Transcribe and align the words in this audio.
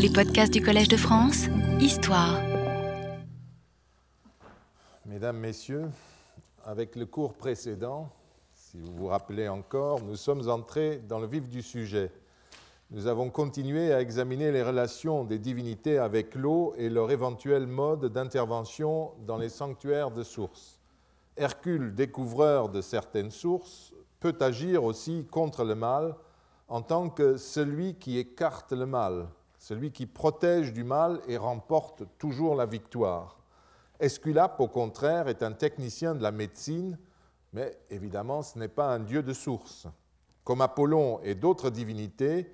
Les 0.00 0.10
podcasts 0.10 0.52
du 0.52 0.62
Collège 0.62 0.86
de 0.86 0.96
France, 0.96 1.46
Histoire. 1.80 2.38
Mesdames, 5.04 5.38
Messieurs, 5.38 5.90
avec 6.64 6.94
le 6.94 7.04
cours 7.04 7.34
précédent, 7.34 8.08
si 8.54 8.78
vous 8.78 8.92
vous 8.92 9.06
rappelez 9.08 9.48
encore, 9.48 10.00
nous 10.02 10.14
sommes 10.14 10.48
entrés 10.48 10.98
dans 11.08 11.18
le 11.18 11.26
vif 11.26 11.48
du 11.48 11.62
sujet. 11.62 12.12
Nous 12.92 13.08
avons 13.08 13.28
continué 13.28 13.92
à 13.92 14.00
examiner 14.00 14.52
les 14.52 14.62
relations 14.62 15.24
des 15.24 15.40
divinités 15.40 15.98
avec 15.98 16.36
l'eau 16.36 16.74
et 16.78 16.90
leur 16.90 17.10
éventuel 17.10 17.66
mode 17.66 18.04
d'intervention 18.12 19.10
dans 19.26 19.36
les 19.36 19.48
sanctuaires 19.48 20.12
de 20.12 20.22
sources. 20.22 20.78
Hercule, 21.36 21.92
découvreur 21.92 22.68
de 22.68 22.82
certaines 22.82 23.32
sources, 23.32 23.92
peut 24.20 24.36
agir 24.38 24.84
aussi 24.84 25.26
contre 25.28 25.64
le 25.64 25.74
mal 25.74 26.14
en 26.68 26.82
tant 26.82 27.08
que 27.08 27.36
celui 27.36 27.96
qui 27.96 28.18
écarte 28.18 28.72
le 28.72 28.86
mal, 28.86 29.26
celui 29.58 29.90
qui 29.90 30.06
protège 30.06 30.72
du 30.72 30.84
mal 30.84 31.20
et 31.26 31.36
remporte 31.36 32.04
toujours 32.18 32.54
la 32.54 32.66
victoire. 32.66 33.38
Esculape, 34.00 34.60
au 34.60 34.68
contraire, 34.68 35.28
est 35.28 35.42
un 35.42 35.52
technicien 35.52 36.14
de 36.14 36.22
la 36.22 36.30
médecine, 36.30 36.98
mais 37.52 37.78
évidemment 37.90 38.42
ce 38.42 38.58
n'est 38.58 38.68
pas 38.68 38.94
un 38.94 39.00
dieu 39.00 39.22
de 39.22 39.32
source. 39.32 39.86
Comme 40.44 40.60
Apollon 40.60 41.20
et 41.22 41.34
d'autres 41.34 41.70
divinités, 41.70 42.50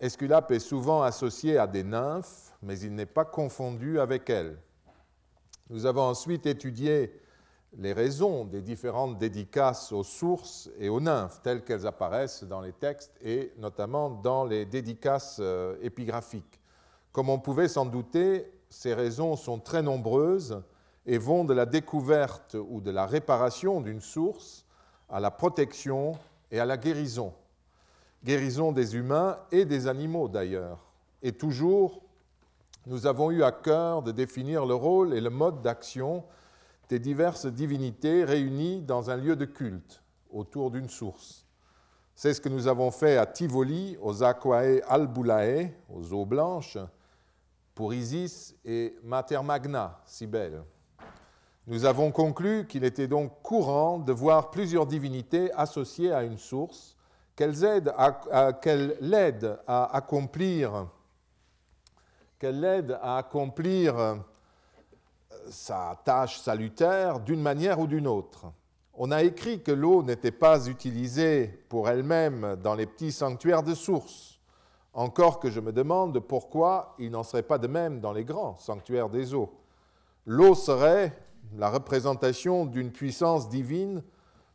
Esculape 0.00 0.50
est 0.52 0.60
souvent 0.60 1.02
associé 1.02 1.58
à 1.58 1.66
des 1.66 1.84
nymphes, 1.84 2.52
mais 2.62 2.78
il 2.78 2.94
n'est 2.94 3.06
pas 3.06 3.24
confondu 3.24 4.00
avec 4.00 4.30
elles. 4.30 4.58
Nous 5.70 5.86
avons 5.86 6.02
ensuite 6.02 6.46
étudié 6.46 7.12
les 7.78 7.92
raisons 7.92 8.44
des 8.44 8.60
différentes 8.60 9.18
dédicaces 9.18 9.92
aux 9.92 10.02
sources 10.02 10.70
et 10.78 10.88
aux 10.88 11.00
nymphes 11.00 11.40
telles 11.42 11.64
qu'elles 11.64 11.86
apparaissent 11.86 12.44
dans 12.44 12.60
les 12.60 12.72
textes 12.72 13.16
et 13.22 13.52
notamment 13.58 14.10
dans 14.10 14.44
les 14.44 14.66
dédicaces 14.66 15.38
euh, 15.40 15.76
épigraphiques. 15.80 16.60
Comme 17.12 17.28
on 17.28 17.38
pouvait 17.38 17.68
s'en 17.68 17.86
douter, 17.86 18.52
ces 18.68 18.94
raisons 18.94 19.36
sont 19.36 19.58
très 19.58 19.82
nombreuses 19.82 20.62
et 21.06 21.18
vont 21.18 21.44
de 21.44 21.54
la 21.54 21.66
découverte 21.66 22.56
ou 22.68 22.80
de 22.80 22.90
la 22.90 23.06
réparation 23.06 23.80
d'une 23.80 24.00
source 24.00 24.64
à 25.08 25.20
la 25.20 25.30
protection 25.30 26.12
et 26.50 26.60
à 26.60 26.66
la 26.66 26.76
guérison. 26.76 27.32
Guérison 28.24 28.72
des 28.72 28.96
humains 28.96 29.38
et 29.50 29.64
des 29.64 29.88
animaux 29.88 30.28
d'ailleurs. 30.28 30.92
Et 31.22 31.32
toujours, 31.32 32.02
nous 32.86 33.06
avons 33.06 33.30
eu 33.30 33.42
à 33.42 33.52
cœur 33.52 34.02
de 34.02 34.12
définir 34.12 34.64
le 34.64 34.74
rôle 34.74 35.14
et 35.14 35.20
le 35.20 35.30
mode 35.30 35.62
d'action 35.62 36.24
des 36.88 36.98
diverses 36.98 37.46
divinités 37.46 38.24
réunies 38.24 38.82
dans 38.82 39.10
un 39.10 39.16
lieu 39.16 39.36
de 39.36 39.44
culte 39.44 40.02
autour 40.30 40.70
d'une 40.70 40.88
source. 40.88 41.46
C'est 42.14 42.34
ce 42.34 42.40
que 42.40 42.48
nous 42.48 42.66
avons 42.66 42.90
fait 42.90 43.16
à 43.16 43.26
Tivoli, 43.26 43.96
aux 44.00 44.22
Aquae 44.22 44.80
Albulae, 44.86 45.70
aux 45.88 46.12
eaux 46.12 46.26
blanches, 46.26 46.78
pour 47.74 47.94
Isis 47.94 48.54
et 48.64 48.94
Mater 49.02 49.42
Magna, 49.42 50.00
Cybèle. 50.04 50.62
Nous 51.66 51.84
avons 51.84 52.10
conclu 52.10 52.66
qu'il 52.66 52.84
était 52.84 53.08
donc 53.08 53.40
courant 53.42 53.98
de 53.98 54.12
voir 54.12 54.50
plusieurs 54.50 54.86
divinités 54.86 55.52
associées 55.54 56.12
à 56.12 56.22
une 56.22 56.36
source, 56.36 56.96
qu'elles 57.34 57.64
aident 57.64 57.94
à, 57.96 58.20
à 59.66 59.96
accomplir, 59.96 60.88
qu'elles 62.38 62.60
l'aident 62.60 62.98
à 63.00 63.16
accomplir 63.18 64.22
sa 65.50 65.98
tâche 66.04 66.38
salutaire 66.38 67.20
d'une 67.20 67.40
manière 67.40 67.80
ou 67.80 67.86
d'une 67.86 68.06
autre. 68.06 68.46
On 68.94 69.10
a 69.10 69.22
écrit 69.22 69.62
que 69.62 69.72
l'eau 69.72 70.02
n'était 70.02 70.30
pas 70.30 70.66
utilisée 70.66 71.46
pour 71.68 71.88
elle-même 71.88 72.56
dans 72.62 72.74
les 72.74 72.86
petits 72.86 73.12
sanctuaires 73.12 73.62
de 73.62 73.74
sources, 73.74 74.38
encore 74.92 75.40
que 75.40 75.50
je 75.50 75.60
me 75.60 75.72
demande 75.72 76.20
pourquoi 76.20 76.94
il 76.98 77.10
n'en 77.10 77.22
serait 77.22 77.42
pas 77.42 77.58
de 77.58 77.66
même 77.66 78.00
dans 78.00 78.12
les 78.12 78.24
grands 78.24 78.58
sanctuaires 78.58 79.08
des 79.08 79.34
eaux. 79.34 79.52
L'eau 80.26 80.54
serait 80.54 81.16
la 81.56 81.70
représentation 81.70 82.66
d'une 82.66 82.92
puissance 82.92 83.48
divine 83.48 84.02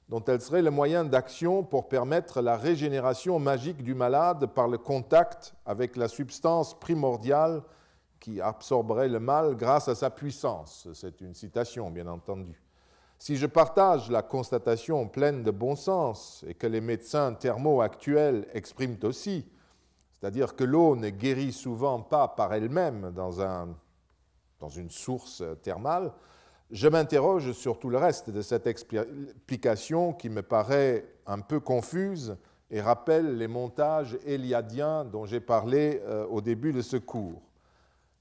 dont 0.10 0.24
elle 0.24 0.40
serait 0.40 0.62
le 0.62 0.72
moyen 0.72 1.04
d'action 1.04 1.64
pour 1.64 1.90
permettre 1.90 2.42
la 2.42 2.56
régénération 2.56 3.40
magique 3.40 3.84
du 3.84 3.94
malade 3.94 4.46
par 4.54 4.68
le 4.68 4.78
contact 4.78 5.54
avec 5.66 5.98
la 5.98 6.08
substance 6.08 6.80
primordiale 6.80 7.62
qui 8.20 8.42
absorberait 8.42 9.10
le 9.10 9.20
mal 9.20 9.56
grâce 9.56 9.88
à 9.88 9.96
sa 9.96 10.10
puissance. 10.10 10.88
C'est 10.94 11.22
une 11.22 11.34
citation, 11.34 11.92
bien 11.92 12.08
entendu. 12.08 12.62
Si 13.20 13.36
je 13.36 13.48
partage 13.48 14.12
la 14.12 14.22
constatation 14.22 15.08
pleine 15.08 15.44
de 15.44 15.52
bon 15.52 15.76
sens 15.76 16.46
et 16.48 16.54
que 16.54 16.68
les 16.68 16.82
médecins 16.82 17.34
thermaux 17.34 17.82
actuels 17.82 18.48
expriment 18.54 19.00
aussi, 19.04 19.48
c'est-à-dire 20.12 20.56
que 20.56 20.64
l'eau 20.64 20.96
ne 20.96 21.10
guérit 21.10 21.52
souvent 21.52 22.02
pas 22.02 22.28
par 22.28 22.54
elle-même 22.54 23.12
dans, 23.16 23.42
un, 23.42 23.70
dans 24.60 24.70
une 24.70 24.92
source 24.92 25.44
thermale, 25.64 26.12
je 26.70 26.88
m'interroge 26.88 27.54
sur 27.54 27.80
tout 27.80 27.90
le 27.90 27.98
reste 27.98 28.30
de 28.30 28.42
cette 28.42 28.68
explication 28.68 30.14
qui 30.14 30.30
me 30.30 30.42
paraît 30.42 31.08
un 31.26 31.40
peu 31.40 31.60
confuse 31.60 32.36
et 32.70 32.82
rappelle 32.82 33.38
les 33.38 33.48
montages 33.48 34.18
éliadiens 34.26 35.06
dont 35.06 35.26
j'ai 35.26 35.40
parlé 35.40 36.02
euh, 36.06 36.26
au 36.28 36.42
début 36.42 36.74
de 36.74 36.82
ce 36.82 36.98
cours 36.98 37.47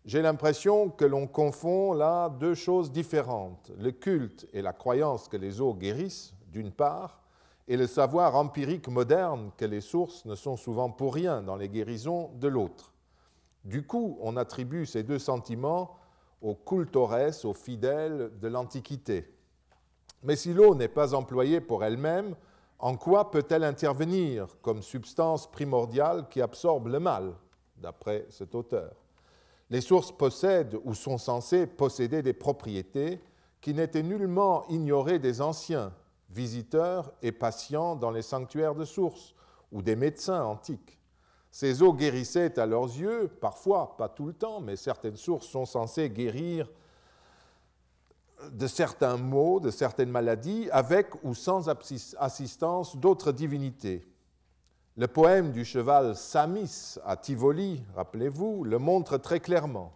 j'ai 0.07 0.23
l'impression 0.23 0.89
que 0.89 1.05
l'on 1.05 1.27
confond 1.27 1.93
là 1.93 2.29
deux 2.29 2.55
choses 2.55 2.93
différentes, 2.93 3.73
le 3.77 3.91
culte 3.91 4.47
et 4.53 4.63
la 4.63 4.73
croyance 4.73 5.27
que 5.27 5.37
les 5.37 5.61
eaux 5.61 5.75
guérissent, 5.75 6.33
d'une 6.53 6.71
part, 6.71 7.21
et 7.67 7.77
le 7.77 7.89
savoir 7.89 8.37
empirique 8.37 8.87
moderne 8.87 9.51
que 9.57 9.65
les 9.65 9.81
sources 9.81 10.25
ne 10.25 10.37
sont 10.37 10.57
souvent 10.57 10.91
pour 10.91 11.15
rien 11.15 11.43
dans 11.43 11.57
les 11.57 11.69
guérisons, 11.69 12.31
de 12.37 12.47
l'autre. 12.47 12.93
Du 13.65 13.85
coup, 13.85 14.17
on 14.21 14.37
attribue 14.37 14.87
ces 14.87 15.03
deux 15.03 15.19
sentiments 15.19 15.97
aux 16.41 16.55
cultores, 16.55 17.45
aux 17.45 17.55
fidèles 17.55 18.31
de 18.39 18.47
l'Antiquité. 18.47 19.35
Mais 20.23 20.37
si 20.37 20.55
l'eau 20.55 20.77
n'est 20.77 20.87
pas 20.87 21.15
employée 21.15 21.61
pour 21.61 21.83
elle-même, 21.83 22.37
en 22.79 22.97
quoi 22.97 23.33
peut-elle 23.33 23.65
intervenir 23.65 24.47
comme 24.63 24.83
substance 24.83 25.51
primordiale 25.51 26.29
qui 26.29 26.41
absorbe 26.41 26.87
le 26.87 27.01
mal, 27.01 27.35
d'après 27.77 28.27
cet 28.29 28.55
auteur? 28.55 28.93
Les 29.71 29.81
sources 29.81 30.13
possèdent 30.13 30.79
ou 30.85 30.95
sont 30.95 31.19
censées 31.19 31.67
posséder 31.67 32.23
des 32.23 32.33
propriétés 32.33 33.21
qui 33.61 33.75
n'étaient 33.75 34.03
nullement 34.03 34.67
ignorées 34.69 35.19
des 35.19 35.41
anciens, 35.41 35.93
visiteurs 36.31 37.13
et 37.23 37.33
patients 37.33 37.97
dans 37.97 38.11
les 38.11 38.23
sanctuaires 38.23 38.75
de 38.75 38.85
sources 38.85 39.35
ou 39.73 39.83
des 39.83 39.97
médecins 39.97 40.45
antiques. 40.45 40.99
Ces 41.51 41.83
eaux 41.83 41.95
guérissaient 41.95 42.59
à 42.59 42.67
leurs 42.67 42.85
yeux, 42.85 43.29
parfois, 43.41 43.97
pas 43.97 44.09
tout 44.09 44.27
le 44.27 44.35
temps, 44.35 44.61
mais 44.61 44.77
certaines 44.77 45.17
sources 45.17 45.47
sont 45.47 45.65
censées 45.65 46.11
guérir 46.11 46.71
de 48.53 48.67
certains 48.67 49.17
maux, 49.17 49.61
de 49.61 49.71
certaines 49.71 50.11
maladies, 50.11 50.69
avec 50.71 51.09
ou 51.25 51.35
sans 51.35 51.69
assistance 52.19 52.97
d'autres 52.97 53.33
divinités. 53.33 54.07
Le 54.99 55.09
poème 55.09 55.53
du 55.53 55.67
cheval 55.67 56.17
Samis 56.17 56.97
à 57.05 57.19
Tivoli, 57.19 57.83
rappelez-vous, 57.95 58.65
le 58.65 58.79
montre 58.79 59.19
très 59.19 59.41
clairement. 59.41 59.93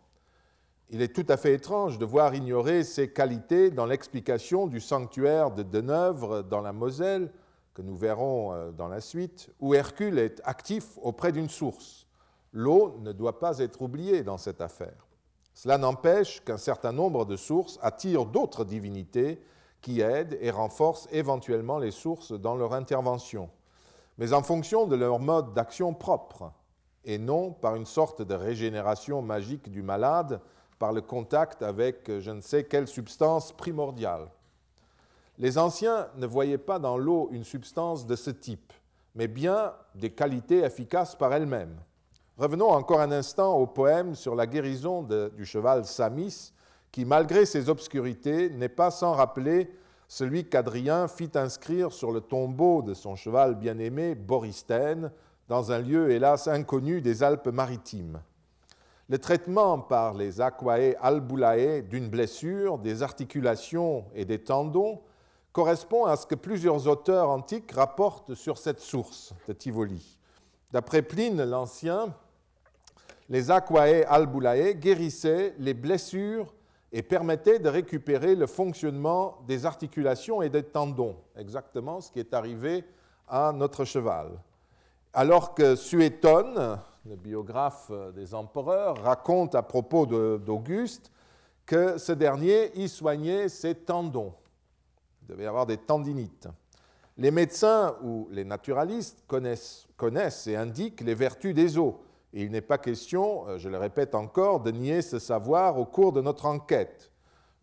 Il 0.91 1.01
est 1.01 1.15
tout 1.15 1.25
à 1.31 1.39
fait 1.39 1.55
étrange 1.55 1.97
de 1.97 2.05
voir 2.05 2.35
ignorer 2.35 2.85
ces 2.85 3.11
qualités 3.11 3.71
dans 3.71 3.87
l'explication 3.87 4.67
du 4.67 4.79
sanctuaire 4.79 5.53
de 5.53 5.63
Deneuvre 5.63 6.43
dans 6.43 6.61
la 6.61 6.75
Moselle, 6.75 7.33
que 7.73 7.81
nous 7.81 7.97
verrons 7.97 8.53
euh, 8.53 8.73
dans 8.73 8.89
la 8.89 9.01
suite, 9.01 9.49
où 9.59 9.73
Hercule 9.73 10.19
est 10.19 10.43
actif 10.45 10.99
auprès 11.01 11.33
d'une 11.33 11.49
source. 11.49 12.07
L'eau 12.53 12.99
ne 13.01 13.13
doit 13.13 13.39
pas 13.39 13.61
être 13.61 13.81
oubliée 13.81 14.23
dans 14.23 14.37
cette 14.37 14.61
affaire. 14.61 15.07
Cela 15.55 15.79
n'empêche 15.79 16.45
qu'un 16.45 16.59
certain 16.59 16.93
nombre 16.93 17.25
de 17.25 17.37
sources 17.37 17.79
attirent 17.81 18.27
d'autres 18.27 18.67
divinités 18.67 19.41
qui 19.81 20.03
aident 20.03 20.37
et 20.43 20.51
renforcent 20.51 21.09
éventuellement 21.11 21.79
les 21.79 21.91
sources 21.91 22.33
dans 22.33 22.55
leur 22.55 22.75
intervention 22.75 23.49
mais 24.21 24.35
en 24.35 24.43
fonction 24.43 24.87
de 24.87 24.97
leur 24.97 25.19
mode 25.19 25.55
d'action 25.55 25.95
propre, 25.95 26.53
et 27.07 27.17
non 27.17 27.53
par 27.53 27.75
une 27.75 27.87
sorte 27.87 28.21
de 28.21 28.35
régénération 28.35 29.23
magique 29.23 29.71
du 29.71 29.83
malade 29.83 30.43
par 30.79 30.93
le 30.93 31.01
contact 31.01 31.63
avec 31.63 32.21
je 32.21 32.31
ne 32.31 32.43
sais 32.43 32.65
quelle 32.65 32.87
substance 32.87 33.51
primordiale. 33.53 34.29
Les 35.39 35.57
anciens 35.57 36.09
ne 36.17 36.27
voyaient 36.27 36.59
pas 36.59 36.79
dans 36.79 36.99
l'eau 36.99 37.31
une 37.33 37.45
substance 37.45 38.07
de 38.07 38.15
ce 38.15 38.29
type, 38.29 38.75
mais 39.15 39.27
bien 39.27 39.73
des 39.95 40.11
qualités 40.11 40.65
efficaces 40.65 41.17
par 41.17 41.33
elles-mêmes. 41.33 41.81
Revenons 42.37 42.69
encore 42.69 43.01
un 43.01 43.13
instant 43.13 43.57
au 43.57 43.67
poème 43.67 44.15
sur 44.15 44.35
la 44.35 44.47
guérison 44.47 45.03
du 45.03 45.47
cheval 45.47 45.87
Samis, 45.87 46.53
qui, 46.93 47.07
malgré 47.07 47.47
ses 47.47 47.71
obscurités, 47.71 48.51
n'est 48.51 48.69
pas 48.69 48.91
sans 48.91 49.13
rappeler 49.13 49.71
celui 50.11 50.45
qu'Adrien 50.45 51.07
fit 51.07 51.31
inscrire 51.37 51.93
sur 51.93 52.11
le 52.11 52.21
tombeau 52.21 52.83
de 52.83 52.95
son 52.95 53.15
cheval 53.15 53.55
bien-aimé, 53.55 54.17
Boristène, 54.17 55.13
dans 55.47 55.71
un 55.71 55.79
lieu 55.79 56.11
hélas 56.11 56.49
inconnu 56.49 57.01
des 57.01 57.23
Alpes-Maritimes. 57.23 58.21
Le 59.09 59.19
traitement 59.19 59.79
par 59.79 60.15
les 60.15 60.41
aquae 60.41 60.97
albulae 61.01 61.83
d'une 61.83 62.09
blessure, 62.09 62.79
des 62.79 63.05
articulations 63.05 64.05
et 64.13 64.25
des 64.25 64.43
tendons 64.43 65.01
correspond 65.53 66.07
à 66.07 66.17
ce 66.17 66.27
que 66.27 66.35
plusieurs 66.35 66.89
auteurs 66.89 67.31
antiques 67.31 67.71
rapportent 67.71 68.35
sur 68.35 68.59
cette 68.59 68.81
source 68.81 69.33
de 69.47 69.53
Tivoli. 69.53 70.19
D'après 70.73 71.03
Pline 71.03 71.45
l'Ancien, 71.45 72.13
les 73.29 73.53
aquae 73.53 74.05
albulae 74.09 74.75
guérissaient 74.75 75.55
les 75.61 75.75
blessures 75.75 76.53
et 76.93 77.03
permettaient 77.03 77.59
de 77.59 77.69
récupérer 77.69 78.35
le 78.35 78.47
fonctionnement 78.47 79.39
des 79.47 79.67
articulations 79.67 80.43
et 80.43 80.49
des 80.49 80.65
tendons, 80.65 81.17
exactement 81.37 82.01
ce 82.01 82.11
qui 82.11 82.19
est 82.19 82.35
arrivé 82.35 82.85
à 83.29 83.53
notre 83.53 83.85
cheval. 83.85 84.41
Alors 85.13 85.55
que 85.55 85.77
Suétone, 85.77 86.79
le 87.07 87.17
biographe 87.17 87.91
des 88.15 88.35
empereurs, 88.35 89.03
raconte 89.03 89.55
à 89.55 89.63
propos 89.63 90.07
d'Auguste 90.07 91.11
que 91.65 91.99
ce 91.99 92.13
dernier 92.13 92.77
y 92.77 92.89
soignait 92.89 93.49
ses 93.49 93.75
tendons. 93.75 94.35
Il 95.23 95.29
devait 95.29 95.45
y 95.45 95.47
avoir 95.47 95.67
des 95.67 95.77
tendinites. 95.77 96.49
Les 97.17 97.31
médecins 97.31 97.97
ou 98.03 98.29
les 98.31 98.45
naturalistes 98.45 99.23
connaissent, 99.27 99.89
connaissent 99.97 100.47
et 100.47 100.57
indiquent 100.57 101.03
les 101.03 101.15
vertus 101.15 101.55
des 101.55 101.79
os. 101.79 101.95
Et 102.33 102.45
il 102.45 102.51
n'est 102.51 102.61
pas 102.61 102.79
question, 102.79 103.49
euh, 103.49 103.59
je 103.59 103.69
le 103.69 103.79
répète 103.79 104.15
encore, 104.15 104.61
de 104.61 104.71
nier 104.71 105.03
ce 105.03 105.19
savoir 105.19 105.79
au 105.79 105.85
cours 105.85 106.13
de 106.13 106.21
notre 106.21 106.47
enquête. 106.47 107.11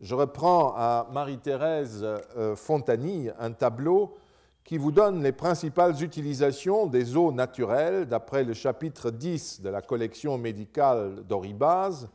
Je 0.00 0.14
reprends 0.14 0.74
à 0.76 1.08
Marie-Thérèse 1.10 2.04
euh, 2.04 2.54
Fontanille 2.54 3.32
un 3.38 3.52
tableau 3.52 4.14
qui 4.62 4.76
vous 4.76 4.92
donne 4.92 5.22
les 5.22 5.32
principales 5.32 6.02
utilisations 6.02 6.86
des 6.86 7.16
eaux 7.16 7.32
naturelles 7.32 8.06
d'après 8.06 8.44
le 8.44 8.52
chapitre 8.52 9.10
10 9.10 9.62
de 9.62 9.70
la 9.70 9.80
collection 9.80 10.36
médicale 10.36 11.24
d'Oribase 11.24 12.10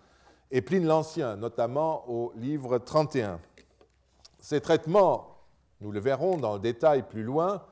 et 0.51 0.61
Pline 0.61 0.85
l'Ancien, 0.85 1.35
notamment 1.35 2.07
au 2.07 2.31
livre 2.35 2.77
31. 2.77 3.39
Ces 4.39 4.61
traitements, 4.61 5.39
nous 5.81 5.91
le 5.91 5.99
verrons 5.99 6.37
dans 6.37 6.53
le 6.53 6.59
détail 6.59 7.01
plus 7.01 7.23
loin, 7.23 7.63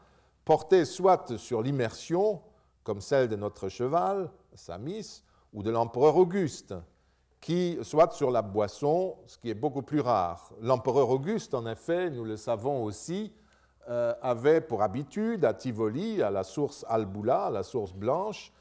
portaient 0.46 0.86
soit 0.86 1.38
sur 1.38 1.62
l'immersion, 1.62 2.42
comme 2.84 3.02
celle 3.02 3.28
de 3.28 3.36
notre 3.36 3.70
cheval, 3.70 4.32
Samis, 4.56 5.24
ou 5.54 5.64
de 5.64 5.70
l'empereur 5.70 6.16
Auguste, 6.18 6.74
qui 7.40 7.78
soit 7.82 8.12
sur 8.14 8.32
la 8.32 8.42
boisson, 8.42 9.16
ce 9.26 9.38
qui 9.38 9.50
est 9.50 9.56
beaucoup 9.56 9.82
plus 9.82 10.00
rare. 10.00 10.52
L'empereur 10.62 11.10
Auguste, 11.10 11.54
en 11.54 11.66
effet, 11.66 12.10
nous 12.10 12.24
le 12.24 12.38
savons 12.38 12.84
aussi, 12.84 13.34
euh, 13.90 14.14
avait 14.22 14.62
pour 14.62 14.84
habitude 14.84 15.44
à 15.44 15.54
Tivoli, 15.54 16.22
à 16.22 16.30
la 16.30 16.44
source 16.44 16.86
Albula, 16.88 17.50
la 17.50 17.64
source 17.64 17.94
blanche, 17.94 18.54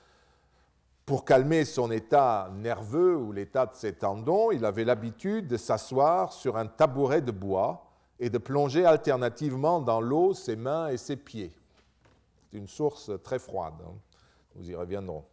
pour 1.11 1.25
calmer 1.25 1.65
son 1.65 1.91
état 1.91 2.53
nerveux 2.55 3.17
ou 3.17 3.33
l'état 3.33 3.67
de 3.67 3.75
ses 3.75 3.93
tendons, 3.95 4.53
il 4.53 4.65
avait 4.65 4.85
l'habitude 4.85 5.49
de 5.49 5.57
s'asseoir 5.57 6.33
sur 6.33 6.57
un 6.57 6.67
tabouret 6.67 7.21
de 7.21 7.33
bois 7.33 7.85
et 8.21 8.31
de 8.31 8.39
plonger 8.39 8.85
alternativement 8.85 9.81
dans 9.81 10.01
l'eau 10.01 10.35
ses 10.35 10.55
mains 10.55 10.89
et 10.89 10.97
ses 10.97 11.17
pieds. 11.17 11.53
C'est 12.51 12.59
une 12.59 12.69
source 12.69 13.11
très 13.25 13.41
froide. 13.41 13.75
Hein. 13.85 13.95
Nous 14.55 14.71
y 14.71 14.75
reviendrons. 14.77 15.25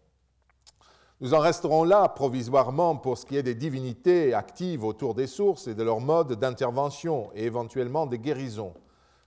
Nous 1.20 1.34
en 1.34 1.40
resterons 1.40 1.84
là 1.84 2.08
provisoirement 2.10 2.96
pour 2.96 3.18
ce 3.18 3.26
qui 3.26 3.38
est 3.38 3.44
des 3.44 3.56
divinités 3.56 4.36
actives 4.36 4.84
autour 4.84 5.16
des 5.16 5.26
sources 5.26 5.66
et 5.66 5.74
de 5.74 5.82
leur 5.82 6.00
mode 6.00 6.34
d'intervention 6.34 7.32
et 7.34 7.46
éventuellement 7.46 8.06
des 8.06 8.20
guérisons. 8.20 8.76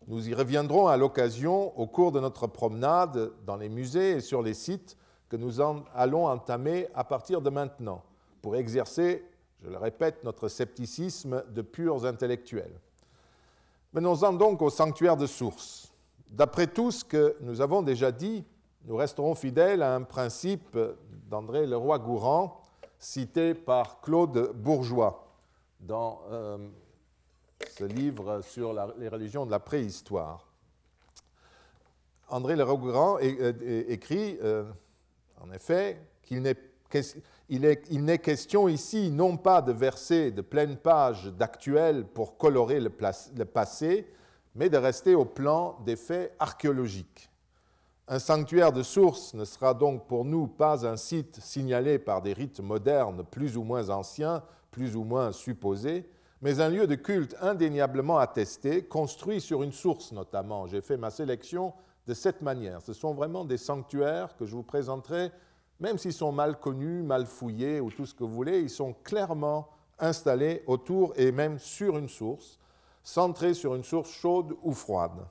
Nous 0.06 0.28
y 0.28 0.34
reviendrons 0.34 0.86
à 0.86 0.96
l'occasion 0.96 1.76
au 1.76 1.88
cours 1.88 2.12
de 2.12 2.20
notre 2.20 2.46
promenade 2.46 3.32
dans 3.44 3.56
les 3.56 3.68
musées 3.68 4.12
et 4.12 4.20
sur 4.20 4.40
les 4.40 4.54
sites 4.54 4.96
que 5.28 5.36
nous 5.36 5.60
allons 5.60 6.26
entamer 6.26 6.86
à 6.94 7.02
partir 7.02 7.40
de 7.40 7.50
maintenant 7.50 8.04
pour 8.40 8.54
exercer, 8.54 9.24
je 9.60 9.68
le 9.68 9.76
répète, 9.76 10.22
notre 10.22 10.46
scepticisme 10.46 11.42
de 11.52 11.60
purs 11.60 12.04
intellectuels. 12.06 12.78
Venons-en 13.92 14.32
donc 14.32 14.62
au 14.62 14.70
sanctuaire 14.70 15.16
de 15.16 15.26
source. 15.26 15.92
D'après 16.28 16.68
tout 16.68 16.92
ce 16.92 17.04
que 17.04 17.36
nous 17.40 17.60
avons 17.60 17.82
déjà 17.82 18.12
dit, 18.12 18.44
nous 18.84 18.96
resterons 18.96 19.34
fidèles 19.34 19.82
à 19.82 19.94
un 19.94 20.02
principe 20.02 20.78
d'André 21.30 21.64
Leroy-Gourand, 21.64 22.60
cité 22.98 23.54
par 23.54 24.00
Claude 24.00 24.52
Bourgeois 24.52 25.32
dans 25.78 26.22
euh, 26.28 26.58
ce 27.78 27.84
livre 27.84 28.40
sur 28.42 28.74
les 28.98 29.08
religions 29.08 29.46
de 29.46 29.52
la 29.52 29.60
préhistoire. 29.60 30.48
André 32.28 32.56
Leroy-Gourand 32.56 33.18
écrit, 33.20 34.38
euh, 34.42 34.64
en 35.40 35.52
effet, 35.52 36.02
qu'il 36.24 36.42
n'est 36.42 38.18
question 38.18 38.68
ici 38.68 39.10
non 39.12 39.36
pas 39.36 39.62
de 39.62 39.72
verser 39.72 40.32
de 40.32 40.42
pleines 40.42 40.76
pages 40.76 41.26
d'actuels 41.26 42.06
pour 42.06 42.38
colorer 42.38 42.80
le 42.80 42.90
passé, 42.90 44.12
mais 44.56 44.68
de 44.68 44.76
rester 44.76 45.14
au 45.14 45.24
plan 45.24 45.78
des 45.86 45.96
faits 45.96 46.34
archéologiques. 46.40 47.29
Un 48.12 48.18
sanctuaire 48.18 48.72
de 48.72 48.82
source 48.82 49.34
ne 49.34 49.44
sera 49.44 49.72
donc 49.72 50.08
pour 50.08 50.24
nous 50.24 50.48
pas 50.48 50.84
un 50.84 50.96
site 50.96 51.38
signalé 51.40 52.00
par 52.00 52.22
des 52.22 52.32
rites 52.32 52.58
modernes 52.58 53.22
plus 53.22 53.56
ou 53.56 53.62
moins 53.62 53.88
anciens, 53.88 54.42
plus 54.72 54.96
ou 54.96 55.04
moins 55.04 55.30
supposés, 55.30 56.10
mais 56.42 56.60
un 56.60 56.70
lieu 56.70 56.88
de 56.88 56.96
culte 56.96 57.36
indéniablement 57.40 58.18
attesté, 58.18 58.82
construit 58.82 59.40
sur 59.40 59.62
une 59.62 59.70
source 59.70 60.10
notamment. 60.10 60.66
J'ai 60.66 60.80
fait 60.80 60.96
ma 60.96 61.10
sélection 61.10 61.72
de 62.08 62.12
cette 62.12 62.42
manière. 62.42 62.82
Ce 62.82 62.94
sont 62.94 63.14
vraiment 63.14 63.44
des 63.44 63.58
sanctuaires 63.58 64.36
que 64.36 64.44
je 64.44 64.56
vous 64.56 64.64
présenterai, 64.64 65.30
même 65.78 65.96
s'ils 65.96 66.12
sont 66.12 66.32
mal 66.32 66.58
connus, 66.58 67.04
mal 67.04 67.26
fouillés 67.26 67.78
ou 67.78 67.92
tout 67.92 68.06
ce 68.06 68.14
que 68.14 68.24
vous 68.24 68.34
voulez, 68.34 68.58
ils 68.58 68.70
sont 68.70 68.92
clairement 69.04 69.68
installés 70.00 70.64
autour 70.66 71.12
et 71.14 71.30
même 71.30 71.60
sur 71.60 71.96
une 71.96 72.08
source, 72.08 72.58
centrés 73.04 73.54
sur 73.54 73.76
une 73.76 73.84
source 73.84 74.10
chaude 74.10 74.56
ou 74.64 74.72
froide. 74.72 75.28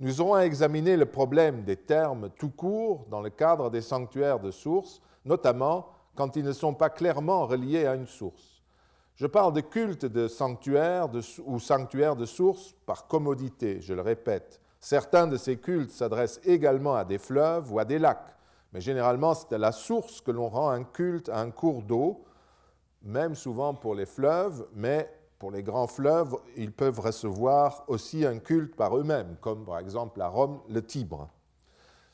Nous 0.00 0.20
aurons 0.20 0.34
à 0.34 0.44
examiner 0.44 0.96
le 0.96 1.06
problème 1.06 1.62
des 1.62 1.76
termes 1.76 2.30
tout 2.30 2.50
court 2.50 3.06
dans 3.10 3.20
le 3.20 3.30
cadre 3.30 3.70
des 3.70 3.80
sanctuaires 3.80 4.40
de 4.40 4.50
source, 4.50 5.00
notamment 5.24 5.88
quand 6.16 6.36
ils 6.36 6.44
ne 6.44 6.52
sont 6.52 6.74
pas 6.74 6.90
clairement 6.90 7.46
reliés 7.46 7.86
à 7.86 7.94
une 7.94 8.06
source. 8.06 8.62
Je 9.14 9.28
parle 9.28 9.52
de 9.52 9.60
culte 9.60 10.06
de 10.06 10.26
sanctuaire 10.26 11.08
ou 11.46 11.60
sanctuaire 11.60 12.16
de 12.16 12.24
source 12.24 12.74
par 12.84 13.06
commodité, 13.06 13.80
je 13.80 13.94
le 13.94 14.02
répète. 14.02 14.60
Certains 14.80 15.28
de 15.28 15.36
ces 15.36 15.58
cultes 15.58 15.92
s'adressent 15.92 16.40
également 16.44 16.96
à 16.96 17.04
des 17.04 17.18
fleuves 17.18 17.72
ou 17.72 17.78
à 17.78 17.84
des 17.84 18.00
lacs, 18.00 18.34
mais 18.72 18.80
généralement 18.80 19.34
c'est 19.34 19.52
à 19.52 19.58
la 19.58 19.70
source 19.70 20.20
que 20.20 20.32
l'on 20.32 20.48
rend 20.48 20.70
un 20.70 20.82
culte 20.82 21.28
à 21.28 21.38
un 21.38 21.52
cours 21.52 21.82
d'eau, 21.82 22.24
même 23.02 23.36
souvent 23.36 23.74
pour 23.74 23.94
les 23.94 24.06
fleuves, 24.06 24.66
mais 24.74 25.08
pour 25.44 25.50
les 25.50 25.62
grands 25.62 25.86
fleuves, 25.86 26.38
ils 26.56 26.72
peuvent 26.72 27.00
recevoir 27.00 27.84
aussi 27.88 28.24
un 28.24 28.38
culte 28.38 28.74
par 28.76 28.96
eux-mêmes, 28.96 29.36
comme 29.42 29.66
par 29.66 29.78
exemple 29.78 30.22
à 30.22 30.28
Rome 30.28 30.60
le 30.70 30.80
Tibre. 30.82 31.28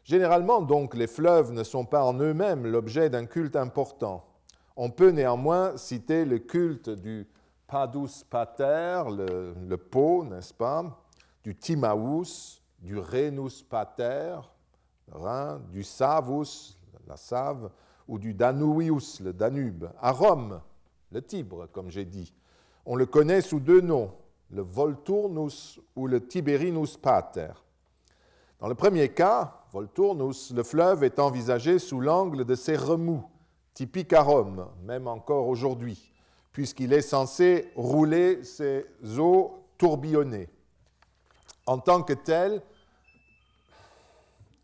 Généralement, 0.02 0.60
donc, 0.60 0.96
les 0.96 1.06
fleuves 1.06 1.52
ne 1.52 1.62
sont 1.62 1.84
pas 1.84 2.02
en 2.02 2.14
eux-mêmes 2.14 2.66
l'objet 2.66 3.08
d'un 3.08 3.26
culte 3.26 3.54
important. 3.54 4.24
On 4.74 4.90
peut 4.90 5.10
néanmoins 5.10 5.76
citer 5.76 6.24
le 6.24 6.40
culte 6.40 6.90
du 6.90 7.24
Padus 7.68 8.24
Pater, 8.28 9.04
le, 9.08 9.76
pot, 9.76 10.24
n'est-ce 10.24 10.52
pas, 10.52 11.00
du 11.44 11.54
Timaus, 11.54 12.60
du 12.80 12.98
Renus 12.98 13.62
Pater, 13.62 14.40
Rhin, 15.12 15.60
du 15.70 15.84
Savus, 15.84 16.76
la 17.06 17.16
Save, 17.16 17.70
ou 18.08 18.18
du 18.18 18.34
Danuvius, 18.34 19.20
le 19.20 19.32
Danube. 19.32 19.88
À 20.00 20.10
Rome, 20.10 20.60
le 21.12 21.22
Tibre, 21.22 21.68
comme 21.70 21.90
j'ai 21.90 22.04
dit. 22.04 22.34
On 22.86 22.96
le 22.96 23.06
connaît 23.06 23.42
sous 23.42 23.60
deux 23.60 23.80
noms, 23.80 24.12
le 24.50 24.62
Volturnus 24.62 25.80
ou 25.94 26.06
le 26.06 26.26
Tiberinus 26.26 26.96
Pater. 26.96 27.52
Dans 28.58 28.68
le 28.68 28.74
premier 28.74 29.08
cas, 29.10 29.64
Volturnus, 29.72 30.52
le 30.52 30.62
fleuve 30.62 31.04
est 31.04 31.18
envisagé 31.18 31.78
sous 31.78 32.00
l'angle 32.00 32.44
de 32.44 32.54
ses 32.54 32.76
remous, 32.76 33.24
typiques 33.74 34.12
à 34.12 34.22
Rome, 34.22 34.66
même 34.82 35.06
encore 35.06 35.46
aujourd'hui, 35.46 36.12
puisqu'il 36.52 36.92
est 36.92 37.00
censé 37.00 37.70
rouler 37.76 38.42
ses 38.42 38.86
eaux 39.18 39.64
tourbillonnées. 39.78 40.48
En 41.66 41.78
tant 41.78 42.02
que 42.02 42.12
tel, 42.12 42.62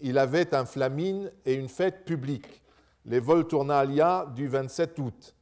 il 0.01 0.19
avait 0.19 0.55
un 0.55 0.65
flamine 0.65 1.31
et 1.45 1.55
une 1.55 1.69
fête 1.69 2.05
publique, 2.05 2.63
les 3.05 3.21
Volturnalia 3.21 4.27
du 4.35 4.49
27 4.49 4.99
août, 4.99 5.36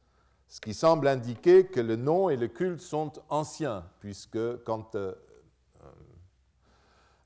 ce 0.47 0.61
qui 0.61 0.73
semble 0.73 1.07
indiquer 1.07 1.65
que 1.65 1.79
le 1.79 1.95
nom 1.95 2.29
et 2.29 2.37
le 2.37 2.47
culte 2.47 2.81
sont 2.81 3.11
anciens, 3.29 3.85
puisque 3.99 4.63
quand 4.63 4.95
euh, 4.95 5.13
euh, 5.83 5.87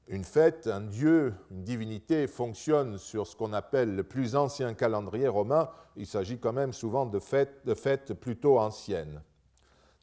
une 0.08 0.24
fête, 0.24 0.68
un 0.68 0.82
dieu, 0.82 1.34
une 1.52 1.64
divinité 1.64 2.28
fonctionne 2.28 2.98
sur 2.98 3.28
ce 3.28 3.36
qu'on 3.36 3.54
appelle 3.54 3.96
le 3.96 4.04
plus 4.04 4.36
ancien 4.36 4.74
calendrier 4.74 5.28
romain, 5.28 5.70
il 5.96 6.08
s'agit 6.08 6.40
quand 6.40 6.54
même 6.54 6.74
souvent 6.74 7.06
de 7.06 7.20
fêtes, 7.20 7.66
de 7.66 7.74
fêtes 7.74 8.14
plutôt 8.14 8.58
anciennes. 8.58 9.22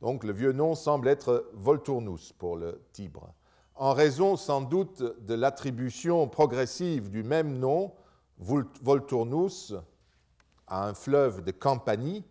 Donc 0.02 0.25
le 0.25 0.32
vieux 0.32 0.52
nom 0.52 0.75
semble 0.75 1.08
être 1.08 1.50
Volturnus 1.54 2.32
pour 2.32 2.56
le 2.56 2.82
Tibre, 2.92 3.32
en 3.75 3.92
raison 3.92 4.37
sans 4.37 4.61
doute 4.61 5.02
de 5.26 5.35
l'attribution 5.35 6.28
progressive 6.28 7.11
du 7.11 7.23
même 7.23 7.58
nom, 7.58 7.92
Volturnus, 8.38 9.75
à 10.66 10.87
un 10.87 10.94
fleuve 10.94 11.42
de 11.42 11.50
Campanie, 11.50 12.25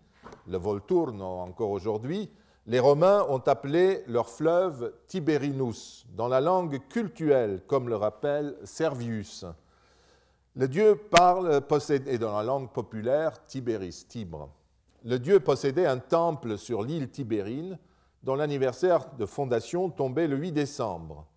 le 0.47 0.57
Volturno 0.57 1.39
encore 1.39 1.71
aujourd'hui, 1.71 2.29
les 2.67 2.79
Romains 2.79 3.25
ont 3.29 3.43
appelé 3.45 4.03
leur 4.07 4.29
fleuve 4.29 4.93
Tiberinus, 5.07 6.05
dans 6.15 6.27
la 6.27 6.41
langue 6.41 6.79
cultuelle, 6.87 7.61
comme 7.67 7.89
le 7.89 7.95
rappelle 7.95 8.55
Servius. 8.63 9.45
Le 10.55 10.67
dieu 10.67 10.95
parle, 10.95 11.61
possède, 11.61 12.07
et 12.07 12.17
dans 12.17 12.35
la 12.35 12.43
langue 12.43 12.71
populaire, 12.71 13.45
Tiberis, 13.45 14.05
Tibre. 14.07 14.49
le 15.03 15.19
dieu 15.19 15.39
possédait 15.39 15.85
un 15.85 15.99
temple 15.99 16.57
sur 16.57 16.81
l'île 16.81 17.09
Tibérine 17.09 17.77
dont 18.23 18.35
l'anniversaire 18.35 19.13
de 19.19 19.25
fondation 19.27 19.89
tombait 19.89 20.27
le 20.27 20.37
8 20.37 20.51
décembre, 20.51 21.27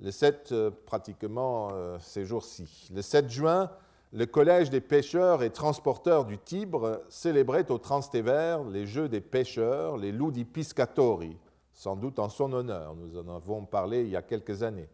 le 0.00 0.12
7 0.12 0.52
euh, 0.52 0.70
pratiquement 0.86 1.70
euh, 1.72 1.98
ces 1.98 2.24
jours-ci. 2.24 2.88
Le 2.94 3.02
7 3.02 3.28
juin, 3.28 3.70
le 4.12 4.24
Collège 4.24 4.70
des 4.70 4.80
pêcheurs 4.80 5.42
et 5.42 5.50
transporteurs 5.50 6.24
du 6.24 6.38
Tibre 6.38 7.02
célébrait 7.08 7.70
au 7.70 7.78
Transtévère 7.78 8.64
les 8.64 8.86
Jeux 8.86 9.08
des 9.08 9.20
pêcheurs, 9.20 9.98
les 9.98 10.12
Ludi 10.12 10.44
Piscatori, 10.44 11.36
sans 11.74 11.94
doute 11.94 12.18
en 12.18 12.28
son 12.28 12.52
honneur. 12.52 12.94
Nous 12.94 13.18
en 13.18 13.36
avons 13.36 13.66
parlé 13.66 14.02
il 14.02 14.08
y 14.08 14.16
a 14.16 14.22
quelques 14.22 14.62
années. 14.62 14.88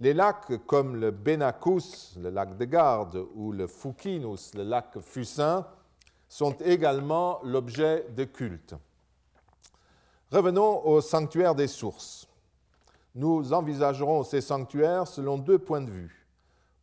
Les 0.00 0.14
lacs 0.14 0.66
comme 0.66 0.96
le 0.96 1.10
Benacus, 1.10 2.16
le 2.18 2.30
lac 2.30 2.56
de 2.56 2.64
Garde, 2.64 3.24
ou 3.34 3.52
le 3.52 3.66
Fucinus, 3.66 4.54
le 4.54 4.64
lac 4.64 4.98
Fusain, 5.00 5.66
sont 6.28 6.52
également 6.64 7.40
l'objet 7.44 8.06
de 8.16 8.24
culte. 8.24 8.74
Revenons 10.32 10.86
au 10.86 11.00
sanctuaire 11.00 11.54
des 11.54 11.66
sources. 11.66 12.26
Nous 13.14 13.52
envisagerons 13.52 14.22
ces 14.22 14.40
sanctuaires 14.40 15.06
selon 15.06 15.38
deux 15.38 15.58
points 15.58 15.82
de 15.82 15.90
vue. 15.90 16.19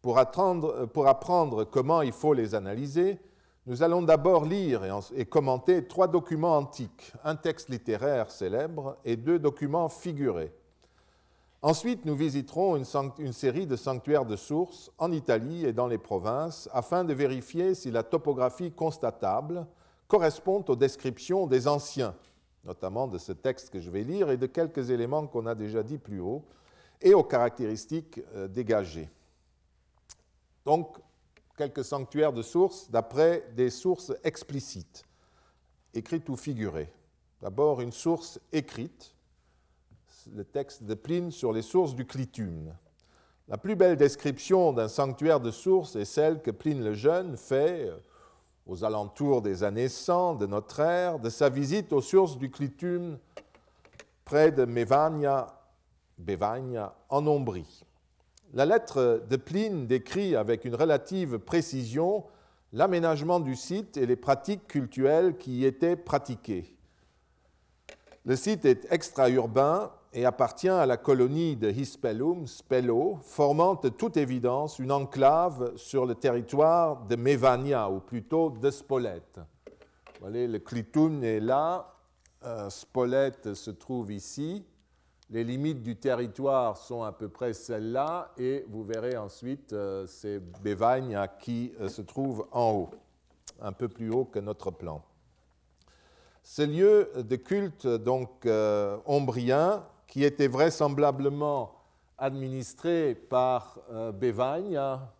Pour, 0.02 0.18
apprendre 0.18 1.64
comment 1.66 2.02
il 2.02 2.12
faut 2.12 2.34
les 2.34 2.56
analyser, 2.56 3.20
nous 3.66 3.84
allons 3.84 4.02
d'abord 4.02 4.46
lire 4.46 4.82
et, 5.16 5.26
commenter 5.26 5.86
trois 5.88 6.08
documents 6.08 6.58
antiques, 6.58 7.12
un 7.24 7.36
texte 7.36 7.70
littéraire 7.70 8.32
célèbre 8.32 8.98
et 9.04 9.18
deux 9.18 9.40
documents 9.40 9.90
figurés. 9.90 10.54
Ensuite, 11.62 12.06
nous 12.06 12.16
visiterons 12.16 12.78
une, 12.78 13.34
série 13.34 13.66
de 13.66 13.76
sanctuaires 13.76 14.26
de 14.26 14.36
sources 14.36 14.92
en 14.98 15.12
Italie 15.12 15.66
et 15.66 15.74
dans 15.74 15.88
les 15.88 15.98
provinces 15.98 16.70
afin 16.72 17.04
de 17.04 17.14
vérifier 17.14 17.76
si 17.76 17.92
la 17.92 18.04
topographie 18.04 18.72
constatable 18.72 19.66
correspond 20.08 20.64
aux 20.68 20.76
descriptions 20.76 21.48
des 21.48 21.68
anciens 21.68 22.16
notamment 22.68 23.08
de 23.08 23.18
ce 23.18 23.32
texte 23.32 23.70
que 23.70 23.80
je 23.80 23.90
vais 23.90 24.04
lire 24.04 24.30
et 24.30 24.38
de 24.38 24.46
quelques 24.46 24.92
éléments 24.92 25.26
qu'on 25.26 25.46
a 25.46 25.56
déjà 25.56 25.82
dit 25.82 25.98
plus 25.98 26.20
haut, 26.20 26.44
et 27.02 27.14
aux 27.14 27.24
caractéristiques 27.24 28.20
euh, 28.36 28.48
dégagées. 28.48 29.10
Donc, 30.68 30.98
quelques 31.58 31.86
sanctuaires 31.86 32.34
de 32.34 32.42
sources 32.42 32.92
d'après 32.92 33.48
des 33.56 33.70
sources 33.70 34.12
explicites, 34.26 35.06
écrites 35.94 36.28
ou 36.28 36.36
figurées. 36.36 36.92
D'abord, 37.42 37.80
une 37.80 37.94
source 37.94 38.38
écrite, 38.52 39.16
le 40.36 40.44
texte 40.44 40.84
de 40.84 40.94
Pline 40.94 41.32
sur 41.32 41.54
les 41.54 41.62
sources 41.62 41.96
du 41.96 42.06
Clitum. 42.06 42.74
La 43.48 43.58
plus 43.58 43.78
belle 43.78 43.96
description 43.96 44.74
d'un 44.74 44.90
sanctuaire 44.90 45.40
de 45.40 45.52
sources 45.52 45.96
est 45.96 46.04
celle 46.04 46.42
que 46.42 46.52
Pline 46.52 46.84
le 46.84 46.96
Jeune 46.96 47.38
fait 47.38 47.88
euh, 47.88 47.98
aux 48.66 48.84
alentours 48.84 49.42
des 49.42 49.64
années 49.64 49.88
100 49.88 50.36
de 50.36 50.48
notre 50.48 50.82
ère, 50.82 51.18
de 51.18 51.30
sa 51.30 51.48
visite 51.48 51.94
aux 51.94 52.02
sources 52.02 52.38
du 52.38 52.52
Clitum 52.52 53.18
près 54.26 54.52
de 54.52 54.66
Bevagna, 54.66 55.48
en 57.08 57.26
Ombrie. 57.26 57.87
La 58.54 58.66
lettre 58.66 59.24
de 59.30 59.36
Pline 59.36 59.88
décrit 59.88 60.36
avec 60.36 60.64
une 60.64 60.76
relative 60.76 61.38
précision 61.38 62.24
l'aménagement 62.74 63.40
du 63.40 63.56
site 63.56 63.98
et 63.98 64.06
les 64.06 64.16
pratiques 64.16 64.68
cultuelles 64.68 65.38
qui 65.38 65.60
y 65.60 65.66
étaient 65.66 65.96
pratiquées. 65.96 66.76
Le 68.26 68.36
site 68.36 68.66
est 68.66 68.88
extra-urbain 68.92 69.92
et 70.14 70.26
appartient 70.26 70.70
à 70.70 70.86
la 70.86 70.98
colonie 70.98 71.56
de 71.56 71.70
Hispellum, 71.70 72.48
Spello, 72.48 73.20
formant 73.22 73.76
de 73.76 73.90
toute 73.90 74.18
évidence 74.18 74.80
une 74.80 74.92
enclave 74.92 75.74
sur 75.76 76.06
le 76.06 76.16
territoire 76.16 77.06
de 77.06 77.16
Mevania, 77.16 77.90
ou 77.90 78.00
plutôt 78.00 78.50
de 78.50 78.70
Spolète. 78.70 79.40
Vous 80.20 80.28
voyez, 80.28 80.48
le 80.48 80.60
Clitum 80.60 81.24
est 81.24 81.40
là, 81.40 81.94
euh, 82.44 82.70
Spolète 82.70 83.54
se 83.54 83.72
trouve 83.72 84.12
ici, 84.12 84.66
les 85.30 85.44
limites 85.44 85.84
du 85.84 85.98
territoire 85.98 86.78
sont 86.78 87.04
à 87.04 87.12
peu 87.12 87.28
près 87.28 87.54
celles-là, 87.54 88.32
et 88.38 88.66
vous 88.70 88.84
verrez 88.84 89.18
ensuite, 89.18 89.74
euh, 89.74 90.08
Bevagna 90.64 91.28
qui 91.28 91.74
euh, 91.82 91.90
se 91.90 92.02
trouve 92.02 92.48
en 92.52 92.72
haut, 92.72 92.90
un 93.62 93.74
peu 93.74 93.90
plus 93.90 94.10
haut 94.10 94.26
que 94.26 94.40
notre 94.40 94.72
plan. 94.72 95.04
Ce 96.44 96.62
lieu 96.62 97.12
de 97.18 97.36
culte 97.36 97.88
donc 97.88 98.46
euh, 98.46 98.98
ombrien 99.06 99.84
qui 100.08 100.24
était 100.24 100.48
vraisemblablement 100.48 101.74
administré 102.18 103.14
par 103.14 103.80
euh, 103.92 104.14
Bevagna, 104.14 105.12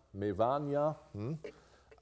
hmm, 1.14 1.32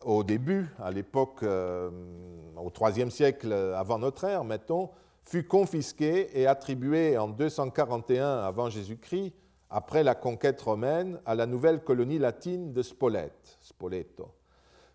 au 0.04 0.22
début, 0.22 0.68
à 0.78 0.92
l'époque, 0.92 1.42
au 1.42 2.70
IIIe 2.88 3.10
siècle 3.10 3.52
avant 3.52 3.98
notre 3.98 4.24
ère, 4.24 4.44
mettons, 4.44 4.90
fut 5.26 5.44
confisqué 5.44 6.40
et 6.40 6.46
attribué 6.46 7.18
en 7.18 7.28
241 7.28 8.38
avant 8.38 8.70
Jésus-Christ, 8.70 9.34
après 9.68 10.04
la 10.04 10.14
conquête 10.14 10.60
romaine, 10.62 11.20
à 11.26 11.34
la 11.34 11.46
nouvelle 11.46 11.82
colonie 11.82 12.20
latine 12.20 12.72
de 12.72 12.82
Spolète, 12.82 13.58
Spoleto. 13.60 14.30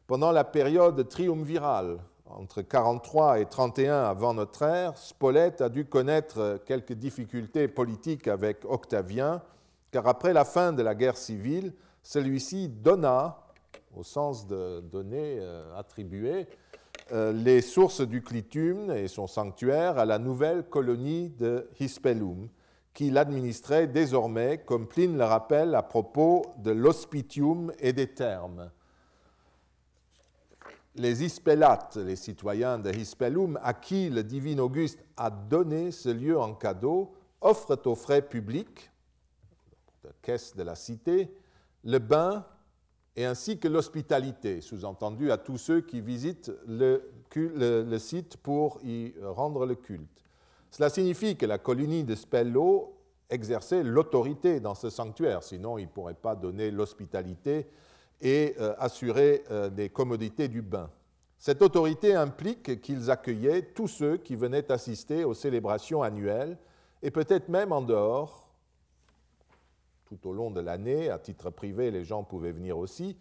Pendant 0.07 0.31
la 0.31 0.45
période 0.45 1.07
triumvirale, 1.09 1.99
entre 2.25 2.61
43 2.61 3.41
et 3.41 3.45
31 3.45 4.03
avant 4.03 4.33
notre 4.33 4.63
ère, 4.63 4.97
Spolète 4.97 5.59
a 5.59 5.67
dû 5.67 5.85
connaître 5.85 6.61
quelques 6.65 6.93
difficultés 6.93 7.67
politiques 7.67 8.29
avec 8.29 8.63
Octavien, 8.63 9.41
car 9.91 10.07
après 10.07 10.31
la 10.31 10.45
fin 10.45 10.71
de 10.71 10.81
la 10.81 10.95
guerre 10.95 11.17
civile, 11.17 11.73
celui-ci 12.03 12.69
donna, 12.69 13.37
au 13.97 14.03
sens 14.03 14.47
de 14.47 14.79
donner, 14.79 15.39
euh, 15.41 15.77
attribuer, 15.77 16.47
les 17.11 17.61
sources 17.61 18.01
du 18.01 18.21
Clitum 18.21 18.91
et 18.91 19.07
son 19.07 19.27
sanctuaire 19.27 19.97
à 19.97 20.05
la 20.05 20.17
nouvelle 20.17 20.63
colonie 20.63 21.29
de 21.29 21.69
Hispellum, 21.79 22.47
qui 22.93 23.09
l'administrait 23.09 23.87
désormais, 23.87 24.59
comme 24.65 24.87
Pline 24.87 25.17
le 25.17 25.23
rappelle 25.23 25.75
à 25.75 25.83
propos 25.83 26.45
de 26.57 26.71
l'hospitium 26.71 27.71
et 27.79 27.93
des 27.93 28.07
termes. 28.07 28.71
Les 30.95 31.23
Hispellates, 31.23 31.95
les 31.95 32.17
citoyens 32.17 32.77
de 32.77 32.91
Hispellum, 32.91 33.57
à 33.63 33.73
qui 33.73 34.09
le 34.09 34.23
divin 34.23 34.57
Auguste 34.59 35.03
a 35.15 35.29
donné 35.29 35.91
ce 35.91 36.09
lieu 36.09 36.37
en 36.37 36.53
cadeau, 36.53 37.13
offrent 37.39 37.79
aux 37.85 37.95
frais 37.95 38.21
publics, 38.21 38.91
de 40.03 40.09
caisse 40.21 40.55
de 40.55 40.63
la 40.63 40.75
cité, 40.75 41.33
le 41.83 41.99
bain 41.99 42.45
et 43.15 43.25
ainsi 43.25 43.59
que 43.59 43.67
l'hospitalité, 43.67 44.61
sous-entendu 44.61 45.31
à 45.31 45.37
tous 45.37 45.57
ceux 45.57 45.81
qui 45.81 46.01
visitent 46.01 46.51
le, 46.67 47.01
site 47.97 48.37
pour 48.37 48.79
y 48.83 49.13
rendre 49.21 49.65
le 49.65 49.75
culte. 49.75 50.23
Cela 50.69 50.89
signifie 50.89 51.35
que 51.35 51.45
la 51.45 51.57
colonie 51.57 52.03
de 52.03 52.15
Spello 52.15 52.95
exerçait 53.29 53.83
l'autorité 53.83 54.59
dans 54.59 54.75
ce 54.75 54.89
sanctuaire, 54.89 55.43
sinon 55.43 55.77
il 55.77 55.85
ne 55.85 55.89
pourrait 55.89 56.13
pas 56.13 56.35
donner 56.35 56.71
l'hospitalité 56.71 57.67
et 58.21 58.55
euh, 58.59 58.73
assurer 58.77 59.43
euh, 59.51 59.69
des 59.69 59.89
commodités 59.89 60.47
du 60.47 60.61
bain. 60.61 60.89
Cette 61.37 61.61
autorité 61.61 62.13
implique 62.13 62.81
qu'ils 62.81 63.09
accueillaient 63.09 63.63
tous 63.73 63.87
ceux 63.87 64.17
qui 64.17 64.35
venaient 64.35 64.71
assister 64.71 65.23
aux 65.23 65.33
célébrations 65.33 66.03
annuelles 66.03 66.57
et 67.01 67.09
peut-être 67.09 67.49
même 67.49 67.71
en 67.71 67.81
dehors, 67.81 68.50
tout 70.11 70.27
au 70.27 70.33
long 70.33 70.51
de 70.51 70.59
l'année, 70.59 71.09
à 71.09 71.17
titre 71.17 71.49
privé, 71.49 71.89
les 71.89 72.03
gens 72.03 72.23
pouvaient 72.23 72.51
venir 72.51 72.77
aussi, 72.77 73.15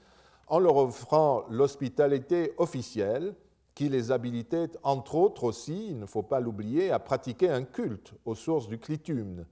en 0.48 0.58
leur 0.58 0.76
offrant 0.76 1.44
l'hospitalité 1.48 2.52
officielle 2.58 3.36
qui 3.76 3.88
les 3.88 4.10
habilitait, 4.10 4.72
entre 4.82 5.14
autres 5.14 5.44
aussi, 5.44 5.86
il 5.90 6.00
ne 6.00 6.06
faut 6.06 6.24
pas 6.24 6.40
l'oublier, 6.40 6.90
à 6.90 6.98
pratiquer 6.98 7.48
un 7.48 7.62
culte 7.62 8.14
aux 8.24 8.34
sources 8.34 8.66
du 8.66 8.78
clitum, 8.78 9.46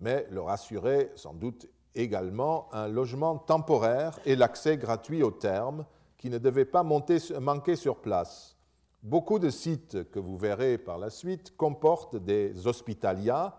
mais 0.00 0.26
leur 0.30 0.50
assurait 0.50 1.10
sans 1.14 1.32
doute 1.32 1.66
également 1.94 2.68
un 2.74 2.88
logement 2.88 3.38
temporaire 3.38 4.20
et 4.26 4.36
l'accès 4.36 4.76
gratuit 4.76 5.22
aux 5.22 5.30
termes 5.30 5.86
qui 6.18 6.28
ne 6.28 6.36
devait 6.36 6.66
pas 6.66 6.82
manquer 6.82 7.76
sur 7.76 7.96
place. 7.96 8.54
Beaucoup 9.02 9.38
de 9.38 9.48
sites 9.48 10.10
que 10.10 10.18
vous 10.18 10.36
verrez 10.36 10.76
par 10.76 10.98
la 10.98 11.08
suite 11.08 11.56
comportent 11.56 12.16
des 12.16 12.66
hospitalias, 12.66 13.54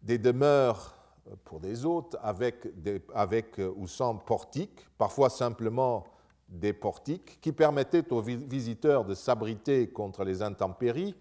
des 0.00 0.16
demeures 0.16 0.97
pour 1.44 1.60
des 1.60 1.84
hôtes 1.84 2.16
avec, 2.22 2.66
avec 3.14 3.60
ou 3.76 3.86
sans 3.86 4.16
portiques, 4.16 4.86
parfois 4.96 5.30
simplement 5.30 6.04
des 6.48 6.72
portiques, 6.72 7.40
qui 7.40 7.52
permettaient 7.52 8.10
aux 8.12 8.22
visiteurs 8.22 9.04
de 9.04 9.14
s'abriter 9.14 9.88
contre 9.88 10.24
les 10.24 10.42
intempéries, 10.42 11.14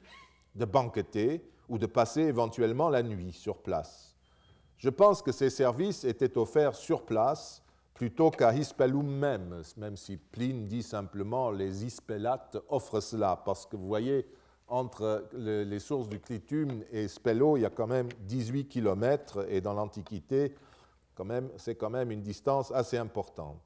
de 0.55 0.65
banqueter 0.65 1.43
ou 1.69 1.77
de 1.77 1.85
passer 1.85 2.21
éventuellement 2.21 2.89
la 2.89 3.03
nuit 3.03 3.33
sur 3.33 3.57
place. 3.57 4.15
Je 4.77 4.89
pense 4.89 5.21
que 5.21 5.31
ces 5.31 5.49
services 5.49 6.03
étaient 6.03 6.37
offerts 6.37 6.75
sur 6.75 7.03
place 7.03 7.61
plutôt 7.93 8.29
qu'à 8.29 8.53
Hispellum 8.53 9.07
même, 9.07 9.63
même 9.75 9.97
si 9.97 10.17
Pline 10.17 10.67
dit 10.67 10.83
simplement 10.83 11.49
les 11.49 11.83
Hispellates 11.83 12.57
offrent 12.69 13.01
cela, 13.01 13.41
parce 13.43 13.65
que 13.65 13.75
vous 13.75 13.87
voyez, 13.87 14.27
entre 14.67 15.27
les 15.33 15.79
sources 15.79 16.09
du 16.09 16.19
Clitum 16.19 16.83
et 16.91 17.07
Spello, 17.07 17.57
il 17.57 17.61
y 17.61 17.65
a 17.65 17.69
quand 17.69 17.87
même 17.87 18.09
18 18.21 18.67
km, 18.67 19.45
et 19.49 19.61
dans 19.61 19.73
l'Antiquité, 19.73 20.55
c'est 21.57 21.75
quand 21.75 21.89
même 21.89 22.11
une 22.11 22.21
distance 22.21 22.71
assez 22.71 22.97
importante. 22.97 23.61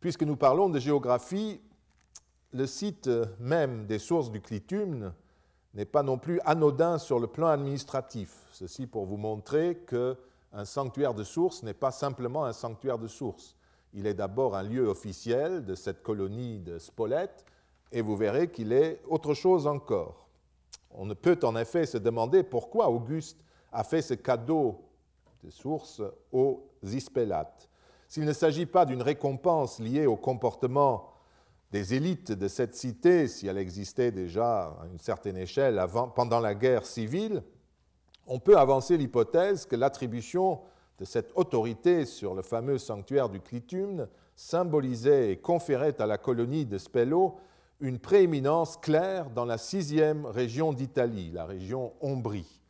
Puisque 0.00 0.22
nous 0.22 0.36
parlons 0.36 0.70
de 0.70 0.78
géographie, 0.78 1.60
le 2.52 2.66
site 2.66 3.10
même 3.38 3.86
des 3.86 3.98
sources 3.98 4.30
du 4.30 4.40
clitumne 4.40 5.12
n'est 5.74 5.84
pas 5.84 6.02
non 6.02 6.18
plus 6.18 6.40
anodin 6.44 6.98
sur 6.98 7.20
le 7.20 7.26
plan 7.26 7.48
administratif. 7.48 8.46
Ceci 8.50 8.86
pour 8.86 9.04
vous 9.04 9.18
montrer 9.18 9.84
qu'un 9.86 10.64
sanctuaire 10.64 11.14
de 11.14 11.24
source 11.24 11.62
n'est 11.62 11.74
pas 11.74 11.90
simplement 11.90 12.44
un 12.44 12.54
sanctuaire 12.54 12.98
de 12.98 13.06
source. 13.06 13.54
Il 13.92 14.06
est 14.06 14.14
d'abord 14.14 14.56
un 14.56 14.62
lieu 14.62 14.86
officiel 14.86 15.64
de 15.64 15.74
cette 15.74 16.02
colonie 16.02 16.58
de 16.58 16.78
Spolète, 16.78 17.44
et 17.92 18.02
vous 18.02 18.16
verrez 18.16 18.50
qu'il 18.50 18.72
est 18.72 19.00
autre 19.08 19.34
chose 19.34 19.66
encore. 19.66 20.28
On 20.90 21.06
ne 21.06 21.14
peut 21.14 21.38
en 21.42 21.56
effet 21.56 21.86
se 21.86 21.98
demander 21.98 22.42
pourquoi 22.42 22.88
Auguste 22.88 23.38
a 23.72 23.84
fait 23.84 24.02
ce 24.02 24.14
cadeau 24.14 24.80
de 25.44 25.50
source 25.50 26.02
aux 26.32 26.64
Ispélates. 26.82 27.68
S'il 28.08 28.24
ne 28.24 28.32
s'agit 28.32 28.66
pas 28.66 28.86
d'une 28.86 29.02
récompense 29.02 29.78
liée 29.78 30.06
au 30.06 30.16
comportement 30.16 31.12
des 31.70 31.94
élites 31.94 32.32
de 32.32 32.48
cette 32.48 32.74
cité, 32.74 33.28
si 33.28 33.46
elle 33.46 33.58
existait 33.58 34.10
déjà 34.10 34.68
à 34.80 34.86
une 34.90 34.98
certaine 34.98 35.36
échelle 35.36 35.78
avant, 35.78 36.08
pendant 36.08 36.40
la 36.40 36.54
guerre 36.54 36.86
civile, 36.86 37.42
on 38.26 38.38
peut 38.38 38.56
avancer 38.56 38.96
l'hypothèse 38.96 39.66
que 39.66 39.76
l'attribution 39.76 40.60
de 40.98 41.04
cette 41.04 41.30
autorité 41.34 42.06
sur 42.06 42.34
le 42.34 42.42
fameux 42.42 42.78
sanctuaire 42.78 43.28
du 43.28 43.40
Clitumne 43.40 44.08
symbolisait 44.34 45.32
et 45.32 45.36
conférait 45.36 46.00
à 46.00 46.06
la 46.06 46.18
colonie 46.18 46.64
de 46.64 46.78
Spello 46.78 47.36
une 47.80 47.98
prééminence 47.98 48.76
claire 48.76 49.30
dans 49.30 49.44
la 49.44 49.58
sixième 49.58 50.26
région 50.26 50.72
d'Italie, 50.72 51.30
la 51.32 51.44
région 51.44 51.92
Ombrie. 52.00 52.60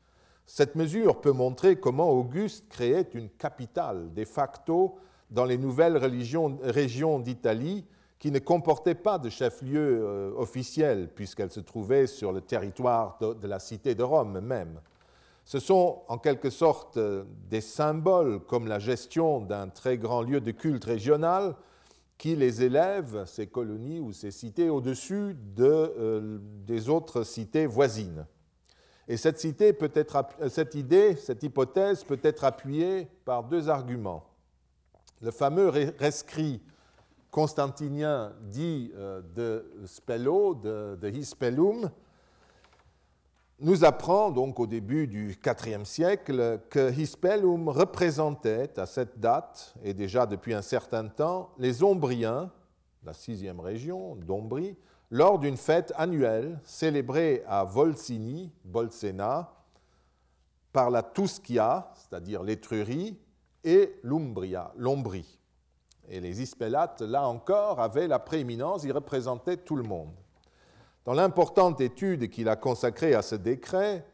Cette 0.44 0.74
mesure 0.74 1.20
peut 1.20 1.32
montrer 1.32 1.76
comment 1.76 2.10
Auguste 2.10 2.68
créait 2.68 3.08
une 3.14 3.30
capitale 3.30 4.12
de 4.12 4.24
facto 4.24 4.96
dans 5.30 5.44
les 5.44 5.58
nouvelles 5.58 5.96
régions 5.96 7.18
d'Italie 7.18 7.84
qui 8.18 8.30
ne 8.30 8.38
comportaient 8.38 8.94
pas 8.94 9.18
de 9.18 9.28
chef-lieu 9.28 10.00
euh, 10.02 10.32
officiel 10.36 11.08
puisqu'elle 11.14 11.50
se 11.50 11.60
trouvait 11.60 12.06
sur 12.06 12.32
le 12.32 12.40
territoire 12.40 13.18
de 13.20 13.46
la 13.46 13.58
cité 13.58 13.94
de 13.94 14.02
Rome 14.02 14.40
même. 14.40 14.80
Ce 15.44 15.60
sont 15.60 16.02
en 16.08 16.18
quelque 16.18 16.50
sorte 16.50 16.96
euh, 16.96 17.24
des 17.48 17.60
symboles 17.60 18.40
comme 18.40 18.66
la 18.66 18.78
gestion 18.78 19.40
d'un 19.40 19.68
très 19.68 19.96
grand 19.96 20.22
lieu 20.22 20.40
de 20.40 20.50
culte 20.50 20.84
régional 20.84 21.54
qui 22.18 22.34
les 22.34 22.64
élèvent, 22.64 23.25
ces 23.26 23.46
colonies 23.46 24.00
ou 24.00 24.12
ces 24.12 24.32
cités, 24.32 24.68
au-dessus 24.68 25.37
de, 25.54 25.64
euh, 25.64 26.38
des 26.66 26.88
autres 26.88 27.22
cités 27.22 27.66
voisines. 27.66 28.26
Et 29.06 29.16
être, 29.94 30.26
cette 30.48 30.75
idée, 30.75 31.14
cette 31.14 31.42
hypothèse 31.44 32.04
peut 32.04 32.18
être 32.22 32.44
appuyée 32.44 33.08
par 33.25 33.44
deux 33.44 33.68
arguments. 33.68 34.25
Le 35.22 35.30
fameux 35.30 35.68
rescrit 35.98 36.60
constantinien 37.30 38.32
dit 38.42 38.90
euh, 38.96 39.22
de 39.34 39.64
Spello, 39.87 40.54
de, 40.54 40.98
de 41.00 41.08
Hispellum, 41.08 41.90
nous 43.60 43.84
apprend 43.84 44.30
donc 44.30 44.60
au 44.60 44.66
début 44.66 45.06
du 45.08 45.36
IVe 45.44 45.84
siècle 45.84 46.60
que 46.70 46.92
Hispellum 46.92 47.68
représentait 47.68 48.78
à 48.78 48.86
cette 48.86 49.18
date, 49.18 49.74
et 49.82 49.94
déjà 49.94 50.26
depuis 50.26 50.54
un 50.54 50.62
certain 50.62 51.08
temps, 51.08 51.50
les 51.58 51.82
Ombriens, 51.82 52.50
la 53.04 53.12
sixième 53.12 53.58
région 53.58 54.14
d'Ombrie, 54.16 54.76
lors 55.10 55.38
d'une 55.38 55.56
fête 55.56 55.92
annuelle 55.96 56.60
célébrée 56.64 57.42
à 57.48 57.64
Volsini, 57.64 58.52
Bolsena, 58.64 59.52
par 60.72 60.90
la 60.90 61.02
Tuschia, 61.02 61.92
c'est-à-dire 61.96 62.42
l'Étrurie, 62.42 63.18
et 63.64 63.98
l'Umbria, 64.04 64.72
l'Ombrie. 64.76 65.38
Et 66.08 66.20
les 66.20 66.40
Ispellates, 66.42 67.00
là 67.00 67.26
encore, 67.26 67.80
avaient 67.80 68.06
la 68.06 68.18
prééminence, 68.18 68.84
ils 68.84 68.92
représentaient 68.92 69.56
tout 69.56 69.76
le 69.76 69.82
monde. 69.82 70.14
Dans 71.08 71.14
l'importante 71.14 71.80
étude 71.80 72.28
qu'il 72.28 72.50
a 72.50 72.56
consacrée 72.56 73.14
à 73.14 73.22
ce 73.22 73.34
décret, 73.34 74.04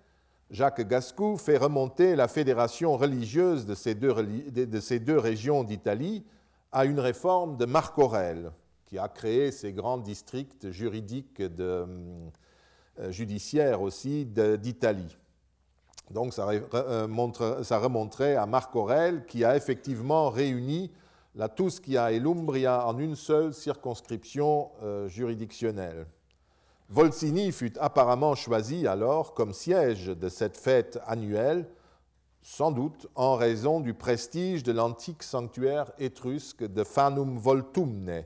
Jacques 0.52 0.86
Gascou 0.86 1.36
fait 1.36 1.56
remonter 1.56 2.14
la 2.14 2.28
fédération 2.28 2.96
religieuse 2.96 3.66
de 3.66 3.74
ces 3.74 3.96
deux, 3.96 5.18
régions 5.18 5.64
d'Italie 5.64 6.24
à 6.70 6.84
une 6.84 7.00
réforme 7.00 7.56
de 7.56 7.64
Marc 7.64 7.98
Aurèle, 7.98 8.52
qui 8.86 8.96
a 8.96 9.08
créé 9.08 9.50
ces 9.50 9.72
grands 9.72 9.98
districts 9.98 10.70
juridiques 10.70 11.40
euh, 11.40 11.84
judiciaires 13.08 13.82
aussi 13.82 14.24
d'Italie. 14.24 15.18
Donc 16.12 16.32
ça, 16.32 16.48
euh, 16.48 17.08
remonterait 17.08 18.36
à 18.36 18.46
Marc 18.46 18.76
Aurèle 18.76 19.26
qui 19.26 19.44
a 19.44 19.56
effectivement 19.56 20.30
réuni 20.30 20.92
la 21.34 21.48
Tuschia 21.48 22.12
et 22.12 22.20
l'Umbria 22.20 22.86
en 22.86 22.96
une 23.00 23.16
seule 23.16 23.52
circonscription 23.52 24.70
euh, 24.84 25.08
juridictionnelle. 25.08 26.06
Volsini 26.94 27.50
fut 27.50 27.76
apparemment 27.80 28.36
choisi 28.36 28.86
alors 28.86 29.34
comme 29.34 29.52
siège 29.52 30.06
de 30.06 30.28
cette 30.28 30.56
fête 30.56 31.00
annuelle, 31.08 31.68
sans 32.40 32.70
doute 32.70 33.08
en 33.16 33.34
raison 33.34 33.80
du 33.80 33.94
prestige 33.94 34.62
de 34.62 34.70
l'antique 34.70 35.24
sanctuaire 35.24 35.90
étrusque 35.98 36.62
de 36.62 36.84
Fanum 36.84 37.36
Voltumne, 37.36 38.22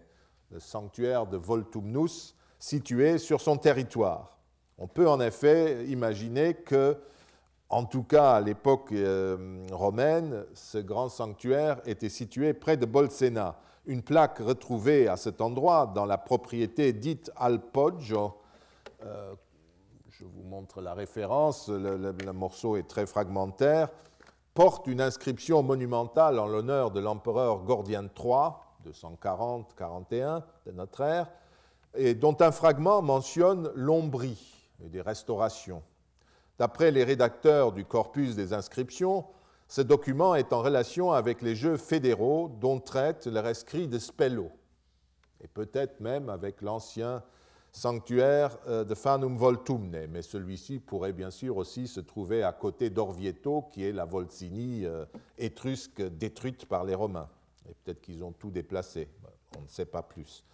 le 0.50 0.60
sanctuaire 0.60 1.26
de 1.26 1.38
Voltumnus, 1.38 2.34
situé 2.58 3.16
sur 3.16 3.40
son 3.40 3.56
territoire. 3.56 4.36
On 4.76 4.86
peut 4.86 5.08
en 5.08 5.18
effet 5.18 5.86
imaginer 5.86 6.52
que, 6.52 6.98
en 7.70 7.86
tout 7.86 8.02
cas 8.02 8.32
à 8.32 8.40
l'époque 8.42 8.92
euh, 8.92 9.66
romaine, 9.72 10.44
ce 10.52 10.76
grand 10.76 11.08
sanctuaire 11.08 11.80
était 11.86 12.10
situé 12.10 12.52
près 12.52 12.76
de 12.76 12.84
Bolsena. 12.84 13.56
Une 13.86 14.02
plaque 14.02 14.40
retrouvée 14.40 15.08
à 15.08 15.16
cet 15.16 15.40
endroit 15.40 15.86
dans 15.86 16.04
la 16.04 16.18
propriété 16.18 16.92
dite 16.92 17.30
Al 17.34 17.62
Poggio 17.62 18.34
euh, 19.04 19.34
je 20.10 20.24
vous 20.24 20.42
montre 20.42 20.80
la 20.80 20.94
référence, 20.94 21.68
le, 21.68 22.32
morceau 22.32 22.76
est 22.76 22.88
très 22.88 23.06
fragmentaire, 23.06 23.88
porte 24.54 24.88
une 24.88 25.00
inscription 25.00 25.62
monumentale 25.62 26.40
en 26.40 26.48
l'honneur 26.48 26.90
de 26.90 26.98
l'empereur 26.98 27.60
Gordien 27.60 28.02
III, 28.02 28.50
240-41 28.84 30.42
de 30.66 30.72
notre 30.72 31.02
ère, 31.02 31.30
et 31.94 32.14
dont 32.14 32.36
un 32.40 32.50
fragment 32.50 33.00
mentionne 33.02 33.70
l'ombrie 33.74 34.72
et 34.84 34.88
des 34.88 35.00
restaurations. 35.00 35.82
D'après 36.58 36.90
les 36.90 37.04
rédacteurs 37.04 37.70
du 37.70 37.84
corpus 37.84 38.34
des 38.34 38.52
inscriptions, 38.52 39.24
ce 39.68 39.82
document 39.82 40.34
est 40.34 40.52
en 40.52 40.62
relation 40.62 41.12
avec 41.12 41.42
les 41.42 41.54
jeux 41.54 41.76
fédéraux 41.76 42.48
dont 42.60 42.80
traite 42.80 43.26
le 43.26 43.38
rescrit 43.38 43.86
de 43.86 43.98
Spello, 44.00 44.50
et 45.40 45.46
peut-être 45.46 46.00
même 46.00 46.28
avec 46.28 46.62
l'ancien 46.62 47.22
sanctuaire 47.78 48.58
euh, 48.66 48.84
de 48.84 48.94
Fanum 48.94 49.36
Voltumne, 49.36 50.06
mais 50.10 50.22
celui-ci 50.22 50.80
pourrait 50.80 51.12
bien 51.12 51.30
sûr 51.30 51.56
aussi 51.56 51.86
se 51.86 52.00
trouver 52.00 52.42
à 52.42 52.52
côté 52.52 52.90
d'Orvieto, 52.90 53.66
qui 53.72 53.84
est 53.84 53.92
la 53.92 54.04
Volsini 54.04 54.84
euh, 54.84 55.04
étrusque 55.38 56.02
détruite 56.02 56.66
par 56.66 56.84
les 56.84 56.96
Romains. 56.96 57.28
Et 57.68 57.74
peut-être 57.74 58.00
qu'ils 58.00 58.24
ont 58.24 58.32
tout 58.32 58.50
déplacé, 58.50 59.08
on 59.56 59.62
ne 59.62 59.68
sait 59.68 59.86
pas 59.86 60.02
plus. 60.02 60.44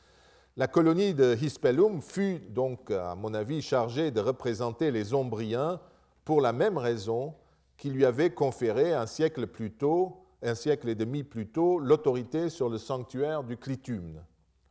La 0.56 0.68
colonie 0.68 1.14
de 1.14 1.34
Hispellum 1.34 2.02
fut 2.02 2.40
donc, 2.50 2.90
à 2.90 3.14
mon 3.14 3.32
avis, 3.32 3.62
chargée 3.62 4.10
de 4.10 4.20
représenter 4.20 4.90
les 4.90 5.14
Ombriens 5.14 5.80
pour 6.24 6.40
la 6.40 6.52
même 6.52 6.76
raison 6.76 7.34
qui 7.76 7.90
lui 7.90 8.04
avait 8.04 8.30
conféré 8.30 8.92
un 8.92 9.06
siècle 9.06 9.46
plus 9.46 9.72
tôt, 9.72 10.26
un 10.42 10.54
siècle 10.54 10.90
et 10.90 10.94
demi 10.94 11.24
plus 11.24 11.48
tôt, 11.48 11.78
l'autorité 11.78 12.50
sur 12.50 12.68
le 12.68 12.76
sanctuaire 12.76 13.42
du 13.42 13.56
Clitumne. 13.56 14.22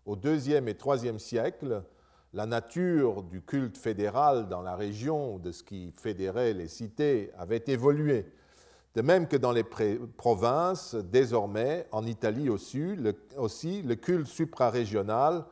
Au 0.06 0.16
deuxième 0.16 0.68
et 0.68 0.76
troisième 0.76 1.20
siècle, 1.20 1.84
la 2.34 2.46
nature 2.48 3.22
du 3.24 3.42
culte 3.42 3.78
fédéral 3.78 4.48
dans 4.50 4.62
la 4.62 4.76
région, 4.76 5.38
de 5.38 5.52
ce 5.52 5.64
qui 5.64 5.92
fédérait 5.96 6.54
les 6.54 6.68
cités, 6.68 7.32
avait 7.38 7.64
évolué. 7.68 8.26
De 8.96 9.02
même 9.02 9.28
que 9.28 9.38
dans 9.38 9.52
les 9.52 9.64
provinces, 9.64 10.96
désormais, 10.96 11.88
en 11.92 12.06
Italie 12.06 12.50
aussi, 12.50 12.96
le, 12.96 13.16
aussi, 13.38 13.82
le 13.84 13.96
culte 13.96 14.28
suprarégional 14.28 15.46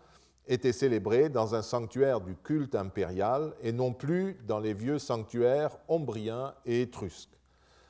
était 0.47 0.73
célébré 0.73 1.29
dans 1.29 1.55
un 1.55 1.61
sanctuaire 1.61 2.19
du 2.19 2.35
culte 2.35 2.75
impérial 2.75 3.53
et 3.61 3.71
non 3.71 3.93
plus 3.93 4.37
dans 4.47 4.59
les 4.59 4.73
vieux 4.73 4.99
sanctuaires 4.99 5.77
ombriens 5.87 6.53
et 6.65 6.81
étrusques. 6.81 7.37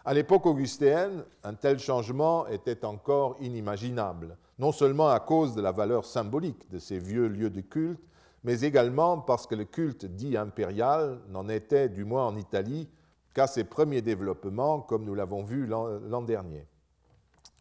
À 0.03 0.13
l'époque 0.13 0.45
augustéenne, 0.45 1.23
un 1.43 1.53
tel 1.53 1.79
changement 1.79 2.47
était 2.47 2.85
encore 2.85 3.37
inimaginable, 3.39 4.37
non 4.57 4.71
seulement 4.71 5.09
à 5.09 5.19
cause 5.19 5.55
de 5.55 5.61
la 5.61 5.71
valeur 5.71 6.05
symbolique 6.05 6.69
de 6.71 6.79
ces 6.79 6.99
vieux 6.99 7.27
lieux 7.27 7.49
de 7.49 7.61
culte, 7.61 8.01
mais 8.43 8.61
également 8.61 9.19
parce 9.19 9.47
que 9.47 9.55
le 9.55 9.65
culte 9.65 10.05
dit 10.05 10.35
impérial 10.35 11.21
n'en 11.29 11.47
était, 11.47 11.89
du 11.89 12.05
moins 12.05 12.25
en 12.27 12.35
Italie, 12.35 12.89
qu'à 13.33 13.47
ses 13.47 13.63
premiers 13.63 14.01
développements, 14.01 14.81
comme 14.81 15.05
nous 15.05 15.15
l'avons 15.15 15.43
vu 15.43 15.65
l'an 15.65 16.21
dernier. 16.21 16.67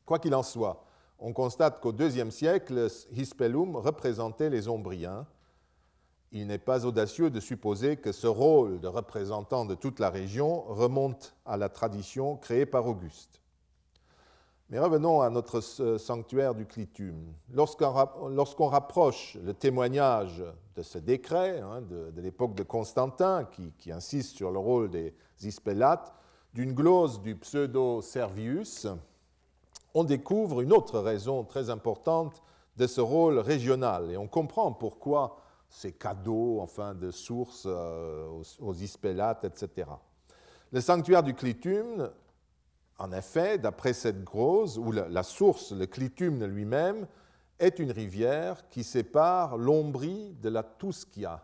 Quoi 0.05 0.19
qu'il 0.19 0.35
en 0.35 0.43
soit, 0.43 0.85
on 1.19 1.33
constate 1.33 1.81
qu'au 1.81 1.93
IIe 1.93 2.33
siècle, 2.33 2.89
Hispellum 3.13 3.77
représentait 3.77 4.51
les 4.51 4.69
Ombriens. 4.69 5.27
Il 6.33 6.47
n'est 6.47 6.59
pas 6.59 6.87
audacieux 6.87 7.31
de 7.31 7.41
supposer 7.41 7.97
que 7.97 8.13
ce 8.13 8.27
rôle 8.27 8.81
de 8.81 8.89
représentant 8.89 9.65
de 9.65 9.75
toute 9.75 10.01
la 10.01 10.11
région 10.11 10.63
remonte 10.63 11.37
à 11.45 11.57
la 11.57 11.69
tradition 11.69 12.37
créée 12.37 12.67
par 12.67 12.87
Auguste. 12.87 13.40
Mais 14.71 14.79
revenons 14.79 15.21
à 15.21 15.31
notre 15.31 15.61
sanctuaire 15.99 16.55
du 16.55 16.65
Clitum. 16.65 17.35
Lorsqu'on 17.53 18.69
rapproche 18.69 19.37
le 19.43 19.53
témoignage 19.53 20.45
de 20.77 20.83
ce 20.85 20.99
décret 20.99 21.59
hein, 21.59 21.81
de, 21.81 22.21
l'époque 22.21 22.55
de 22.55 22.63
Constantin, 22.63 23.49
qui, 23.79 23.91
insiste 23.91 24.37
sur 24.37 24.53
le 24.53 24.61
rôle 24.61 24.89
des 24.89 25.13
ispellates, 25.43 26.15
d'une 26.55 26.73
glose 26.73 27.21
du 27.21 27.35
pseudo-Servius, 27.35 28.87
on 29.93 30.05
découvre 30.05 30.61
une 30.61 30.73
autre 30.73 31.01
raison 31.01 31.43
très 31.43 31.69
importante 31.69 32.41
de 32.77 32.87
ce 32.87 33.01
rôle 33.01 33.41
régional. 33.41 34.13
Et 34.13 34.17
on 34.17 34.29
comprend 34.29 34.71
pourquoi 34.71 35.39
ces 35.69 35.91
cadeaux 35.91 36.61
enfin, 36.61 36.95
de 36.95 37.11
sources 37.11 37.65
euh, 37.67 38.29
aux, 38.29 38.45
aux 38.61 38.75
ispellates, 38.75 39.45
etc. 39.45 39.91
Le 40.71 40.81
sanctuaire 40.81 41.25
du 41.25 41.35
Clitum 41.35 42.09
en 43.01 43.13
effet, 43.13 43.57
d'après 43.57 43.95
cette 43.95 44.23
grose, 44.25 44.77
où 44.77 44.93
la, 44.93 45.23
source, 45.23 45.73
le 45.73 45.87
clitumne 45.87 46.45
lui-même, 46.45 47.07
est 47.59 47.79
une 47.79 47.93
rivière 47.93 48.69
qui 48.69 48.85
sépare 48.85 49.57
l'Ombrie 49.57 50.35
de 50.43 50.51
la 50.51 50.63
Tuschia. 50.63 51.43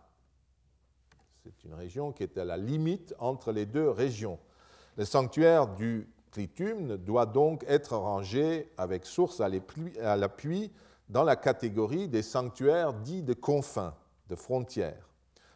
C'est 1.43 1.65
une 1.65 1.73
région 1.73 2.13
qui 2.13 2.25
est 2.25 2.37
à 2.37 2.45
la 2.45 2.59
limite 2.59 3.15
entre 3.19 3.53
les 3.53 3.65
deux 3.65 3.89
régions. 3.89 4.39
Le 4.99 5.07
sanctuaire 5.07 5.69
du 5.69 6.07
clitumne 6.31 6.99
doit 6.99 7.25
donc 7.25 7.65
être 7.67 7.97
rangé 7.97 8.71
avec 8.77 9.07
source 9.07 9.41
à 9.41 9.49
l'appui 9.49 10.73
dans 11.09 11.25
la 11.25 11.37
catégorie 11.37 12.07
des 12.09 12.23
sanctuaires 12.23 12.93
dits 12.93 13.23
de 13.23 13.33
confins, 13.33 13.95
de 14.29 14.37
frontières. 14.37 15.09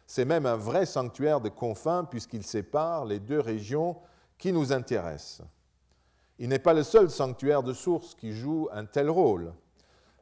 C'est 0.07 0.25
même 0.25 0.47
un 0.47 0.55
vrai 0.55 0.87
sanctuaire 0.87 1.41
de 1.41 1.49
confins 1.49 2.05
puisqu'il 2.05 2.43
sépare 2.43 3.05
les 3.05 3.19
deux 3.19 3.39
régions 3.39 3.97
qui 4.39 4.51
nous 4.51 4.73
intéressent. 4.73 5.43
Il 6.41 6.49
n'est 6.49 6.57
pas 6.57 6.73
le 6.73 6.81
seul 6.81 7.11
sanctuaire 7.11 7.61
de 7.61 7.71
source 7.71 8.15
qui 8.15 8.33
joue 8.33 8.67
un 8.71 8.85
tel 8.85 9.11
rôle. 9.11 9.53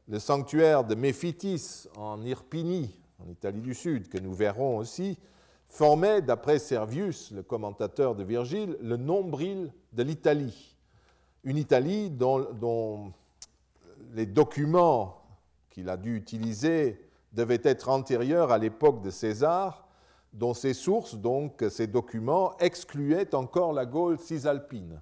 Le 0.06 0.18
sanctuaire 0.18 0.84
de 0.84 0.94
Méphitis 0.94 1.86
en 1.96 2.22
Irpinie, 2.26 2.94
en 3.24 3.30
Italie 3.30 3.62
du 3.62 3.72
Sud, 3.72 4.10
que 4.10 4.18
nous 4.18 4.34
verrons 4.34 4.76
aussi, 4.76 5.18
formait, 5.66 6.20
d'après 6.20 6.58
Servius, 6.58 7.30
le 7.30 7.42
commentateur 7.42 8.14
de 8.14 8.22
Virgile, 8.22 8.76
le 8.82 8.98
nombril 8.98 9.72
de 9.94 10.02
l'Italie. 10.02 10.76
Une 11.42 11.56
Italie 11.56 12.10
dont, 12.10 13.14
les 14.12 14.26
documents 14.26 15.22
qu'il 15.70 15.88
a 15.88 15.96
dû 15.96 16.14
utiliser 16.18 17.00
devaient 17.32 17.62
être 17.64 17.88
antérieurs 17.88 18.52
à 18.52 18.58
l'époque 18.58 19.00
de 19.00 19.08
César, 19.08 19.88
dont 20.34 20.52
ses 20.52 20.74
sources, 20.74 21.14
donc 21.14 21.64
ces 21.70 21.86
documents, 21.86 22.58
excluaient 22.58 23.34
encore 23.34 23.72
la 23.72 23.86
Gaule 23.86 24.18
cisalpine 24.18 25.00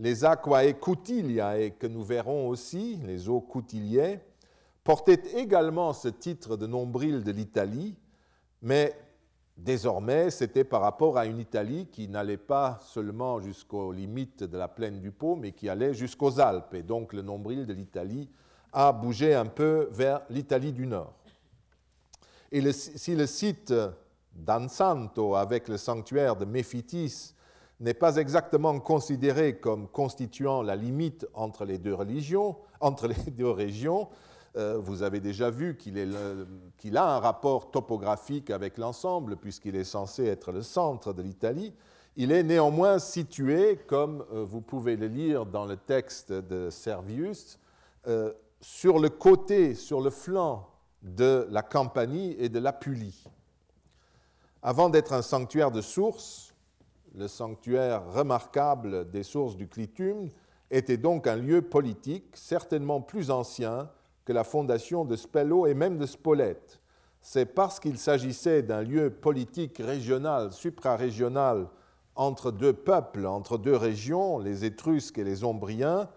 les 0.00 0.24
aquae 0.24 0.72
cutiliae, 0.80 1.72
que 1.78 1.86
nous 1.86 2.02
verrons 2.02 2.48
aussi, 2.48 2.98
les 3.04 3.28
eaux 3.28 3.42
coutiliae, 3.42 4.18
portaient 4.82 5.22
également 5.36 5.92
ce 5.92 6.08
titre 6.08 6.56
de 6.56 6.66
nombril 6.66 7.22
de 7.22 7.30
l'Italie, 7.30 7.94
mais 8.62 8.98
désormais 9.58 10.30
c'était 10.30 10.64
par 10.64 10.80
rapport 10.80 11.18
à 11.18 11.26
une 11.26 11.38
Italie 11.38 11.86
qui 11.92 12.08
n'allait 12.08 12.38
pas 12.38 12.78
seulement 12.82 13.40
jusqu'aux 13.40 13.92
limites 13.92 14.42
de 14.42 14.56
la 14.56 14.68
plaine 14.68 15.00
du 15.00 15.12
Pô, 15.12 15.36
mais 15.36 15.52
qui 15.52 15.68
allait 15.68 15.92
jusqu'aux 15.92 16.40
Alpes. 16.40 16.72
Et 16.72 16.82
donc 16.82 17.12
le 17.12 17.20
nombril 17.20 17.66
de 17.66 17.74
l'Italie 17.74 18.30
a 18.72 18.92
bougé 18.92 19.34
un 19.34 19.46
peu 19.46 19.88
vers 19.92 20.22
l'Italie 20.30 20.72
du 20.72 20.86
Nord. 20.86 21.12
Et 22.50 22.72
si 22.72 23.14
le 23.14 23.26
site 23.26 23.74
d'Ansanto, 24.32 25.34
avec 25.34 25.68
le 25.68 25.76
sanctuaire 25.76 26.36
de 26.36 26.46
Méphitis, 26.46 27.34
n'est 27.80 27.94
pas 27.94 28.16
exactement 28.16 28.78
considéré 28.78 29.58
comme 29.58 29.88
constituant 29.88 30.62
la 30.62 30.76
limite 30.76 31.26
entre 31.34 31.64
les 31.64 31.78
deux 31.78 31.94
religions, 31.94 32.56
entre 32.80 33.08
les 33.08 33.30
deux 33.30 33.50
régions. 33.50 34.08
Euh, 34.56 34.78
vous 34.78 35.02
avez 35.02 35.20
déjà 35.20 35.48
vu 35.48 35.76
qu'il 35.76 36.96
a 36.96 37.16
un 37.16 37.18
rapport 37.20 37.70
topographique 37.70 38.50
avec 38.50 38.78
l'ensemble, 38.78 39.36
puisqu'il 39.36 39.76
est 39.76 39.84
censé 39.84 40.26
être 40.26 40.52
le 40.52 40.62
centre 40.62 41.12
de 41.12 41.22
l'Italie. 41.22 41.72
Il 42.16 42.32
est 42.32 42.42
néanmoins 42.42 42.98
situé, 42.98 43.78
comme 43.86 44.24
euh, 44.32 44.44
vous 44.44 44.60
pouvez 44.60 44.96
le 44.96 45.06
lire 45.06 45.46
dans 45.46 45.64
le 45.64 45.76
texte 45.76 46.32
de 46.32 46.68
Servius, 46.68 47.58
euh, 48.08 48.32
sur 48.60 48.98
le 48.98 49.08
côté, 49.08 49.74
sur 49.74 50.00
le 50.00 50.10
flanc 50.10 50.68
de 51.02 51.46
la 51.50 51.62
Campanie 51.62 52.34
et 52.38 52.48
de 52.48 52.58
l'Apulie. 52.58 53.24
Avant 54.62 54.90
d'être 54.90 55.14
un 55.14 55.22
sanctuaire 55.22 55.70
de 55.70 55.80
sources, 55.80 56.49
le 57.14 57.28
sanctuaire 57.28 58.10
remarquable 58.12 59.10
des 59.10 59.22
sources 59.22 59.56
du 59.56 59.68
Clitum, 59.68 60.30
était 60.70 60.96
donc 60.96 61.26
un 61.26 61.36
lieu 61.36 61.62
politique 61.62 62.36
certainement 62.36 63.00
plus 63.00 63.30
ancien 63.30 63.90
que 64.24 64.32
la 64.32 64.44
fondation 64.44 65.04
de 65.04 65.16
Spello 65.16 65.66
et 65.66 65.74
même 65.74 65.98
de 65.98 66.06
Spolète. 66.06 66.80
C'est 67.20 67.46
parce 67.46 67.80
qu'il 67.80 67.98
s'agissait 67.98 68.62
d'un 68.62 68.82
lieu 68.82 69.10
politique 69.10 69.78
régional, 69.78 70.52
suprarégional, 70.52 71.68
entre 72.14 72.50
deux 72.50 72.72
peuples, 72.72 73.26
entre 73.26 73.58
deux 73.58 73.76
régions, 73.76 74.38
les 74.38 74.64
Étrusques 74.64 75.18
et 75.18 75.24
les 75.24 75.44
Ombriens, 75.44 76.08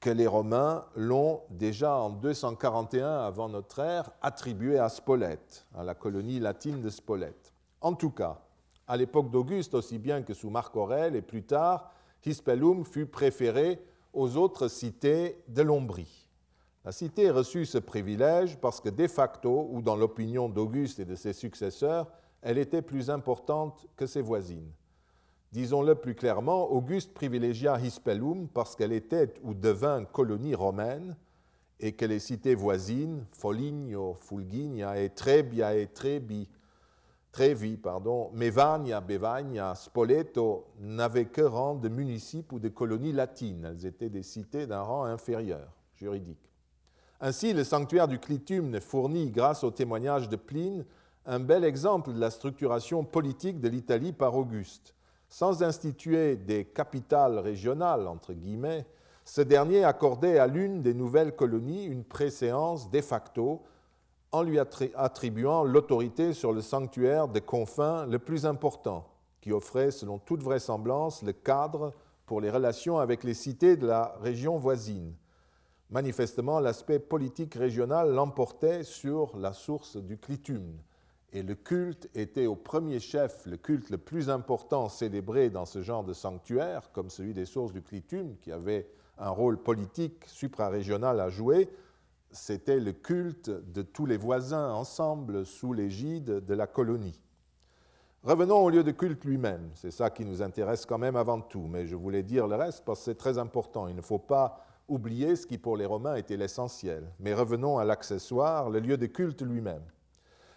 que 0.00 0.10
les 0.10 0.26
Romains 0.26 0.84
l'ont 0.94 1.42
déjà 1.50 1.96
en 1.96 2.10
241 2.10 3.26
avant 3.26 3.48
notre 3.48 3.80
ère 3.80 4.10
attribué 4.22 4.78
à 4.78 4.88
Spolète, 4.88 5.66
à 5.76 5.82
la 5.82 5.94
colonie 5.94 6.38
latine 6.38 6.80
de 6.80 6.90
Spolète. 6.90 7.52
En 7.80 7.94
tout 7.94 8.10
cas, 8.10 8.40
à 8.88 8.96
l'époque 8.96 9.30
d'Auguste 9.30 9.74
aussi 9.74 9.98
bien 9.98 10.22
que 10.22 10.34
sous 10.34 10.50
Marc 10.50 10.74
Aurèle 10.74 11.14
et 11.14 11.22
plus 11.22 11.44
tard, 11.44 11.92
Hispellum 12.24 12.84
fut 12.84 13.06
préféré 13.06 13.80
aux 14.12 14.36
autres 14.36 14.68
cités 14.68 15.38
de 15.48 15.62
l'Ombrie. 15.62 16.28
La 16.84 16.92
cité 16.92 17.30
reçut 17.30 17.66
ce 17.66 17.78
privilège 17.78 18.58
parce 18.58 18.80
que 18.80 18.88
de 18.88 19.06
facto, 19.06 19.68
ou 19.70 19.82
dans 19.82 19.96
l'opinion 19.96 20.48
d'Auguste 20.48 21.00
et 21.00 21.04
de 21.04 21.14
ses 21.14 21.32
successeurs, 21.32 22.10
elle 22.40 22.58
était 22.58 22.82
plus 22.82 23.10
importante 23.10 23.86
que 23.96 24.06
ses 24.06 24.22
voisines. 24.22 24.72
Disons-le 25.52 25.94
plus 25.94 26.14
clairement, 26.14 26.70
Auguste 26.70 27.12
privilégia 27.14 27.78
Hispellum 27.78 28.48
parce 28.48 28.76
qu'elle 28.76 28.92
était 28.92 29.34
ou 29.42 29.54
devint 29.54 30.04
colonie 30.04 30.54
romaine 30.54 31.16
et 31.80 31.92
que 31.92 32.04
les 32.04 32.18
cités 32.18 32.54
voisines, 32.54 33.24
Foligno, 33.32 34.14
Fulginia 34.14 35.00
et 35.00 35.10
Trebia 35.10 35.74
et 35.76 35.86
Trebi, 35.86 36.48
Trevi, 37.38 37.76
pardon, 37.76 38.32
Mevagna, 38.34 39.00
Bevagna, 39.00 39.76
Spoleto 39.76 40.66
n'avaient 40.80 41.26
que 41.26 41.42
rang 41.42 41.76
de 41.76 41.88
municipes 41.88 42.50
ou 42.50 42.58
de 42.58 42.68
colonies 42.68 43.12
latines. 43.12 43.64
Elles 43.64 43.86
étaient 43.86 44.08
des 44.08 44.24
cités 44.24 44.66
d'un 44.66 44.80
rang 44.80 45.04
inférieur, 45.04 45.68
juridique. 45.94 46.50
Ainsi, 47.20 47.52
le 47.52 47.62
sanctuaire 47.62 48.08
du 48.08 48.18
Clitum 48.18 48.80
fournit, 48.80 49.30
grâce 49.30 49.62
au 49.62 49.70
témoignage 49.70 50.28
de 50.28 50.34
Pline, 50.34 50.84
un 51.26 51.38
bel 51.38 51.62
exemple 51.62 52.12
de 52.12 52.18
la 52.18 52.30
structuration 52.30 53.04
politique 53.04 53.60
de 53.60 53.68
l'Italie 53.68 54.12
par 54.12 54.34
Auguste. 54.34 54.96
Sans 55.28 55.62
instituer 55.62 56.34
des 56.34 56.64
capitales 56.64 57.38
régionales, 57.38 58.08
entre 58.08 58.32
guillemets, 58.32 58.84
ce 59.24 59.42
dernier 59.42 59.84
accordait 59.84 60.40
à 60.40 60.48
l'une 60.48 60.82
des 60.82 60.92
nouvelles 60.92 61.36
colonies 61.36 61.84
une 61.84 62.02
préséance 62.02 62.90
de 62.90 63.00
facto 63.00 63.62
en 64.32 64.42
lui 64.42 64.58
attribuant 64.58 65.64
l'autorité 65.64 66.32
sur 66.32 66.52
le 66.52 66.60
sanctuaire 66.60 67.28
des 67.28 67.40
confins 67.40 68.06
le 68.06 68.18
plus 68.18 68.46
important, 68.46 69.08
qui 69.40 69.52
offrait, 69.52 69.90
selon 69.90 70.18
toute 70.18 70.42
vraisemblance, 70.42 71.22
le 71.22 71.32
cadre 71.32 71.94
pour 72.26 72.40
les 72.40 72.50
relations 72.50 72.98
avec 72.98 73.24
les 73.24 73.34
cités 73.34 73.76
de 73.76 73.86
la 73.86 74.16
région 74.20 74.58
voisine. 74.58 75.14
Manifestement, 75.90 76.60
l'aspect 76.60 76.98
politique 76.98 77.54
régional 77.54 78.12
l'emportait 78.12 78.82
sur 78.82 79.34
la 79.38 79.54
source 79.54 79.96
du 79.96 80.18
clitum, 80.18 80.76
et 81.32 81.42
le 81.42 81.54
culte 81.54 82.08
était 82.14 82.46
au 82.46 82.54
premier 82.54 83.00
chef 83.00 83.46
le 83.46 83.56
culte 83.56 83.90
le 83.90 83.98
plus 83.98 84.28
important 84.28 84.88
célébré 84.88 85.50
dans 85.50 85.66
ce 85.66 85.82
genre 85.82 86.04
de 86.04 86.12
sanctuaire, 86.12 86.90
comme 86.92 87.08
celui 87.08 87.32
des 87.32 87.46
sources 87.46 87.72
du 87.72 87.82
clitum, 87.82 88.36
qui 88.40 88.52
avait 88.52 88.90
un 89.18 89.30
rôle 89.30 89.62
politique 89.62 90.24
suprarégional 90.26 91.20
à 91.20 91.30
jouer, 91.30 91.70
c'était 92.30 92.80
le 92.80 92.92
culte 92.92 93.50
de 93.50 93.82
tous 93.82 94.06
les 94.06 94.16
voisins 94.16 94.72
ensemble 94.72 95.46
sous 95.46 95.72
l'égide 95.72 96.44
de 96.44 96.54
la 96.54 96.66
colonie. 96.66 97.20
Revenons 98.24 98.58
au 98.58 98.70
lieu 98.70 98.82
de 98.82 98.90
culte 98.90 99.24
lui-même, 99.24 99.70
c'est 99.74 99.90
ça 99.90 100.10
qui 100.10 100.24
nous 100.24 100.42
intéresse 100.42 100.84
quand 100.84 100.98
même 100.98 101.16
avant 101.16 101.40
tout, 101.40 101.66
mais 101.68 101.86
je 101.86 101.96
voulais 101.96 102.22
dire 102.22 102.46
le 102.46 102.56
reste 102.56 102.84
parce 102.84 103.00
que 103.00 103.04
c'est 103.06 103.14
très 103.14 103.38
important. 103.38 103.88
Il 103.88 103.96
ne 103.96 104.02
faut 104.02 104.18
pas 104.18 104.64
oublier 104.88 105.36
ce 105.36 105.46
qui 105.46 105.58
pour 105.58 105.76
les 105.76 105.86
Romains 105.86 106.16
était 106.16 106.36
l'essentiel. 106.36 107.12
Mais 107.20 107.34
revenons 107.34 107.78
à 107.78 107.84
l'accessoire, 107.84 108.70
le 108.70 108.80
lieu 108.80 108.96
de 108.96 109.06
culte 109.06 109.42
lui-même. 109.42 109.84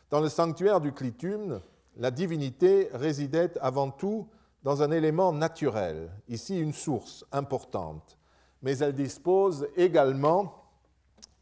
Dans 0.10 0.22
le 0.22 0.30
sanctuaire 0.30 0.82
du 0.82 0.92
Clitum, 0.92 1.62
la 1.98 2.12
divinité 2.12 2.90
résidait 2.94 3.58
avant 3.60 3.92
tout 3.92 4.28
dans 4.64 4.84
un 4.84 4.92
élément 4.92 5.34
naturel, 5.34 6.12
ici 6.28 6.60
une 6.60 6.74
source 6.74 7.26
importante, 7.32 8.18
mais 8.62 8.78
elle 8.78 8.94
dispose 8.94 9.68
également 9.76 10.61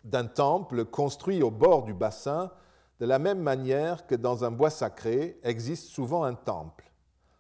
d'un 0.04 0.26
temple 0.26 0.86
construit 0.86 1.44
au 1.44 1.52
bord 1.52 1.84
du 1.84 1.94
bassin, 1.94 2.52
de 3.00 3.06
la 3.06 3.20
même 3.20 3.40
manière 3.40 4.08
que 4.08 4.16
dans 4.16 4.44
un 4.44 4.52
bois 4.52 4.70
sacré 4.70 5.40
existe 5.44 5.90
souvent 5.90 6.24
un 6.24 6.34
temple. 6.34 6.92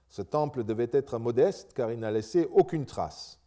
Ce 0.07 0.21
temple 0.21 0.63
devait 0.63 0.89
être 0.91 1.19
modeste 1.19 1.73
car 1.73 1.91
il 1.91 1.99
n'a 1.99 2.11
laissé 2.11 2.49
aucune 2.53 2.85
trace. 2.85 3.39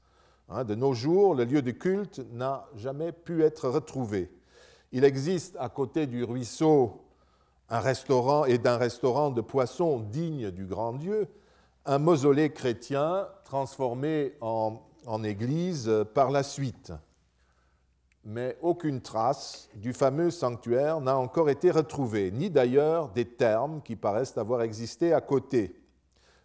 Hein, 0.49 0.65
de 0.65 0.75
nos 0.75 0.93
jours, 0.93 1.35
le 1.35 1.45
lieu 1.45 1.63
de 1.63 1.71
culte 1.71 2.21
n'a 2.33 2.67
jamais 2.77 3.13
pu 3.13 3.43
être 3.43 3.69
retrouvé. 3.69 4.31
Il 4.93 5.05
existe 5.05 5.57
à 5.59 5.69
côté 5.69 6.07
du 6.07 6.25
ruisseau 6.25 7.01
un 7.71 7.81
restaurant 7.81 8.45
et 8.45 8.59
d'un 8.59 8.77
restaurant 8.77 9.31
de 9.31 9.41
poissons 9.41 9.99
digne 9.99 10.51
du 10.51 10.67
grand 10.67 10.93
Dieu, 10.93 11.29
un 11.87 11.99
mausolée 11.99 12.53
chrétien 12.53 13.27
transformé 13.45 14.35
en, 14.41 14.83
en 15.07 15.25
église 15.25 15.91
par 16.15 16.31
la 16.31 16.43
suite. 16.43 16.93
Mais 18.25 18.57
aucune 18.63 19.01
trace 19.01 19.69
du 19.75 19.93
fameux 19.93 20.31
sanctuaire 20.31 21.01
n'a 21.01 21.19
encore 21.19 21.51
été 21.51 21.71
retrouvée, 21.71 22.31
ni 22.31 22.51
d'ailleurs 22.51 23.09
des 23.09 23.25
termes 23.25 23.83
qui 23.83 23.97
paraissent 23.97 24.39
avoir 24.39 24.63
existé 24.63 25.13
à 25.13 25.21
côté. 25.21 25.75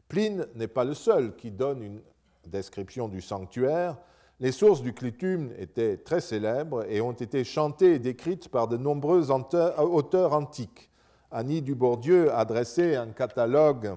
Pline 0.08 0.48
n'est 0.56 0.68
pas 0.68 0.84
le 0.84 0.96
seul 0.96 1.36
qui 1.36 1.52
donne 1.52 1.84
une 1.84 2.02
description 2.48 3.08
du 3.08 3.22
sanctuaire, 3.22 3.98
les 4.40 4.52
sources 4.52 4.84
du 4.84 4.94
clitum 4.94 5.52
étaient 5.58 5.98
très 5.98 6.22
célèbres 6.22 6.86
et 6.88 7.02
ont 7.02 7.12
été 7.12 7.44
chantées 7.44 7.96
et 7.96 8.00
décrites 8.00 8.50
par 8.50 8.68
de 8.68 8.78
nombreux 8.78 9.32
auteurs 9.32 10.34
antiques. 10.34 10.92
Annie 11.32 11.64
Dubourdieu 11.64 12.32
a 12.32 12.46
dressé 12.46 12.96
un 12.96 13.08
catalogue 13.08 13.96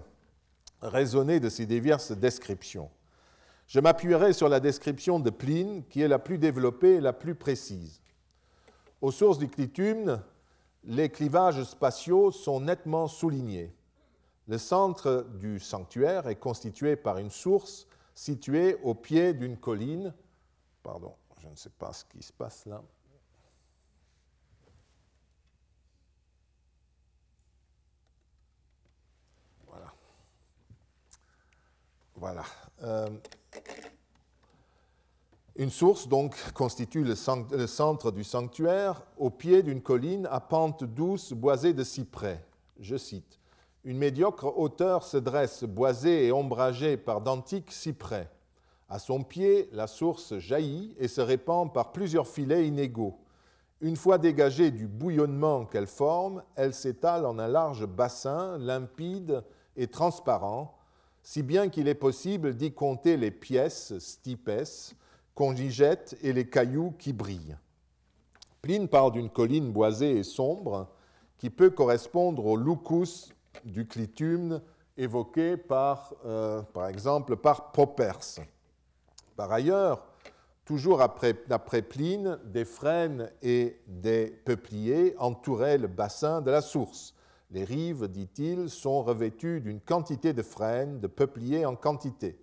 raisonné 0.81 1.41
de 1.41 1.51
ces 1.51 1.67
diverses 1.67 2.13
descriptions. 2.13 2.89
Je 3.71 3.79
m'appuierai 3.79 4.33
sur 4.33 4.49
la 4.49 4.59
description 4.59 5.21
de 5.21 5.31
Pline, 5.31 5.85
qui 5.85 6.01
est 6.01 6.09
la 6.09 6.19
plus 6.19 6.39
développée 6.39 6.95
et 6.95 7.01
la 7.01 7.13
plus 7.13 7.37
précise. 7.37 8.03
Aux 9.01 9.13
sources 9.13 9.39
du 9.39 9.49
clitum, 9.49 10.21
les 10.83 11.09
clivages 11.09 11.63
spatiaux 11.63 12.33
sont 12.33 12.61
nettement 12.61 13.07
soulignés. 13.07 13.73
Le 14.49 14.59
centre 14.59 15.25
du 15.39 15.61
sanctuaire 15.61 16.27
est 16.27 16.41
constitué 16.41 16.97
par 16.97 17.19
une 17.19 17.31
source 17.31 17.87
située 18.13 18.75
au 18.83 18.97
pied 18.97 19.35
d'une 19.35 19.57
colline. 19.57 20.13
Pardon, 20.83 21.15
je 21.41 21.47
ne 21.47 21.55
sais 21.55 21.71
pas 21.71 21.93
ce 21.93 22.05
qui 22.05 22.25
se 22.25 22.33
passe 22.33 22.67
là. 22.67 22.83
Voilà. 29.69 29.93
Voilà. 32.17 32.45
Euh, 32.83 33.09
une 35.57 35.71
source 35.71 36.09
donc 36.09 36.37
constitue 36.55 37.05
le, 37.05 37.15
centre 37.15 38.11
du 38.11 38.25
sanctuaire 38.25 39.03
au 39.19 39.29
pied 39.29 39.63
d'une 39.63 39.83
colline 39.83 40.27
à 40.31 40.41
pente 40.41 40.85
douce 40.85 41.33
boisée 41.33 41.75
de 41.75 41.85
cyprès. 41.85 42.43
Je 42.79 42.97
cite 42.97 43.41
une 43.85 43.97
médiocre 43.97 44.59
hauteur 44.59 45.05
se 45.05 45.17
dresse, 45.17 45.65
boisée 45.65 46.27
et 46.27 46.33
ombragée 46.33 46.97
par 46.97 47.23
d'antiques 47.23 47.73
cyprès. 47.73 48.31
À 48.91 48.99
son 48.99 49.23
pied, 49.23 49.71
la 49.73 49.87
source 49.87 50.37
jaillit 50.39 50.95
et 50.99 51.09
se 51.09 51.21
répand 51.21 51.73
par 51.73 51.93
plusieurs 51.93 52.27
filets 52.27 52.67
inégaux. 52.67 53.19
Une 53.81 53.97
fois 53.97 54.19
dégagée 54.19 54.71
du 54.71 54.87
bouillonnement 54.87 55.65
qu'elle 55.65 55.87
forme, 55.87 56.43
elle 56.57 56.75
s'étale 56.75 57.25
en 57.25 57.39
un 57.39 57.49
large 57.49 57.87
bassin, 57.87 58.59
limpide 58.59 59.43
et 59.77 59.87
transparent, 59.87 60.77
si 61.23 61.43
bien 61.43 61.69
qu'il 61.69 61.89
est 61.89 61.95
possible 61.95 62.55
d'y 62.57 62.73
compter 62.73 63.17
les 63.17 63.31
pièces, 63.31 63.99
stipes, 63.99 64.51
qu'on 65.35 65.55
y 65.55 65.71
jette 65.71 66.19
et 66.23 66.33
les 66.33 66.49
cailloux 66.49 66.95
qui 66.99 67.13
brillent. 67.13 67.57
Pline 68.63 68.89
parle 68.89 69.13
d'une 69.13 69.31
colline 69.31 69.73
boisée 69.73 70.19
et 70.19 70.23
sombre 70.23 70.89
qui 71.39 71.49
peut 71.49 71.71
correspondre 71.71 72.45
au 72.45 72.57
lucus 72.57 73.31
du 73.65 73.87
clitum 73.87 74.61
évoqué 74.97 75.57
par, 75.57 76.15
euh, 76.27 76.61
par 76.63 76.89
exemple 76.89 77.37
par 77.37 77.73
Properce. 77.73 78.41
Par 79.37 79.51
ailleurs, 79.51 80.05
toujours 80.67 81.01
après, 81.01 81.35
après 81.49 81.81
Pline, 81.81 82.39
des 82.45 82.67
frênes 82.67 83.31
et 83.41 83.81
des 83.87 84.27
peupliers 84.45 85.15
entouraient 85.19 85.79
le 85.79 85.89
bassin 85.89 86.43
de 86.43 86.51
la 86.51 86.61
source. 86.61 87.15
Les 87.51 87.65
rives, 87.65 88.07
dit-il, 88.07 88.71
sont 88.71 89.03
revêtues 89.03 89.61
d'une 89.61 89.81
quantité 89.81 90.33
de 90.33 90.43
frênes, 90.43 91.01
de 91.01 91.07
peupliers 91.09 91.67
en 91.67 91.75
quantité. 91.75 92.39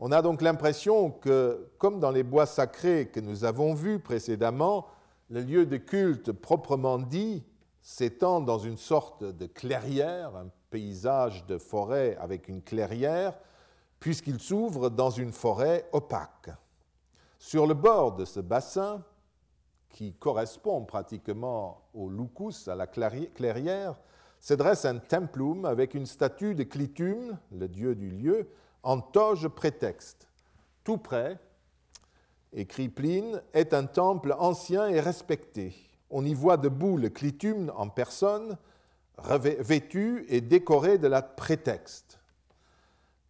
On 0.00 0.12
a 0.12 0.22
donc 0.22 0.42
l'impression 0.42 1.10
que, 1.10 1.70
comme 1.78 1.98
dans 1.98 2.12
les 2.12 2.22
bois 2.22 2.46
sacrés 2.46 3.08
que 3.08 3.18
nous 3.18 3.44
avons 3.44 3.74
vus 3.74 3.98
précédemment, 3.98 4.86
le 5.28 5.40
lieu 5.40 5.66
de 5.66 5.76
culte 5.76 6.30
proprement 6.30 6.98
dit 6.98 7.44
s'étend 7.82 8.40
dans 8.40 8.58
une 8.58 8.76
sorte 8.76 9.24
de 9.24 9.46
clairière, 9.46 10.36
un 10.36 10.50
paysage 10.70 11.46
de 11.46 11.58
forêt 11.58 12.16
avec 12.20 12.48
une 12.48 12.62
clairière, 12.62 13.36
puisqu'il 13.98 14.38
s'ouvre 14.38 14.88
dans 14.90 15.10
une 15.10 15.32
forêt 15.32 15.88
opaque. 15.92 16.50
Sur 17.38 17.66
le 17.66 17.74
bord 17.74 18.14
de 18.14 18.24
ce 18.24 18.40
bassin, 18.40 19.02
qui 19.90 20.12
correspond 20.14 20.84
pratiquement 20.84 21.88
au 21.94 22.08
lucus, 22.08 22.68
à 22.68 22.74
la 22.74 22.86
clairière, 22.86 23.96
se 24.40 24.54
dresse 24.54 24.84
un 24.84 24.98
templum 24.98 25.64
avec 25.64 25.94
une 25.94 26.06
statue 26.06 26.54
de 26.54 26.62
Clitum, 26.64 27.38
le 27.52 27.68
dieu 27.68 27.94
du 27.94 28.10
lieu, 28.10 28.48
en 28.82 29.00
toge 29.00 29.48
prétexte. 29.48 30.28
Tout 30.84 30.98
près, 30.98 31.38
écrit 32.52 32.88
Pline, 32.88 33.42
est 33.52 33.74
un 33.74 33.84
temple 33.84 34.34
ancien 34.38 34.88
et 34.88 35.00
respecté 35.00 35.88
on 36.10 36.24
y 36.24 36.34
voit 36.34 36.56
debout 36.56 36.96
le 36.96 37.08
clitum 37.08 37.72
en 37.76 37.88
personne, 37.88 38.56
vêtu 39.18 40.24
et 40.28 40.40
décoré 40.40 40.98
de 40.98 41.08
la 41.08 41.22
prétexte. 41.22 42.18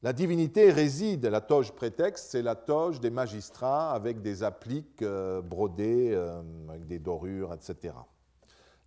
La 0.03 0.13
divinité 0.13 0.71
réside, 0.71 1.27
la 1.27 1.41
toge 1.41 1.73
prétexte, 1.73 2.31
c'est 2.31 2.43
la 2.43 2.55
toge 2.55 3.01
des 3.01 3.11
magistrats 3.11 3.93
avec 3.93 4.23
des 4.23 4.45
appliques 4.45 5.03
euh, 5.03 5.43
brodées, 5.43 6.13
euh, 6.13 6.41
avec 6.69 6.87
des 6.87 7.01
dorures, 7.01 7.53
etc. 7.53 7.95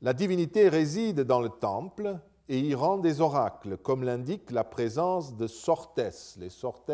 La 0.03 0.13
divinité 0.13 0.67
réside 0.67 1.21
dans 1.21 1.41
le 1.41 1.49
temple 1.49 2.17
et 2.49 2.59
y 2.59 2.73
rend 2.73 2.97
des 2.97 3.21
oracles, 3.21 3.77
comme 3.77 4.03
l'indique 4.03 4.49
la 4.49 4.63
présence 4.63 5.37
de 5.37 5.45
sortes. 5.45 6.01
Les 6.39 6.49
sortes, 6.49 6.91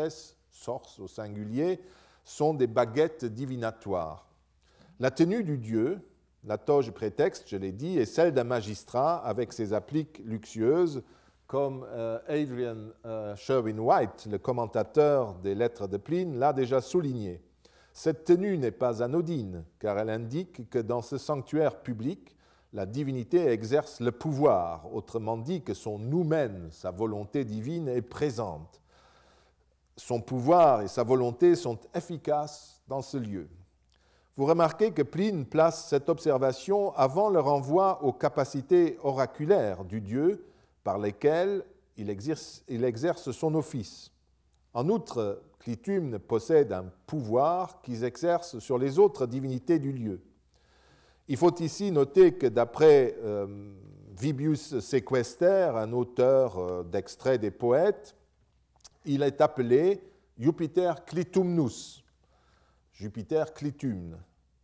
sources 0.50 0.98
au 0.98 1.08
singulier, 1.08 1.80
sont 2.22 2.52
des 2.52 2.66
baguettes 2.66 3.24
divinatoires. 3.24 4.28
La 5.00 5.10
tenue 5.10 5.42
du 5.42 5.56
dieu, 5.56 6.06
la 6.44 6.58
toge 6.58 6.90
prétexte, 6.90 7.48
je 7.48 7.56
l'ai 7.56 7.72
dit, 7.72 7.96
est 7.96 8.04
celle 8.04 8.34
d'un 8.34 8.44
magistrat 8.44 9.16
avec 9.24 9.54
ses 9.54 9.72
appliques 9.72 10.20
luxueuses, 10.26 11.02
comme 11.46 11.86
euh, 11.88 12.18
Adrian 12.28 12.90
euh, 13.06 13.34
Sherwin-White, 13.36 14.28
le 14.30 14.36
commentateur 14.36 15.32
des 15.36 15.54
lettres 15.54 15.86
de 15.86 15.96
Pline, 15.96 16.38
l'a 16.38 16.52
déjà 16.52 16.82
souligné. 16.82 17.40
Cette 17.94 18.24
tenue 18.24 18.58
n'est 18.58 18.70
pas 18.70 19.02
anodine, 19.02 19.64
car 19.78 19.98
elle 19.98 20.10
indique 20.10 20.68
que 20.68 20.78
dans 20.78 21.00
ce 21.00 21.16
sanctuaire 21.16 21.80
public, 21.80 22.36
la 22.72 22.84
divinité 22.84 23.46
exerce 23.46 24.00
le 24.00 24.12
pouvoir, 24.12 24.92
autrement 24.92 25.38
dit 25.38 25.62
que 25.62 25.74
son 25.74 25.98
noumène, 25.98 26.68
sa 26.70 26.90
volonté 26.90 27.44
divine, 27.44 27.88
est 27.88 28.02
présente. 28.02 28.82
Son 29.96 30.20
pouvoir 30.20 30.82
et 30.82 30.88
sa 30.88 31.02
volonté 31.02 31.56
sont 31.56 31.78
efficaces 31.94 32.82
dans 32.86 33.02
ce 33.02 33.16
lieu. 33.16 33.48
Vous 34.36 34.46
remarquez 34.46 34.92
que 34.92 35.02
Pline 35.02 35.46
place 35.46 35.88
cette 35.88 36.08
observation 36.08 36.94
avant 36.94 37.28
le 37.28 37.40
renvoi 37.40 38.04
aux 38.04 38.12
capacités 38.12 38.96
oraculaires 39.02 39.84
du 39.84 40.00
Dieu 40.00 40.46
par 40.84 40.98
lesquelles 40.98 41.64
il 41.96 42.08
exerce, 42.08 43.32
son 43.32 43.54
office. 43.56 44.12
En 44.74 44.88
outre, 44.88 45.42
Clitum 45.58 46.20
possède 46.20 46.72
un 46.72 46.84
pouvoir 47.06 47.80
qu'il 47.80 48.04
exerce 48.04 48.60
sur 48.60 48.78
les 48.78 49.00
autres 49.00 49.26
divinités 49.26 49.80
du 49.80 49.90
lieu. 49.90 50.20
Il 51.28 51.36
faut 51.36 51.54
ici 51.60 51.92
noter 51.92 52.32
que 52.32 52.46
d'après 52.46 53.14
euh, 53.22 53.46
Vibius 54.18 54.80
Sequester, 54.80 55.72
un 55.74 55.92
auteur 55.92 56.58
euh, 56.58 56.82
d'extrait 56.82 57.36
des 57.38 57.50
poètes, 57.50 58.16
il 59.04 59.22
est 59.22 59.42
appelé 59.42 60.00
Jupiter 60.38 61.04
Clitumnus, 61.04 62.02
Jupiter 62.94 63.52
Clitum. 63.52 64.16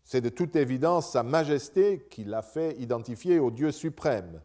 C'est 0.02 0.22
de 0.22 0.30
toute 0.30 0.56
évidence 0.56 1.10
sa 1.10 1.22
majesté 1.22 2.06
qui 2.10 2.24
l'a 2.24 2.42
fait 2.42 2.76
identifier 2.78 3.38
au 3.38 3.50
Dieu 3.50 3.70
suprême. 3.70 4.40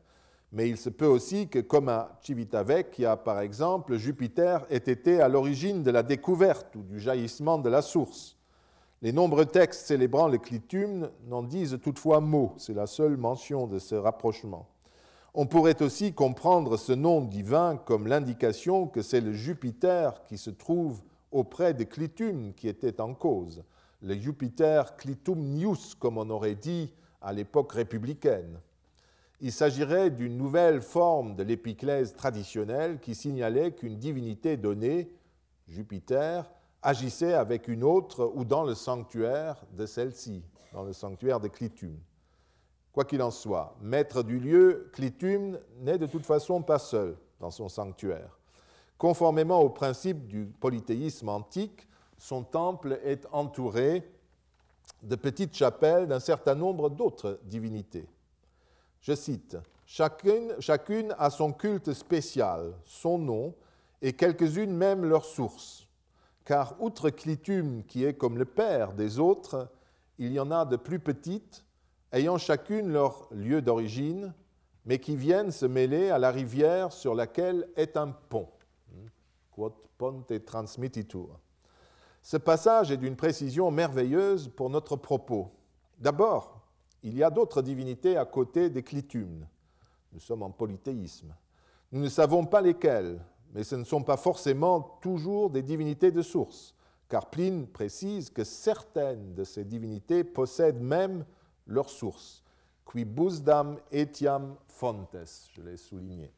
Mais 0.51 0.67
il 0.67 0.77
se 0.77 0.89
peut 0.89 1.05
aussi 1.05 1.47
que, 1.47 1.60
comme 1.60 1.88
à 1.88 2.19
Civitavecchia 2.21 3.15
par 3.15 3.39
exemple, 3.39 3.95
Jupiter 3.97 4.65
ait 4.69 4.77
été 4.77 5.21
à 5.21 5.29
l'origine 5.29 5.84
de 5.84 5.91
la 5.91 6.03
découverte 6.03 6.75
ou 6.75 6.84
du 6.84 6.99
jaillissement 6.99 7.60
de 7.60 7.69
la 7.69 7.82
source. 7.82 8.38
Les 9.01 9.13
nombreux 9.13 9.45
textes 9.45 9.85
célébrant 9.85 10.27
le 10.27 10.38
clitum 10.38 11.09
n'en 11.27 11.43
disent 11.43 11.79
toutefois 11.81 12.19
mot, 12.19 12.53
c'est 12.57 12.73
la 12.73 12.88
seule 12.88 13.15
mention 13.15 13.65
de 13.65 13.79
ce 13.79 13.95
rapprochement. 13.95 14.67
On 15.33 15.45
pourrait 15.45 15.81
aussi 15.81 16.13
comprendre 16.13 16.75
ce 16.75 16.91
nom 16.91 17.21
divin 17.21 17.77
comme 17.77 18.07
l'indication 18.07 18.88
que 18.88 19.01
c'est 19.01 19.21
le 19.21 19.31
Jupiter 19.31 20.25
qui 20.25 20.38
se 20.38 20.49
trouve 20.49 21.01
auprès 21.31 21.73
de 21.73 21.83
Clitum 21.83 22.53
qui 22.53 22.67
était 22.67 22.99
en 22.99 23.13
cause 23.13 23.63
le 24.01 24.15
Jupiter 24.15 24.95
Clitumnius, 24.95 25.95
comme 25.95 26.17
on 26.17 26.29
aurait 26.29 26.55
dit 26.55 26.93
à 27.21 27.33
l'époque 27.33 27.73
républicaine. 27.73 28.59
Il 29.41 29.51
s'agirait 29.51 30.09
d'une 30.09 30.38
nouvelle 30.38 30.81
forme 30.81 31.35
de 31.35 31.43
l'épiclèse 31.43 32.15
traditionnelle 32.15 32.99
qui 32.99 33.15
signalait 33.15 33.71
qu'une 33.71 33.97
divinité 33.97 34.57
donnée, 34.57 35.12
Jupiter, 35.67 36.49
agissait 36.82 37.34
avec 37.34 37.68
une 37.68 37.84
autre 37.84 38.32
ou 38.36 38.46
dans 38.46 38.63
le 38.63 38.76
sanctuaire 38.76 39.63
de 39.74 39.86
celle-ci, 39.86 40.44
dans 40.74 40.84
le 40.84 40.94
sanctuaire 40.94 41.39
de 41.39 41.48
Clitum. 41.48 41.98
Quoi 42.92 43.06
qu'il 43.06 43.22
en 43.22 43.32
soit, 43.32 43.76
maître 43.82 44.24
du 44.24 44.39
lieu, 44.39 44.89
Clitum 44.94 45.60
n'est 45.80 45.98
de 45.98 46.08
toute 46.08 46.26
façon 46.26 46.62
pas 46.62 46.80
seul 46.80 47.18
dans 47.39 47.52
son 47.52 47.70
sanctuaire. 47.70 48.38
Conformément 48.98 49.60
au 49.62 49.70
principe 49.70 50.28
du 50.28 50.46
polythéisme 50.46 51.30
antique, 51.30 51.88
son 52.18 52.44
temple 52.44 53.00
est 53.04 53.26
entouré 53.32 54.12
de 55.04 55.15
petites 55.15 55.56
chapelles 55.56 56.08
d'un 56.08 56.20
certain 56.20 56.56
nombre 56.56 56.89
d'autres 56.89 57.39
divinités. 57.44 58.08
Je 59.02 59.13
cite, 59.13 59.58
chacune 59.86 61.15
a 61.18 61.30
son 61.30 61.54
culte 61.54 61.94
spécial, 61.94 62.74
son 62.84 63.18
nom, 63.18 63.56
et 64.02 64.13
quelques-unes 64.13 64.74
même 64.74 65.06
leur 65.06 65.24
source. 65.26 65.88
Car 66.49 66.75
outre 66.79 67.12
Clitum, 67.12 67.83
qui 67.83 68.03
est 68.03 68.15
comme 68.15 68.39
le 68.39 68.45
père 68.45 68.93
des 68.93 69.19
autres, 69.19 69.69
il 70.17 70.31
y 70.31 70.39
en 70.39 70.49
a 70.49 70.65
de 70.65 70.77
plus 70.77 70.97
petites, 70.97 71.63
ayant 72.12 72.39
chacune 72.39 72.91
leur 72.91 73.27
lieu 73.29 73.62
d'origine, 73.62 74.33
mais 74.83 74.97
qui 74.97 75.15
viennent 75.15 75.51
se 75.51 75.67
mêler 75.67 76.09
à 76.09 76.17
la 76.17 76.31
rivière 76.31 76.91
sur 76.91 77.13
laquelle 77.13 77.69
est 77.75 77.97
un 77.97 78.07
pont. 78.07 78.49
Quod 79.51 79.73
ponte 79.99 80.43
transmittitur. 80.43 81.39
Ce 82.23 82.38
passage 82.38 82.89
est 82.89 82.97
d'une 82.97 83.15
précision 83.15 83.69
merveilleuse 83.69 84.47
pour 84.47 84.71
notre 84.71 84.95
propos. 84.95 85.51
D'abord, 85.99 86.63
il 87.03 87.15
y 87.15 87.21
a 87.21 87.29
d'autres 87.29 87.62
divinités 87.62 88.17
à 88.17 88.25
côté 88.25 88.71
des 88.71 88.81
clitumes. 88.81 89.45
Nous 90.13 90.19
sommes 90.19 90.41
en 90.41 90.49
polythéisme. 90.49 91.31
Nous 91.91 92.01
ne 92.01 92.09
savons 92.09 92.43
pas 92.47 92.62
lesquelles, 92.62 93.21
mais 93.53 93.63
ce 93.63 93.75
ne 93.75 93.83
sont 93.83 94.03
pas 94.03 94.17
forcément 94.17 94.81
toujours 95.01 95.49
des 95.49 95.63
divinités 95.63 96.12
de 96.12 96.21
source, 96.21 96.75
car 97.07 97.29
Pline 97.29 97.67
précise 97.67 98.29
que 98.29 98.43
certaines 98.43 99.33
de 99.33 99.43
ces 99.43 99.65
divinités 99.65 100.23
possèdent 100.23 100.81
même 100.81 101.25
leur 101.65 101.89
source. 101.89 102.43
Qui 102.91 103.05
busdam 103.05 103.77
etiam 103.91 104.55
fontes, 104.67 105.15
je 105.55 105.62
l'ai 105.62 105.77
souligné. 105.77 106.31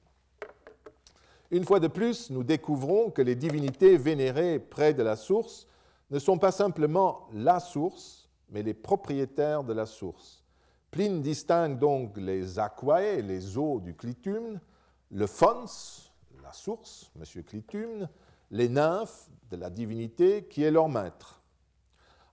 Une 1.49 1.63
fois 1.65 1.79
de 1.79 1.87
plus, 1.87 2.29
nous 2.29 2.43
découvrons 2.43 3.09
que 3.09 3.21
les 3.21 3.35
divinités 3.35 3.97
vénérées 3.97 4.59
près 4.59 4.93
de 4.93 5.03
la 5.03 5.15
source 5.15 5.67
ne 6.09 6.19
sont 6.19 6.37
pas 6.37 6.51
simplement 6.51 7.27
la 7.33 7.59
source, 7.59 8.29
mais 8.49 8.63
les 8.63 8.73
propriétaires 8.73 9.63
de 9.63 9.73
la 9.73 9.85
source. 9.85 10.43
Pline 10.91 11.21
distingue 11.21 11.79
donc 11.79 12.17
les 12.17 12.59
aquae, 12.59 13.21
les 13.21 13.57
eaux 13.57 13.79
du 13.79 13.95
clitum, 13.95 14.59
le 15.09 15.27
fons, 15.27 16.10
source, 16.53 17.11
monsieur 17.15 17.41
clitum, 17.43 18.07
les 18.51 18.69
nymphes 18.69 19.29
de 19.49 19.57
la 19.57 19.69
divinité 19.69 20.45
qui 20.45 20.63
est 20.63 20.71
leur 20.71 20.89
maître. 20.89 21.41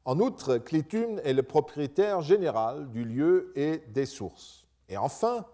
En 0.04 0.20
outre, 0.20 0.56
Clitum 0.56 1.20
est 1.22 1.34
le 1.34 1.42
propriétaire 1.42 2.22
général 2.22 2.90
du 2.90 3.04
lieu 3.04 3.52
et 3.56 3.82
des 3.88 4.06
sources. 4.06 4.66
Et 4.88 4.96
enfin, 4.96 5.44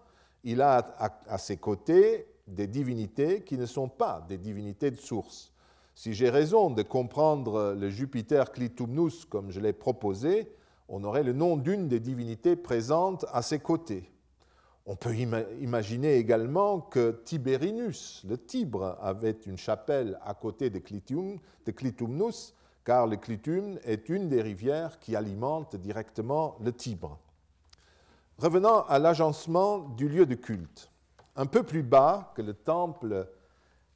il 0.45 0.61
a 0.61 0.95
à 1.27 1.37
ses 1.37 1.57
côtés 1.57 2.27
des 2.47 2.67
divinités 2.67 3.43
qui 3.43 3.57
ne 3.57 3.65
sont 3.65 3.89
pas 3.89 4.25
des 4.29 4.37
divinités 4.37 4.91
de 4.91 4.95
source. 4.95 5.51
Si 5.93 6.13
j'ai 6.13 6.29
raison 6.29 6.69
de 6.69 6.83
comprendre 6.83 7.75
le 7.77 7.89
Jupiter 7.89 8.51
Clitumnus 8.51 9.25
comme 9.25 9.51
je 9.51 9.59
l'ai 9.59 9.73
proposé, 9.73 10.51
on 10.87 11.03
aurait 11.03 11.23
le 11.23 11.33
nom 11.33 11.57
d'une 11.57 11.87
des 11.87 11.99
divinités 11.99 12.55
présentes 12.55 13.25
à 13.33 13.41
ses 13.41 13.59
côtés. 13.59 14.09
On 14.87 14.95
peut 14.95 15.15
imaginer 15.15 16.15
également 16.15 16.79
que 16.79 17.19
Tiberinus, 17.25 18.23
le 18.27 18.37
Tibre, 18.37 18.97
avait 19.01 19.37
une 19.47 19.57
chapelle 19.57 20.19
à 20.23 20.35
côté 20.35 20.69
de, 20.69 20.77
Clitum, 20.77 21.39
de 21.65 21.71
Clitumnus, 21.71 22.53
car 22.83 23.07
le 23.07 23.17
Clitum 23.17 23.79
est 23.83 24.09
une 24.09 24.29
des 24.29 24.43
rivières 24.43 24.99
qui 24.99 25.15
alimente 25.15 25.75
directement 25.75 26.55
le 26.63 26.71
Tibre. 26.71 27.17
Revenant 28.37 28.85
à 28.85 28.99
l'agencement 28.99 29.79
du 29.79 30.07
lieu 30.07 30.27
de 30.27 30.35
culte. 30.35 30.91
Un 31.35 31.47
peu 31.47 31.63
plus 31.63 31.81
bas 31.81 32.31
que 32.35 32.43
le 32.43 32.53
temple 32.53 33.27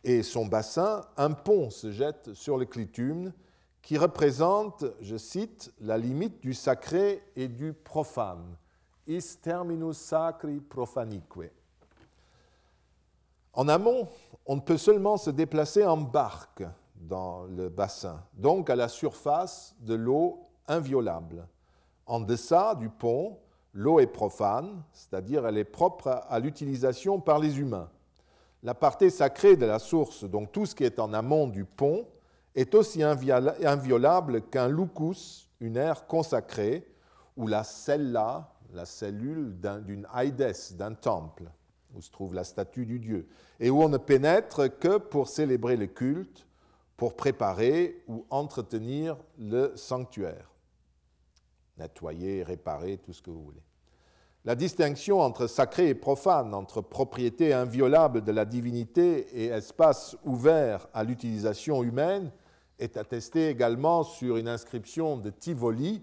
et 0.03 0.23
son 0.23 0.47
bassin, 0.47 1.05
un 1.17 1.31
pont 1.31 1.69
se 1.69 1.91
jette 1.91 2.33
sur 2.33 2.57
le 2.57 2.65
clitum 2.65 3.31
qui 3.83 3.97
représente, 3.97 4.85
je 5.01 5.17
cite, 5.17 5.71
la 5.81 5.99
limite 5.99 6.41
du 6.41 6.55
sacré 6.55 7.21
et 7.35 7.47
du 7.47 7.73
profane. 7.73 8.57
Is 9.11 9.39
terminus 9.41 9.97
sacri 9.97 10.59
profanique. 10.59 11.49
En 13.53 13.67
amont, 13.67 14.07
on 14.45 14.57
ne 14.57 14.61
peut 14.61 14.77
seulement 14.77 15.17
se 15.17 15.31
déplacer 15.31 15.83
en 15.83 15.97
barque 15.97 16.63
dans 16.93 17.45
le 17.45 17.69
bassin, 17.69 18.23
donc 18.35 18.69
à 18.69 18.75
la 18.75 18.87
surface 18.87 19.75
de 19.79 19.95
l'eau 19.95 20.41
inviolable. 20.67 21.47
En 22.05 22.19
deçà 22.19 22.75
du 22.75 22.87
pont, 22.87 23.39
l'eau 23.73 23.99
est 23.99 24.05
profane, 24.05 24.83
c'est-à-dire 24.93 25.47
elle 25.47 25.57
est 25.57 25.63
propre 25.63 26.21
à 26.29 26.37
l'utilisation 26.37 27.19
par 27.19 27.39
les 27.39 27.59
humains. 27.59 27.89
La 28.61 28.75
partie 28.75 29.09
sacrée 29.09 29.55
de 29.55 29.65
la 29.65 29.79
source, 29.79 30.23
donc 30.23 30.51
tout 30.51 30.67
ce 30.67 30.75
qui 30.75 30.83
est 30.83 30.99
en 30.99 31.13
amont 31.13 31.47
du 31.47 31.65
pont, 31.65 32.05
est 32.53 32.75
aussi 32.75 33.01
inviolable 33.01 34.43
qu'un 34.51 34.67
lucus, 34.67 35.49
une 35.59 35.77
aire 35.77 36.05
consacrée, 36.05 36.85
ou 37.35 37.47
la 37.47 37.63
cella, 37.63 38.53
la 38.73 38.85
cellule 38.85 39.55
d'une 39.85 40.07
aides, 40.15 40.55
d'un 40.77 40.93
temple, 40.93 41.49
où 41.93 42.01
se 42.01 42.11
trouve 42.11 42.33
la 42.33 42.43
statue 42.43 42.85
du 42.85 42.99
dieu, 42.99 43.27
et 43.59 43.69
où 43.69 43.81
on 43.81 43.89
ne 43.89 43.97
pénètre 43.97 44.79
que 44.79 44.97
pour 44.97 45.27
célébrer 45.27 45.75
le 45.75 45.87
culte, 45.87 46.47
pour 46.97 47.15
préparer 47.15 48.03
ou 48.07 48.25
entretenir 48.29 49.17
le 49.37 49.71
sanctuaire. 49.75 50.51
Nettoyer, 51.77 52.43
réparer, 52.43 52.97
tout 52.97 53.13
ce 53.13 53.21
que 53.21 53.29
vous 53.29 53.43
voulez. 53.43 53.63
La 54.45 54.55
distinction 54.55 55.19
entre 55.19 55.47
sacré 55.47 55.89
et 55.89 55.95
profane, 55.95 56.53
entre 56.53 56.81
propriété 56.81 57.53
inviolable 57.53 58.23
de 58.23 58.31
la 58.31 58.45
divinité 58.45 59.27
et 59.33 59.47
espace 59.47 60.17
ouvert 60.23 60.87
à 60.93 61.03
l'utilisation 61.03 61.83
humaine, 61.83 62.31
est 62.79 62.97
attestée 62.97 63.49
également 63.49 64.03
sur 64.03 64.37
une 64.37 64.47
inscription 64.47 65.17
de 65.17 65.29
Tivoli. 65.29 66.01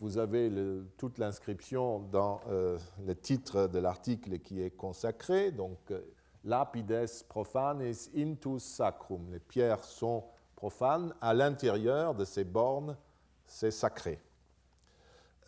Vous 0.00 0.18
avez 0.18 0.48
toute 0.96 1.18
l'inscription 1.18 1.98
dans 1.98 2.40
euh, 2.48 2.78
le 3.04 3.16
titre 3.16 3.66
de 3.66 3.80
l'article 3.80 4.38
qui 4.38 4.62
est 4.62 4.70
consacré, 4.70 5.50
donc 5.50 5.78
euh, 5.90 6.00
Lapides 6.44 7.24
profanes 7.28 7.82
intus 8.16 8.62
sacrum. 8.62 9.32
Les 9.32 9.40
pierres 9.40 9.82
sont 9.82 10.22
profanes, 10.54 11.12
à 11.20 11.34
l'intérieur 11.34 12.14
de 12.14 12.24
ces 12.24 12.44
bornes, 12.44 12.96
c'est 13.44 13.72
sacré. 13.72 14.20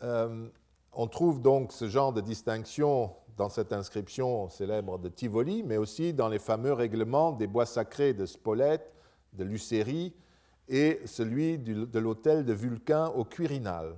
Euh, 0.03 0.49
on 0.91 1.07
trouve 1.07 1.41
donc 1.41 1.71
ce 1.71 1.87
genre 1.87 2.11
de 2.11 2.19
distinction 2.19 3.15
dans 3.37 3.47
cette 3.47 3.71
inscription 3.71 4.49
célèbre 4.49 4.99
de 4.99 5.07
Tivoli, 5.07 5.63
mais 5.63 5.77
aussi 5.77 6.13
dans 6.13 6.27
les 6.27 6.39
fameux 6.39 6.73
règlements 6.73 7.31
des 7.31 7.47
bois 7.47 7.65
sacrés 7.65 8.13
de 8.13 8.25
Spolète, 8.25 8.91
de 9.31 9.45
Lucérie 9.45 10.13
et 10.67 10.99
celui 11.05 11.57
de 11.57 11.99
l'hôtel 11.99 12.43
de 12.43 12.51
Vulcain 12.51 13.07
au 13.07 13.23
Quirinal. 13.23 13.95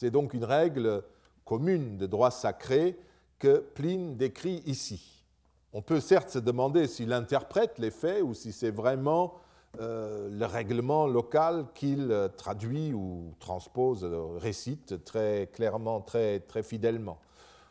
C'est 0.00 0.10
donc 0.10 0.32
une 0.32 0.46
règle 0.46 1.02
commune 1.44 1.98
de 1.98 2.06
droit 2.06 2.30
sacré 2.30 2.98
que 3.38 3.58
Pline 3.58 4.16
décrit 4.16 4.62
ici. 4.64 5.26
On 5.74 5.82
peut 5.82 6.00
certes 6.00 6.30
se 6.30 6.38
demander 6.38 6.86
s'il 6.86 7.12
interprète 7.12 7.78
les 7.78 7.90
faits 7.90 8.22
ou 8.22 8.32
si 8.32 8.52
c'est 8.52 8.70
vraiment 8.70 9.34
euh, 9.78 10.30
le 10.30 10.46
règlement 10.46 11.06
local 11.06 11.66
qu'il 11.74 12.10
euh, 12.12 12.28
traduit 12.28 12.94
ou 12.94 13.34
transpose, 13.40 14.02
euh, 14.02 14.38
récite 14.38 15.04
très 15.04 15.50
clairement, 15.52 16.00
très, 16.00 16.40
très 16.40 16.62
fidèlement. 16.62 17.18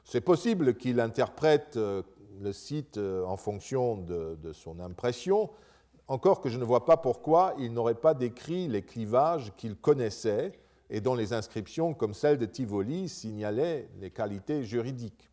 C'est 0.03 0.21
possible 0.21 0.75
qu'il 0.75 0.99
interprète 0.99 1.77
le 1.77 2.53
site 2.53 2.99
en 2.99 3.37
fonction 3.37 3.97
de, 3.97 4.37
de, 4.39 4.53
son 4.53 4.79
impression, 4.79 5.49
encore 6.07 6.41
que 6.41 6.49
je 6.49 6.59
ne 6.59 6.63
vois 6.63 6.85
pas 6.85 6.97
pourquoi 6.97 7.55
il 7.57 7.73
n'aurait 7.73 7.95
pas 7.95 8.13
décrit 8.13 8.67
les 8.67 8.83
clivages 8.83 9.51
qu'il 9.57 9.75
connaissait 9.75 10.53
et 10.89 11.01
dont 11.01 11.15
les 11.15 11.33
inscriptions, 11.33 11.93
comme 11.93 12.13
celle 12.13 12.37
de 12.37 12.45
Tivoli, 12.45 13.09
signalaient 13.09 13.89
les 13.99 14.11
qualités 14.11 14.63
juridiques. 14.63 15.29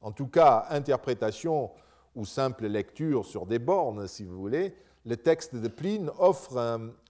En 0.00 0.12
tout 0.12 0.26
cas, 0.26 0.66
interprétation 0.70 1.70
ou 2.14 2.24
simple 2.24 2.66
lecture 2.66 3.24
sur 3.24 3.46
des 3.46 3.58
bornes, 3.58 4.06
si 4.06 4.24
vous 4.24 4.38
voulez, 4.38 4.74
le 5.04 5.16
texte 5.16 5.54
de 5.56 5.68
Pline 5.68 6.10
offre 6.18 6.58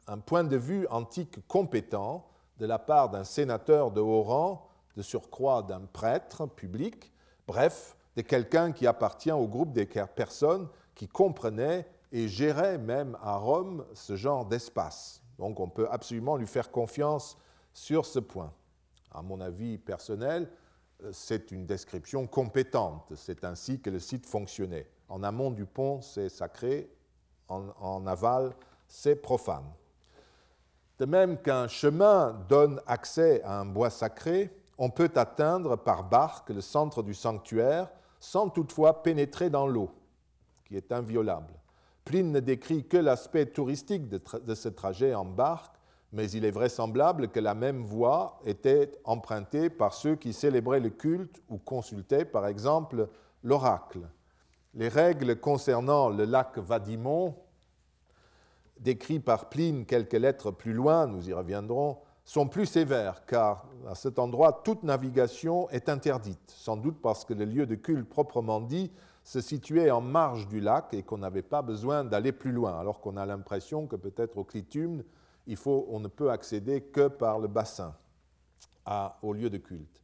un, 0.06 0.18
point 0.18 0.44
de 0.44 0.56
vue 0.56 0.86
antique 0.88 1.46
compétent 1.48 2.26
de 2.58 2.66
la 2.66 2.78
part 2.78 3.10
d'un 3.10 3.24
sénateur 3.24 3.90
de 3.90 4.00
haut 4.00 4.22
rang, 4.22 4.68
de 4.96 5.02
surcroît 5.02 5.62
d'un 5.62 5.82
prêtre 5.92 6.46
public, 6.46 7.12
bref, 7.46 7.96
de 8.16 8.22
quelqu'un 8.22 8.72
qui 8.72 8.86
appartient 8.86 9.32
au 9.32 9.46
groupe 9.46 9.72
des 9.72 9.86
personnes 9.86 10.68
qui 10.94 11.08
comprenaient 11.08 11.86
et 12.12 12.28
géraient 12.28 12.78
même 12.78 13.16
à 13.22 13.36
Rome 13.36 13.84
ce 13.94 14.16
genre 14.16 14.46
d'espace. 14.46 15.22
Donc 15.38 15.60
on 15.60 15.68
peut 15.68 15.88
absolument 15.90 16.36
lui 16.36 16.46
faire 16.46 16.70
confiance 16.70 17.36
sur 17.78 18.04
ce 18.04 18.18
point. 18.18 18.52
À 19.12 19.22
mon 19.22 19.40
avis 19.40 19.78
personnel, 19.78 20.50
c'est 21.12 21.52
une 21.52 21.64
description 21.64 22.26
compétente. 22.26 23.12
C'est 23.14 23.44
ainsi 23.44 23.80
que 23.80 23.88
le 23.88 24.00
site 24.00 24.26
fonctionnait. 24.26 24.90
En 25.08 25.22
amont 25.22 25.52
du 25.52 25.64
pont, 25.64 26.00
c'est 26.00 26.28
sacré 26.28 26.90
en, 27.48 28.06
aval, 28.06 28.52
c'est 28.88 29.16
profane. 29.16 29.64
De 30.98 31.06
même 31.06 31.38
qu'un 31.40 31.68
chemin 31.68 32.44
donne 32.48 32.80
accès 32.86 33.42
à 33.42 33.60
un 33.60 33.64
bois 33.64 33.90
sacré, 33.90 34.50
on 34.76 34.90
peut 34.90 35.10
atteindre 35.14 35.76
par 35.76 36.04
barque 36.04 36.50
le 36.50 36.60
centre 36.60 37.02
du 37.02 37.14
sanctuaire 37.14 37.90
sans 38.20 38.50
toutefois 38.50 39.02
pénétrer 39.02 39.48
dans 39.48 39.68
l'eau, 39.68 39.90
qui 40.64 40.76
est 40.76 40.92
inviolable. 40.92 41.54
Pline 42.04 42.32
ne 42.32 42.40
décrit 42.40 42.86
que 42.86 42.96
l'aspect 42.96 43.46
touristique 43.46 44.08
de, 44.08 44.54
ce 44.54 44.68
trajet 44.68 45.14
en 45.14 45.24
barque, 45.24 45.77
mais 46.12 46.30
il 46.30 46.44
est 46.44 46.50
vraisemblable 46.50 47.28
que 47.28 47.40
la 47.40 47.54
même 47.54 47.82
voie 47.82 48.40
était 48.44 48.92
empruntée 49.04 49.68
par 49.68 49.92
ceux 49.92 50.16
qui 50.16 50.32
célébraient 50.32 50.80
le 50.80 50.90
culte 50.90 51.42
ou 51.48 51.58
consultaient, 51.58 52.24
par 52.24 52.46
exemple, 52.46 53.08
l'oracle. 53.42 54.08
Les 54.74 54.88
règles 54.88 55.38
concernant 55.38 56.08
le 56.08 56.24
lac 56.24 56.58
Vadimon, 56.58 57.34
décrit 58.80 59.18
par 59.18 59.48
Pline 59.48 59.84
quelques 59.84 60.14
lettres 60.14 60.50
plus 60.50 60.72
loin, 60.72 61.06
nous 61.06 61.28
y 61.28 61.32
reviendrons, 61.32 61.98
sont 62.24 62.46
plus 62.46 62.66
sévères, 62.66 63.24
car 63.26 63.66
à 63.88 63.94
cet 63.94 64.18
endroit, 64.18 64.60
toute 64.64 64.82
navigation 64.82 65.68
est 65.70 65.88
interdite, 65.88 66.50
sans 66.54 66.76
doute 66.76 67.00
parce 67.00 67.24
que 67.24 67.32
le 67.32 67.44
lieu 67.44 67.66
de 67.66 67.74
culte 67.74 68.08
proprement 68.08 68.60
dit 68.60 68.92
se 69.24 69.40
situait 69.40 69.90
en 69.90 70.00
marge 70.00 70.46
du 70.46 70.60
lac 70.60 70.92
et 70.92 71.02
qu'on 71.02 71.18
n'avait 71.18 71.42
pas 71.42 71.62
besoin 71.62 72.04
d'aller 72.04 72.32
plus 72.32 72.52
loin, 72.52 72.78
alors 72.78 73.00
qu'on 73.00 73.16
a 73.16 73.26
l'impression 73.26 73.86
que 73.86 73.96
peut-être 73.96 74.36
au 74.38 74.44
Clitumne, 74.44 75.04
il 75.48 75.56
faut, 75.56 75.86
on 75.90 75.98
ne 75.98 76.08
peut 76.08 76.30
accéder 76.30 76.82
que 76.82 77.08
par 77.08 77.40
le 77.40 77.48
bassin 77.48 77.94
au 79.22 79.32
lieu 79.32 79.50
de 79.50 79.58
culte. 79.58 80.02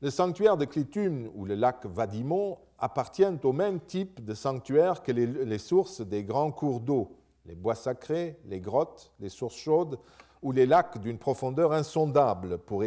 Le 0.00 0.10
sanctuaire 0.10 0.56
de 0.56 0.64
Clitumne 0.64 1.30
ou 1.34 1.44
le 1.44 1.54
lac 1.54 1.84
Vadimon 1.86 2.58
appartiennent 2.78 3.38
au 3.42 3.52
même 3.52 3.80
type 3.80 4.24
de 4.24 4.34
sanctuaire 4.34 5.02
que 5.02 5.12
les 5.12 5.58
sources 5.58 6.00
des 6.00 6.22
grands 6.22 6.52
cours 6.52 6.80
d'eau, 6.80 7.16
les 7.46 7.54
bois 7.54 7.74
sacrés, 7.74 8.38
les 8.46 8.60
grottes, 8.60 9.12
les 9.20 9.28
sources 9.28 9.56
chaudes 9.56 9.98
ou 10.42 10.52
les 10.52 10.66
lacs 10.66 10.98
d'une 10.98 11.18
profondeur 11.18 11.72
insondable, 11.72 12.58
pour 12.58 12.82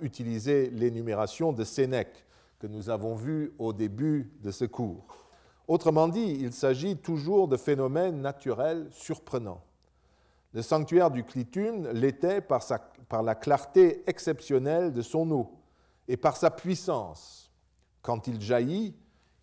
utiliser 0.00 0.70
l'énumération 0.70 1.52
de 1.52 1.64
Sénèque 1.64 2.24
que 2.58 2.66
nous 2.66 2.88
avons 2.88 3.14
vue 3.14 3.52
au 3.58 3.72
début 3.74 4.32
de 4.40 4.50
ce 4.50 4.64
cours. 4.64 5.04
Autrement 5.68 6.08
dit, 6.08 6.38
il 6.40 6.52
s'agit 6.52 6.96
toujours 6.96 7.48
de 7.48 7.56
phénomènes 7.56 8.20
naturels 8.20 8.88
surprenants. 8.90 9.62
Le 10.54 10.60
sanctuaire 10.60 11.10
du 11.10 11.24
Clitumne 11.24 11.88
l'était 11.92 12.42
par, 12.42 12.62
la 13.22 13.34
clarté 13.34 14.02
exceptionnelle 14.06 14.92
de 14.92 15.00
son 15.00 15.30
eau 15.30 15.50
et 16.08 16.18
par 16.18 16.36
sa 16.36 16.50
puissance. 16.50 17.50
Quand 18.02 18.26
il 18.26 18.40
jaillit, 18.40 18.94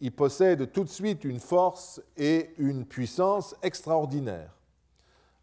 il 0.01 0.11
possède 0.11 0.71
tout 0.71 0.83
de 0.83 0.89
suite 0.89 1.23
une 1.23 1.39
force 1.39 1.99
et 2.15 2.51
une 2.57 2.85
puissance 2.85 3.55
extraordinaires. 3.63 4.55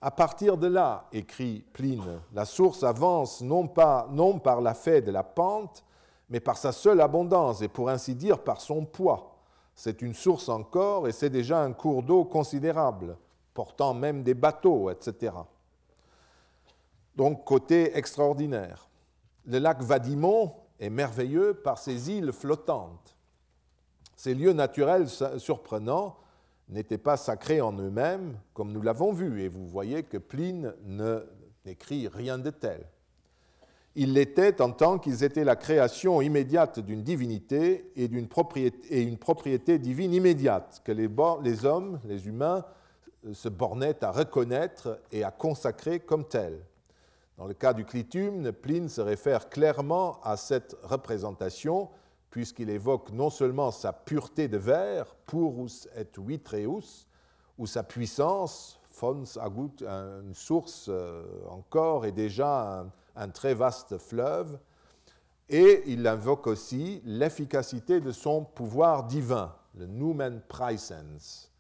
À 0.00 0.10
partir 0.12 0.56
de 0.56 0.68
là, 0.68 1.08
écrit 1.12 1.64
Pline, 1.72 2.20
la 2.32 2.44
source 2.44 2.84
avance 2.84 3.40
non, 3.40 3.66
pas, 3.66 4.06
non 4.12 4.38
par 4.38 4.60
la 4.60 4.74
fait 4.74 5.02
de 5.02 5.10
la 5.10 5.24
pente, 5.24 5.84
mais 6.28 6.38
par 6.38 6.58
sa 6.58 6.70
seule 6.70 7.00
abondance 7.00 7.60
et 7.62 7.68
pour 7.68 7.88
ainsi 7.88 8.14
dire 8.14 8.38
par 8.38 8.60
son 8.60 8.84
poids. 8.84 9.36
C'est 9.74 10.00
une 10.00 10.14
source 10.14 10.48
encore 10.48 11.08
et 11.08 11.12
c'est 11.12 11.30
déjà 11.30 11.60
un 11.60 11.72
cours 11.72 12.02
d'eau 12.02 12.24
considérable, 12.24 13.16
portant 13.52 13.94
même 13.94 14.22
des 14.22 14.34
bateaux, 14.34 14.90
etc. 14.90 15.32
Donc 17.16 17.44
côté 17.44 17.96
extraordinaire. 17.96 18.88
Le 19.46 19.58
lac 19.58 19.82
Vadimon 19.82 20.52
est 20.78 20.90
merveilleux 20.90 21.54
par 21.54 21.78
ses 21.78 22.10
îles 22.10 22.32
flottantes. 22.32 23.16
Ces 24.16 24.34
lieux 24.34 24.52
naturels 24.52 25.08
surprenants 25.38 26.16
n'étaient 26.68 26.98
pas 26.98 27.16
sacrés 27.16 27.60
en 27.60 27.72
eux-mêmes, 27.78 28.38
comme 28.54 28.72
nous 28.72 28.82
l'avons 28.82 29.12
vu, 29.12 29.42
et 29.42 29.48
vous 29.48 29.66
voyez 29.66 30.02
que 30.02 30.18
Pline 30.18 30.74
ne 30.84 31.24
n'écrit 31.64 32.08
rien 32.08 32.38
de 32.38 32.50
tel. 32.50 32.86
Ils 33.94 34.12
l'étaient 34.12 34.60
en 34.60 34.72
tant 34.72 34.98
qu'ils 34.98 35.24
étaient 35.24 35.44
la 35.44 35.56
création 35.56 36.20
immédiate 36.20 36.80
d'une 36.80 37.02
divinité 37.02 37.90
et, 37.96 38.08
d'une 38.08 38.28
propriété, 38.28 39.02
une 39.02 39.16
propriété 39.16 39.78
divine 39.78 40.12
immédiate, 40.12 40.82
que 40.84 40.92
les, 40.92 41.08
hommes, 41.64 42.00
les 42.04 42.26
humains, 42.26 42.64
se 43.32 43.48
bornaient 43.48 44.04
à 44.04 44.10
reconnaître 44.10 45.00
et 45.12 45.24
à 45.24 45.30
consacrer 45.30 46.00
comme 46.00 46.28
telle. 46.28 46.60
Dans 47.36 47.46
le 47.46 47.54
cas 47.54 47.72
du 47.72 47.84
clitumne, 47.84 48.50
Pline 48.52 48.88
se 48.88 49.00
réfère 49.00 49.48
clairement 49.48 50.20
à 50.22 50.36
cette 50.36 50.76
représentation 50.82 51.90
puisqu'il 52.36 52.68
évoque 52.68 53.12
non 53.12 53.30
seulement 53.30 53.70
sa 53.70 53.94
pureté 53.94 54.46
de 54.46 54.58
verre, 54.58 55.14
purus 55.26 55.88
et 55.96 56.06
vitreus, 56.20 57.06
ou 57.56 57.66
sa 57.66 57.82
puissance, 57.82 58.78
fons 58.90 59.24
agut, 59.40 59.82
une 59.82 60.34
source 60.34 60.86
euh, 60.90 61.24
encore 61.48 62.04
et 62.04 62.12
déjà 62.12 62.84
un, 63.14 63.28
très 63.30 63.54
vaste 63.54 63.96
fleuve, 63.96 64.58
et 65.48 65.84
il 65.86 66.06
invoque 66.06 66.46
aussi 66.46 67.00
l'efficacité 67.06 68.02
de 68.02 68.12
son 68.12 68.44
pouvoir 68.44 69.04
divin, 69.04 69.54
le 69.74 69.86
Numen 69.86 70.42
Praesens. 70.46 71.50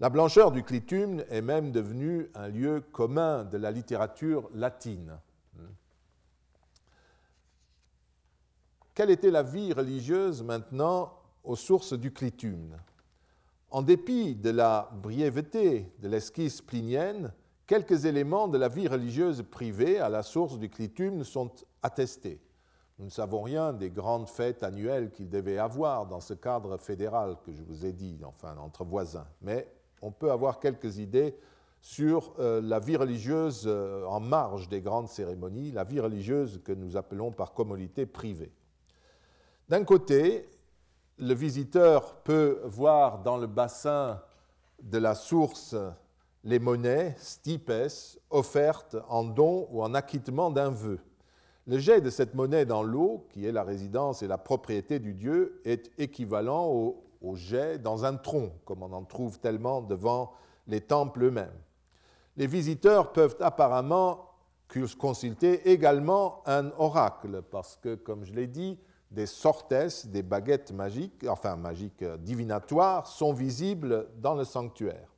La 0.00 0.08
blancheur 0.08 0.50
du 0.50 0.62
clitumne 0.62 1.26
est 1.28 1.42
même 1.42 1.72
devenue 1.72 2.30
un 2.34 2.48
lieu 2.48 2.80
commun 2.80 3.44
de 3.44 3.58
la 3.58 3.70
littérature 3.70 4.48
latine. 4.54 5.18
Quelle 8.94 9.10
était 9.10 9.30
la 9.30 9.42
vie 9.42 9.74
religieuse 9.74 10.42
maintenant 10.42 11.12
aux 11.44 11.54
sources 11.54 11.92
du 11.92 12.14
clitumne 12.14 12.78
En 13.70 13.82
dépit 13.82 14.34
de 14.34 14.48
la 14.48 14.88
brièveté 15.02 15.92
de 15.98 16.08
l'esquisse 16.08 16.62
plinienne, 16.62 17.34
quelques 17.66 18.06
éléments 18.06 18.48
de 18.48 18.56
la 18.56 18.68
vie 18.68 18.88
religieuse 18.88 19.42
privée 19.42 19.98
à 19.98 20.08
la 20.08 20.22
source 20.22 20.58
du 20.58 20.70
clitumne 20.70 21.24
sont 21.24 21.52
attestés. 21.82 22.40
Nous 22.98 23.04
ne 23.04 23.10
savons 23.10 23.42
rien 23.42 23.74
des 23.74 23.90
grandes 23.90 24.30
fêtes 24.30 24.62
annuelles 24.62 25.10
qu'il 25.10 25.28
devait 25.28 25.58
avoir 25.58 26.06
dans 26.06 26.20
ce 26.20 26.32
cadre 26.32 26.78
fédéral 26.78 27.36
que 27.44 27.52
je 27.52 27.62
vous 27.62 27.84
ai 27.84 27.92
dit, 27.92 28.18
enfin 28.24 28.56
entre 28.56 28.82
voisins, 28.82 29.26
on 30.02 30.10
peut 30.10 30.30
avoir 30.30 30.60
quelques 30.60 30.98
idées 30.98 31.34
sur 31.80 32.34
euh, 32.38 32.60
la 32.62 32.78
vie 32.78 32.96
religieuse 32.96 33.64
euh, 33.66 34.04
en 34.04 34.20
marge 34.20 34.68
des 34.68 34.80
grandes 34.80 35.08
cérémonies, 35.08 35.72
la 35.72 35.84
vie 35.84 36.00
religieuse 36.00 36.60
que 36.62 36.72
nous 36.72 36.96
appelons 36.96 37.32
par 37.32 37.54
commodité 37.54 38.06
privée. 38.06 38.52
D'un 39.68 39.84
côté, 39.84 40.48
le 41.18 41.34
visiteur 41.34 42.16
peut 42.22 42.60
voir 42.64 43.22
dans 43.22 43.38
le 43.38 43.46
bassin 43.46 44.20
de 44.82 44.98
la 44.98 45.14
source 45.14 45.74
les 46.44 46.58
monnaies, 46.58 47.14
stipes, 47.18 47.72
offertes 48.30 48.96
en 49.08 49.24
don 49.24 49.68
ou 49.70 49.82
en 49.82 49.94
acquittement 49.94 50.50
d'un 50.50 50.70
vœu. 50.70 50.98
Le 51.66 51.78
jet 51.78 52.00
de 52.00 52.10
cette 52.10 52.34
monnaie 52.34 52.64
dans 52.64 52.82
l'eau, 52.82 53.26
qui 53.30 53.46
est 53.46 53.52
la 53.52 53.62
résidence 53.62 54.22
et 54.22 54.26
la 54.26 54.38
propriété 54.38 54.98
du 54.98 55.14
dieu, 55.14 55.60
est 55.64 55.90
équivalent 55.98 56.66
au, 56.68 57.04
au 57.20 57.34
jet 57.34 57.78
dans 57.78 58.04
un 58.04 58.16
tronc, 58.16 58.52
comme 58.64 58.82
on 58.82 58.92
en 58.92 59.04
trouve 59.04 59.38
tellement 59.38 59.82
devant 59.82 60.32
les 60.66 60.80
temples 60.80 61.24
eux-mêmes. 61.24 61.58
Les 62.36 62.46
visiteurs 62.46 63.12
peuvent 63.12 63.36
apparemment 63.40 64.30
consulter 64.98 65.70
également 65.70 66.42
un 66.46 66.70
oracle, 66.78 67.42
parce 67.50 67.76
que, 67.76 67.96
comme 67.96 68.24
je 68.24 68.32
l'ai 68.32 68.46
dit, 68.46 68.78
des 69.10 69.26
sortes, 69.26 69.74
des 70.06 70.22
baguettes 70.22 70.70
magiques, 70.70 71.26
enfin 71.28 71.56
magiques 71.56 72.02
euh, 72.02 72.16
divinatoires, 72.16 73.06
sont 73.06 73.32
visibles 73.32 74.08
dans 74.18 74.34
le 74.34 74.44
sanctuaire. 74.44 75.08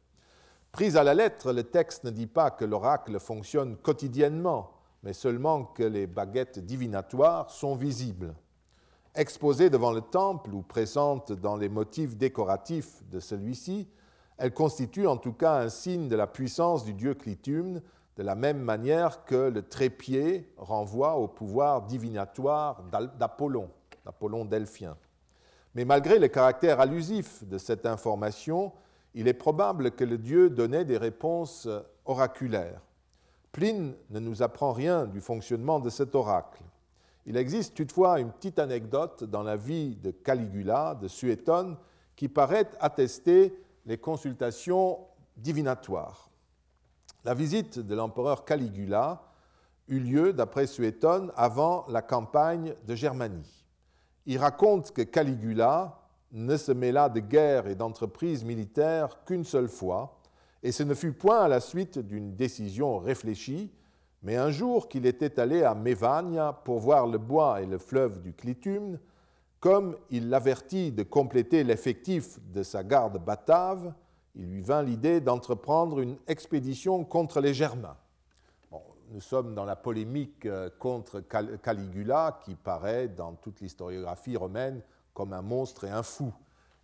Pris 0.70 0.96
à 0.96 1.04
la 1.04 1.12
lettre, 1.12 1.52
le 1.52 1.64
texte 1.64 2.04
ne 2.04 2.10
dit 2.10 2.26
pas 2.26 2.50
que 2.50 2.64
l'oracle 2.64 3.20
fonctionne 3.20 3.76
quotidiennement, 3.76 4.70
mais 5.02 5.12
seulement 5.12 5.64
que 5.64 5.82
les 5.82 6.06
baguettes 6.06 6.58
divinatoires 6.58 7.50
sont 7.50 7.74
visibles. 7.74 8.34
Exposées 9.14 9.68
devant 9.68 9.92
le 9.92 10.00
temple 10.00 10.54
ou 10.54 10.62
présentes 10.62 11.32
dans 11.32 11.56
les 11.56 11.68
motifs 11.68 12.16
décoratifs 12.16 13.02
de 13.10 13.20
celui-ci, 13.20 13.86
elles 14.38 14.54
constituent 14.54 15.06
en 15.06 15.18
tout 15.18 15.34
cas 15.34 15.60
un 15.60 15.68
signe 15.68 16.08
de 16.08 16.16
la 16.16 16.26
puissance 16.26 16.84
du 16.84 16.94
dieu 16.94 17.12
Clitumne, 17.14 17.82
de 18.16 18.22
la 18.22 18.34
même 18.34 18.60
manière 18.60 19.24
que 19.24 19.50
le 19.50 19.62
trépied 19.62 20.50
renvoie 20.56 21.16
au 21.16 21.28
pouvoir 21.28 21.82
divinatoire 21.82 22.82
d'Apollon. 23.18 23.68
Apollon 24.06 24.44
delphien. 24.46 24.96
Mais 25.74 25.84
malgré 25.84 26.18
le 26.18 26.28
caractère 26.28 26.80
allusif 26.80 27.44
de 27.44 27.58
cette 27.58 27.86
information, 27.86 28.72
il 29.14 29.28
est 29.28 29.34
probable 29.34 29.92
que 29.92 30.04
le 30.04 30.18
dieu 30.18 30.50
donnait 30.50 30.84
des 30.84 30.96
réponses 30.96 31.68
oraculaires. 32.04 32.80
Pline 33.52 33.94
ne 34.10 34.20
nous 34.20 34.42
apprend 34.42 34.72
rien 34.72 35.04
du 35.04 35.20
fonctionnement 35.20 35.80
de 35.80 35.90
cet 35.90 36.14
oracle. 36.14 36.62
Il 37.26 37.36
existe 37.36 37.74
toutefois 37.74 38.20
une 38.20 38.32
petite 38.32 38.58
anecdote 38.58 39.24
dans 39.24 39.42
la 39.42 39.56
vie 39.56 39.96
de 39.96 40.10
Caligula, 40.10 40.96
de 41.00 41.08
Suétone, 41.08 41.76
qui 42.16 42.28
paraît 42.28 42.70
attester 42.80 43.54
les 43.86 43.98
consultations 43.98 44.98
divinatoires. 45.36 46.30
La 47.24 47.34
visite 47.34 47.78
de 47.78 47.94
l'empereur 47.94 48.44
Caligula 48.44 49.22
eut 49.88 50.00
lieu, 50.00 50.32
d'après 50.32 50.66
Suétone, 50.66 51.32
avant 51.36 51.86
la 51.88 52.02
campagne 52.02 52.74
de 52.86 52.94
Germanie 52.94 53.62
il 54.26 54.38
raconte 54.38 54.92
que 54.92 55.02
Caligula 55.02 55.98
ne 56.32 56.56
se 56.56 56.72
mêla 56.72 57.08
de 57.08 57.20
guerre 57.20 57.66
et 57.66 57.74
d'entreprise 57.74 58.44
militaire 58.44 59.24
qu'une 59.24 59.44
seule 59.44 59.68
fois, 59.68 60.18
et 60.62 60.72
ce 60.72 60.82
ne 60.82 60.94
fut 60.94 61.12
point 61.12 61.40
à 61.40 61.48
la 61.48 61.60
suite 61.60 61.98
d'une 61.98 62.34
décision 62.36 62.98
réfléchie, 62.98 63.70
Mais 64.22 64.36
un 64.36 64.50
jour 64.50 64.88
qu'il 64.88 65.06
était 65.06 65.40
allé 65.40 65.64
à 65.64 65.74
Mévania 65.74 66.52
pour 66.64 66.78
voir 66.78 67.06
le 67.06 67.18
bois 67.18 67.60
et 67.60 67.66
le 67.66 67.78
fleuve 67.78 68.22
du 68.22 68.32
Clitumne, 68.32 69.00
comme 69.58 69.96
il 70.10 70.28
l'avertit 70.28 70.92
de 70.92 71.02
compléter 71.02 71.64
l'effectif 71.64 72.38
de 72.52 72.62
sa 72.62 72.84
garde 72.84 73.24
batave, 73.24 73.92
il 74.34 74.50
lui 74.50 74.60
vint 74.60 74.82
l'idée 74.82 75.20
d'entreprendre 75.20 76.00
une 76.00 76.16
expédition 76.26 77.04
contre 77.04 77.40
les 77.40 77.52
Germains. 77.52 77.96
nous 79.10 79.20
sommes 79.20 79.54
dans 79.54 79.64
la 79.64 79.76
polémique 79.76 80.46
euh, 80.46 80.70
contre 80.78 81.20
Caligula, 81.20 82.40
qui 82.44 82.54
paraît 82.54 83.08
dans 83.08 83.34
toute 83.34 83.60
l'historiographie 83.60 84.36
romaine 84.36 84.82
comme 85.12 85.32
un 85.32 85.42
monstre 85.42 85.84
et 85.84 85.90
un 85.90 86.02
fou. 86.02 86.32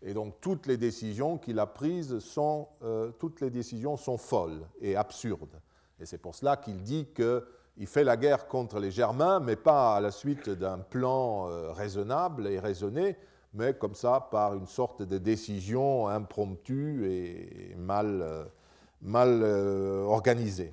Et 0.03 0.12
donc 0.12 0.41
toutes 0.41 0.66
les 0.66 0.76
décisions 0.76 1.39
qu'il 1.39 1.59
a 1.59 1.66
prises 1.66 2.18
sont, 2.18 2.68
euh, 2.82 3.11
toutes 3.12 3.41
les 3.41 3.51
décisions 3.51 3.97
sont 3.97 4.18
folles 4.18 4.66
et 4.80 4.95
absurdes. 4.95 5.61
Et 6.01 6.07
c'est 6.07 6.18
pour 6.18 6.34
cela 6.34 6.57
qu'il 6.57 6.82
dit 6.82 7.07
qu'il 7.14 7.86
fait 7.86 8.05
la 8.05 8.16
guerre 8.16 8.46
contre 8.46 8.78
les 8.78 8.90
Germains, 8.90 9.40
mais 9.40 9.57
pas 9.57 9.96
à 9.96 10.01
la 10.01 10.11
suite 10.11 10.49
d'un 10.49 10.78
plan 10.78 11.49
euh, 11.49 11.72
raisonnable 11.72 12.46
et 12.46 12.59
raisonné, 12.59 13.16
mais 13.55 13.74
comme 13.74 13.94
ça 13.94 14.28
par 14.30 14.55
une 14.55 14.66
sorte 14.66 15.03
de 15.03 15.18
décision 15.18 16.09
impromptue 16.09 17.07
et 17.11 17.74
mal, 17.76 18.22
euh, 18.22 18.44
mal 19.03 19.42
organisée. 19.42 20.72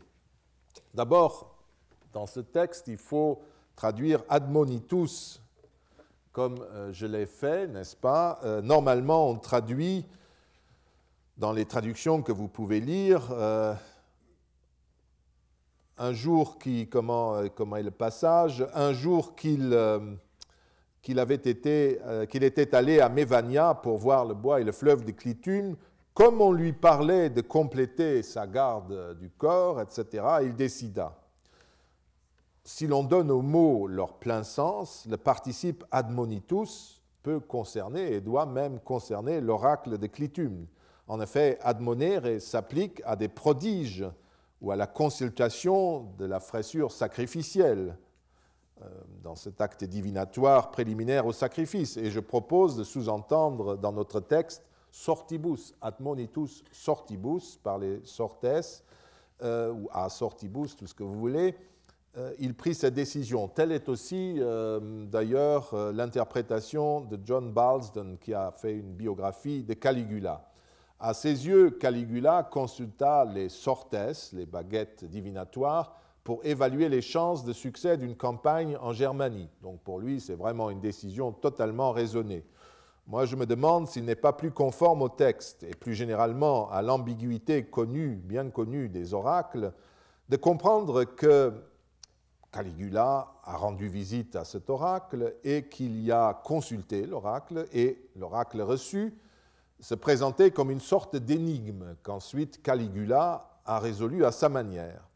D'abord, 0.94 1.56
dans 2.14 2.28
ce 2.28 2.40
texte, 2.40 2.88
il 2.88 2.98
faut 2.98 3.42
traduire 3.76 4.24
admonitus 4.30 5.42
comme 6.36 6.60
euh, 6.74 6.92
je 6.92 7.06
l'ai 7.06 7.28
fait, 7.28 7.66
n'est-ce 7.66 7.96
pas? 7.96 8.40
Euh, 8.44 8.62
Normalement, 8.62 9.30
on 9.30 9.36
traduit 9.38 10.06
dans 11.38 11.54
les 11.54 11.64
traductions 11.64 12.22
que 12.22 12.34
vous 12.34 12.50
pouvez 12.50 12.82
lire 12.82 13.30
euh, 13.32 13.74
un 15.98 16.14
jour 16.14 16.58
qui, 16.58 16.88
comment, 16.88 17.48
comment 17.56 17.78
est 17.78 17.84
le 17.84 17.92
passage, 17.92 18.66
un 18.74 18.94
jour 18.94 19.36
qu'il 19.36 19.78
qu'il 21.02 21.20
avait 21.20 21.36
été, 21.36 22.00
qu'il 22.32 22.44
était 22.44 22.74
allé 22.74 23.00
à 23.00 23.10
Mévania 23.10 23.76
pour 23.76 24.00
voir 24.00 24.26
le 24.26 24.34
bois 24.34 24.60
et 24.60 24.64
le 24.64 24.72
fleuve 24.72 25.06
de 25.06 25.12
Clitume, 25.12 25.76
comme 26.16 26.42
on 26.42 26.52
lui 26.52 26.74
parlait 26.74 27.30
de 27.30 27.42
compléter 27.42 28.24
sa 28.24 28.48
garde 28.48 29.16
du 29.20 29.30
corps, 29.30 29.80
etc., 29.80 30.24
il 30.42 30.56
décida 30.56 31.16
si 32.66 32.88
l'on 32.88 33.04
donne 33.04 33.30
aux 33.30 33.44
mots 33.44 33.88
leur 33.88 34.16
plein 34.16 34.44
sens, 34.44 35.06
le 35.08 35.18
participe 35.18 35.86
admonitus 35.92 37.00
peut 37.22 37.40
concerner 37.40 38.14
et 38.14 38.22
doit 38.22 38.48
même 38.48 38.80
concerner 38.80 39.40
l'oracle 39.40 40.00
de 40.00 40.08
Clitum. 40.08 40.66
En 41.08 41.22
effet, 41.22 41.60
admonere 41.62 42.42
s'applique 42.42 43.02
à 43.06 43.16
des 43.16 43.28
prodiges 43.28 44.06
ou 44.62 44.72
à 44.72 44.76
la 44.76 44.88
consultation 44.88 46.12
de 46.18 46.26
la 46.26 46.40
fraissure 46.40 46.92
sacrificielle 46.92 47.98
euh, 48.82 48.90
dans 49.24 49.36
cet 49.36 49.62
acte 49.62 49.86
divinatoire 49.86 50.70
préliminaire 50.70 51.26
au 51.26 51.32
sacrifice. 51.32 51.96
Et 51.96 52.12
je 52.12 52.20
propose 52.20 52.76
de 52.76 52.84
sous-entendre 52.84 53.78
dans 53.78 53.94
notre 53.94 54.20
texte 54.20 54.66
sortibus, 54.92 55.74
admonitus 55.82 56.62
sortibus, 56.74 57.58
par 57.64 57.78
les 57.78 58.02
sortes, 58.04 58.46
euh, 59.44 59.72
ou 59.72 59.88
a 59.94 60.10
sortibus, 60.10 60.76
tout 60.76 60.88
ce 60.88 60.94
que 60.94 61.04
vous 61.04 61.18
voulez, 61.18 61.56
euh, 62.18 62.34
il 62.38 62.54
prit 62.54 62.76
cette 62.76 62.94
décision. 62.94 63.48
Telle 63.48 63.72
est 63.72 63.88
aussi 63.88 64.42
d'ailleurs 65.08 65.74
l'interprétation 65.94 67.00
de 67.00 67.18
John 67.24 67.54
Balsden 67.54 68.18
qui 68.18 68.34
a 68.34 68.52
fait 68.52 68.74
une 68.74 68.94
biographie 68.94 69.64
de 69.64 69.74
Caligula. 69.74 70.46
À 71.00 71.14
ses 71.14 71.46
yeux, 71.48 71.72
Caligula 71.72 72.44
consulta 72.44 73.26
les 73.26 73.50
sortes, 73.50 73.96
les 74.34 74.46
baguettes 74.46 75.04
divinatoires, 75.04 76.00
pour 76.24 76.44
évaluer 76.44 76.90
les 76.90 77.02
chances 77.02 77.44
de 77.44 77.54
succès 77.54 77.98
d'une 77.98 78.16
campagne 78.16 78.78
en 78.82 78.94
Germanie. 78.94 79.50
Donc 79.62 79.82
pour 79.82 80.00
lui, 80.00 80.20
c'est 80.20 80.36
vraiment 80.36 80.70
une 80.70 80.80
décision 80.80 81.32
totalement 81.32 81.92
raisonnée. 81.92 82.44
Moi, 83.08 83.26
je 83.26 83.36
me 83.36 83.46
demande 83.46 83.88
s'il 83.88 84.06
n'est 84.06 84.16
pas 84.16 84.34
plus 84.34 84.50
conforme 84.50 85.04
au 85.04 85.10
texte 85.10 85.62
et 85.64 85.76
plus 85.76 85.94
généralement 85.94 86.72
à 86.72 86.82
l'ambiguïté 86.82 87.66
connue, 87.66 88.16
bien 88.16 88.50
connue 88.50 88.90
des 88.90 89.14
oracles, 89.14 89.72
de 90.30 90.38
comprendre 90.38 91.04
que 91.04 91.54
Caligula 92.52 93.36
a 93.44 93.58
rendu 93.58 93.88
visite 93.88 94.36
à 94.36 94.46
cet 94.46 94.70
oracle 94.72 95.36
et 95.44 95.68
qu'il 95.68 96.02
y 96.02 96.12
a 96.12 96.34
consulté 96.34 97.06
l'oracle 97.06 97.68
et 97.74 98.10
l'oracle 98.16 98.62
reçu 98.62 99.14
se 99.80 99.96
présentait 99.96 100.52
comme 100.52 100.72
une 100.72 100.80
sorte 100.80 101.16
d'énigme 101.16 101.96
qu'ensuite 102.04 102.62
Caligula 102.62 103.60
a 103.66 103.80
résolu 103.80 104.26
à 104.26 104.32
sa 104.32 104.50
manière. 104.50 105.08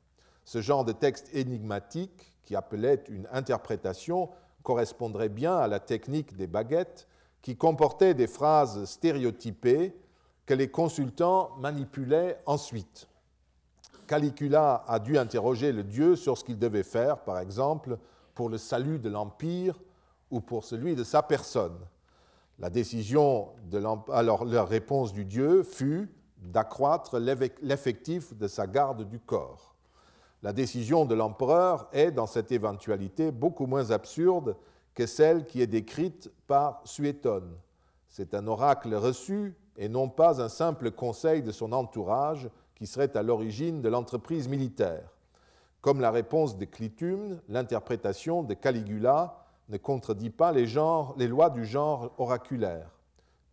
Ce 0.45 0.61
genre 0.61 0.85
de 0.85 0.91
texte 0.91 1.29
énigmatique, 1.33 2.33
qui 2.43 2.55
appelait 2.55 3.03
une 3.09 3.27
interprétation, 3.31 4.29
correspondrait 4.63 5.29
bien 5.29 5.55
à 5.55 5.67
la 5.67 5.79
technique 5.79 6.35
des 6.35 6.47
baguettes, 6.47 7.07
qui 7.41 7.55
comportait 7.55 8.13
des 8.13 8.27
phrases 8.27 8.85
stéréotypées 8.85 9.95
que 10.45 10.53
les 10.53 10.69
consultants 10.69 11.51
manipulaient 11.59 12.41
ensuite. 12.45 13.07
Caligula 14.07 14.83
a 14.87 14.99
dû 14.99 15.17
interroger 15.17 15.71
le 15.71 15.83
dieu 15.83 16.15
sur 16.15 16.37
ce 16.37 16.43
qu'il 16.43 16.57
devait 16.57 16.83
faire, 16.83 17.19
par 17.19 17.37
exemple, 17.39 17.99
pour 18.33 18.49
le 18.49 18.57
salut 18.57 18.97
de 18.97 19.09
l'Empire 19.09 19.79
ou 20.31 20.41
pour 20.41 20.63
celui 20.63 20.95
de 20.95 21.03
sa 21.03 21.21
personne. 21.21 21.77
La 22.59 22.69
décision 22.69 23.49
de 23.71 23.81
alors 24.11 24.43
la 24.43 24.65
réponse 24.65 25.13
du 25.13 25.23
dieu 25.23 25.63
fut 25.63 26.11
d'accroître 26.37 27.17
l'effectif 27.61 28.35
de 28.35 28.47
sa 28.47 28.67
garde 28.67 29.07
du 29.07 29.19
corps. 29.19 29.75
La 30.43 30.51
décision 30.51 31.05
de 31.05 31.15
l'empereur 31.15 31.87
est, 31.93 32.11
dans 32.11 32.27
cette 32.27 32.51
éventualité, 32.51 33.31
beaucoup 33.31 33.65
moins 33.65 33.91
absurde 33.91 34.57
que 34.93 35.05
celle 35.05 35.45
qui 35.45 35.61
est 35.61 35.67
décrite 35.67 36.31
par 36.47 36.81
Suétone. 36.83 37.55
C'est 38.07 38.33
un 38.33 38.47
oracle 38.47 38.93
reçu 38.95 39.55
et 39.77 39.87
non 39.87 40.09
pas 40.09 40.41
un 40.41 40.49
simple 40.49 40.91
conseil 40.91 41.41
de 41.41 41.51
son 41.51 41.71
entourage 41.71 42.49
qui 42.75 42.87
serait 42.87 43.15
à 43.15 43.23
l'origine 43.23 43.81
de 43.81 43.89
l'entreprise 43.89 44.49
militaire. 44.49 45.09
Comme 45.81 46.01
la 46.01 46.11
réponse 46.11 46.57
de 46.57 46.65
Clitum, 46.65 47.39
l'interprétation 47.47 48.43
de 48.43 48.53
Caligula 48.53 49.45
ne 49.69 49.77
contredit 49.77 50.31
pas 50.31 50.51
les, 50.51 50.65
lois 51.27 51.49
du 51.49 51.65
genre 51.65 52.11
oraculaire. 52.17 52.89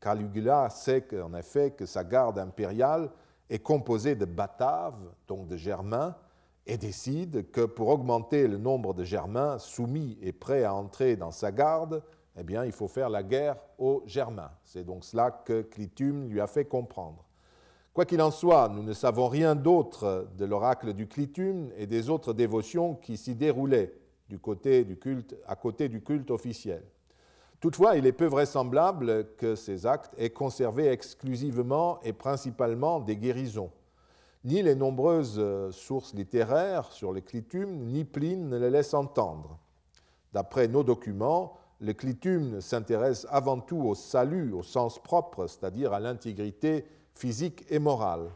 Caligula 0.00 0.70
sait 0.70 1.06
en 1.20 1.34
effet 1.34 1.72
que 1.72 1.86
sa 1.86 2.04
garde 2.04 2.38
impériale 2.38 3.10
est 3.48 3.58
composée 3.58 4.14
de 4.14 4.24
Bataves, 4.24 5.12
donc 5.28 5.46
de 5.46 5.56
Germains, 5.56 6.16
et 6.66 6.78
décide 6.78 7.50
que 7.50 7.64
pour 7.64 7.88
augmenter 7.88 8.48
le 8.48 8.58
nombre 8.58 8.92
de 8.92 9.04
Germains 9.04 9.58
soumis 9.58 10.18
et 10.20 10.32
prêts 10.32 10.64
à 10.64 10.74
entrer 10.74 11.16
dans 11.16 11.30
sa 11.30 11.52
garde, 11.52 12.02
eh 12.38 12.42
bien, 12.42 12.64
il 12.64 12.72
faut 12.72 12.88
faire 12.88 13.08
la 13.08 13.22
guerre 13.22 13.56
aux 13.78 14.02
Germains. 14.06 14.50
C'est 14.64 14.84
donc 14.84 15.04
cela 15.04 15.30
que 15.30 15.62
Clitum 15.62 16.28
lui 16.28 16.40
a 16.40 16.46
fait 16.46 16.64
comprendre. 16.64 17.24
Quoi 17.94 18.04
qu'il 18.04 18.20
en 18.20 18.30
soit, 18.30 18.68
nous 18.68 18.82
ne 18.82 18.92
savons 18.92 19.28
rien 19.28 19.54
d'autre 19.54 20.28
de 20.36 20.44
l'oracle 20.44 20.92
du 20.92 21.06
Clitum 21.06 21.70
et 21.78 21.86
des 21.86 22.10
autres 22.10 22.34
dévotions 22.34 22.94
qui 22.94 23.16
s'y 23.16 23.34
déroulaient 23.34 23.94
du 24.28 24.38
côté 24.38 24.84
du 24.84 24.96
culte, 24.96 25.36
à 25.46 25.56
côté 25.56 25.88
du 25.88 26.02
culte 26.02 26.30
officiel. 26.30 26.82
Toutefois, 27.60 27.96
il 27.96 28.06
est 28.06 28.12
peu 28.12 28.26
vraisemblable 28.26 29.34
que 29.36 29.54
ces 29.54 29.86
actes 29.86 30.12
aient 30.18 30.30
conservé 30.30 30.88
exclusivement 30.88 32.00
et 32.02 32.12
principalement 32.12 33.00
des 33.00 33.16
guérisons. 33.16 33.70
Ni 34.44 34.62
les 34.62 34.74
nombreuses 34.74 35.38
euh, 35.38 35.72
sources 35.72 36.14
littéraires 36.14 36.92
sur 36.92 37.12
le 37.12 37.20
clitum, 37.20 37.68
ni 37.86 38.04
Pline 38.04 38.48
ne 38.48 38.58
les 38.58 38.70
laissent 38.70 38.94
entendre. 38.94 39.58
D'après 40.32 40.68
nos 40.68 40.84
documents, 40.84 41.56
le 41.80 41.92
clitum 41.94 42.60
s'intéresse 42.60 43.26
avant 43.30 43.60
tout 43.60 43.78
au 43.78 43.94
salut 43.94 44.52
au 44.52 44.62
sens 44.62 45.02
propre, 45.02 45.46
c'est-à-dire 45.46 45.92
à, 45.92 45.96
à 45.96 46.00
l'intégrité 46.00 46.84
physique 47.14 47.64
et 47.70 47.78
morale. 47.78 48.30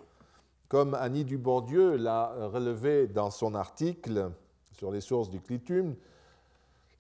Comme 0.69 0.95
Annie 0.95 1.25
Dubourdieu 1.25 1.97
l'a 1.97 2.33
relevé 2.49 3.07
dans 3.07 3.31
son 3.31 3.55
article 3.55 4.31
sur 4.81 4.91
les 4.91 5.03
sources 5.03 5.29
du 5.29 5.43
clitum, 5.43 5.95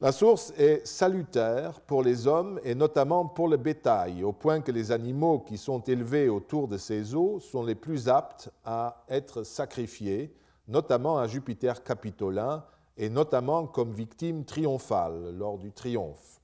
la 0.02 0.12
source 0.12 0.52
est 0.58 0.86
salutaire 0.86 1.80
pour 1.80 2.02
les 2.02 2.26
hommes 2.26 2.60
et 2.62 2.74
notamment 2.74 3.24
pour 3.24 3.48
le 3.48 3.56
bétail, 3.56 4.22
au 4.22 4.32
point 4.32 4.60
que 4.60 4.70
les 4.70 4.92
animaux 4.92 5.38
qui 5.38 5.56
sont 5.56 5.80
élevés 5.80 6.28
autour 6.28 6.68
de 6.68 6.76
ces 6.76 7.14
eaux 7.14 7.40
sont 7.40 7.62
les 7.62 7.74
plus 7.74 8.10
aptes 8.10 8.50
à 8.66 9.02
être 9.08 9.44
sacrifiés, 9.44 10.30
notamment 10.68 11.16
à 11.16 11.26
Jupiter 11.26 11.82
capitolin 11.82 12.62
et 12.98 13.08
notamment 13.08 13.66
comme 13.66 13.94
victime 13.94 14.44
triomphale 14.44 15.34
lors 15.38 15.56
du 15.56 15.72
triomphe. 15.72 16.38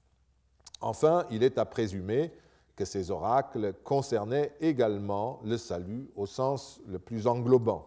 Enfin, 0.80 1.26
il 1.30 1.42
est 1.42 1.58
à 1.58 1.66
présumer 1.66 2.32
que 2.76 2.86
ces 2.86 3.10
oracles 3.10 3.74
concernaient 3.84 4.54
également 4.58 5.38
le 5.44 5.58
salut 5.58 6.08
au 6.16 6.24
sens 6.24 6.80
le 6.86 6.98
plus 6.98 7.26
englobant. 7.26 7.84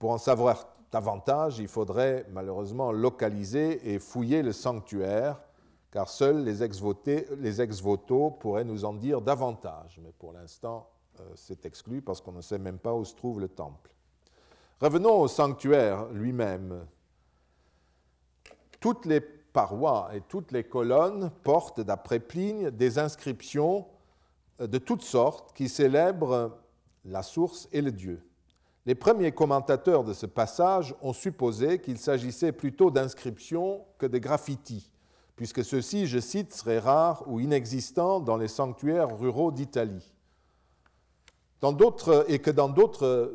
Pour 0.00 0.10
en 0.10 0.18
savoir 0.18 0.66
davantage, 0.92 1.58
il 1.58 1.68
faudrait 1.68 2.26
malheureusement 2.30 2.92
localiser 2.92 3.92
et 3.92 3.98
fouiller 3.98 4.42
le 4.42 4.52
sanctuaire, 4.52 5.40
car 5.90 6.08
seuls 6.08 6.44
les 6.44 6.62
ex-voto 7.60 8.30
pourraient 8.30 8.64
nous 8.64 8.84
en 8.84 8.94
dire 8.94 9.20
davantage. 9.20 10.00
Mais 10.02 10.12
pour 10.12 10.32
l'instant, 10.32 10.88
euh, 11.20 11.24
c'est 11.34 11.66
exclu 11.66 12.00
parce 12.02 12.20
qu'on 12.20 12.32
ne 12.32 12.40
sait 12.40 12.58
même 12.58 12.78
pas 12.78 12.94
où 12.94 13.04
se 13.04 13.14
trouve 13.14 13.40
le 13.40 13.48
temple. 13.48 13.94
Revenons 14.80 15.20
au 15.20 15.28
sanctuaire 15.28 16.06
lui-même. 16.08 16.86
Toutes 18.80 19.04
les 19.04 19.20
parois 19.20 20.10
et 20.14 20.22
toutes 20.22 20.52
les 20.52 20.64
colonnes 20.64 21.30
portent, 21.42 21.80
d'après 21.80 22.18
Pline, 22.18 22.70
des 22.70 22.98
inscriptions 22.98 23.86
de 24.58 24.78
toutes 24.78 25.02
sortes 25.02 25.52
qui 25.54 25.68
célèbrent 25.68 26.58
la 27.04 27.22
source 27.22 27.68
et 27.72 27.82
le 27.82 27.92
Dieu. 27.92 28.22
Les 28.86 28.94
premiers 28.94 29.32
commentateurs 29.32 30.04
de 30.04 30.14
ce 30.14 30.26
passage 30.26 30.94
ont 31.02 31.12
supposé 31.12 31.80
qu'il 31.80 31.98
s'agissait 31.98 32.52
plutôt 32.52 32.90
d'inscriptions 32.90 33.84
que 33.98 34.06
de 34.06 34.18
graffitis, 34.18 34.90
puisque 35.36 35.64
ceux-ci, 35.64 36.06
je 36.06 36.18
cite, 36.18 36.52
seraient 36.52 36.78
rares 36.78 37.22
ou 37.26 37.40
inexistants 37.40 38.20
dans 38.20 38.38
les 38.38 38.48
sanctuaires 38.48 39.18
ruraux 39.18 39.52
d'Italie. 39.52 40.14
et 42.28 42.38
que 42.38 42.50
dans 42.50 42.70
d'autres, 42.70 43.34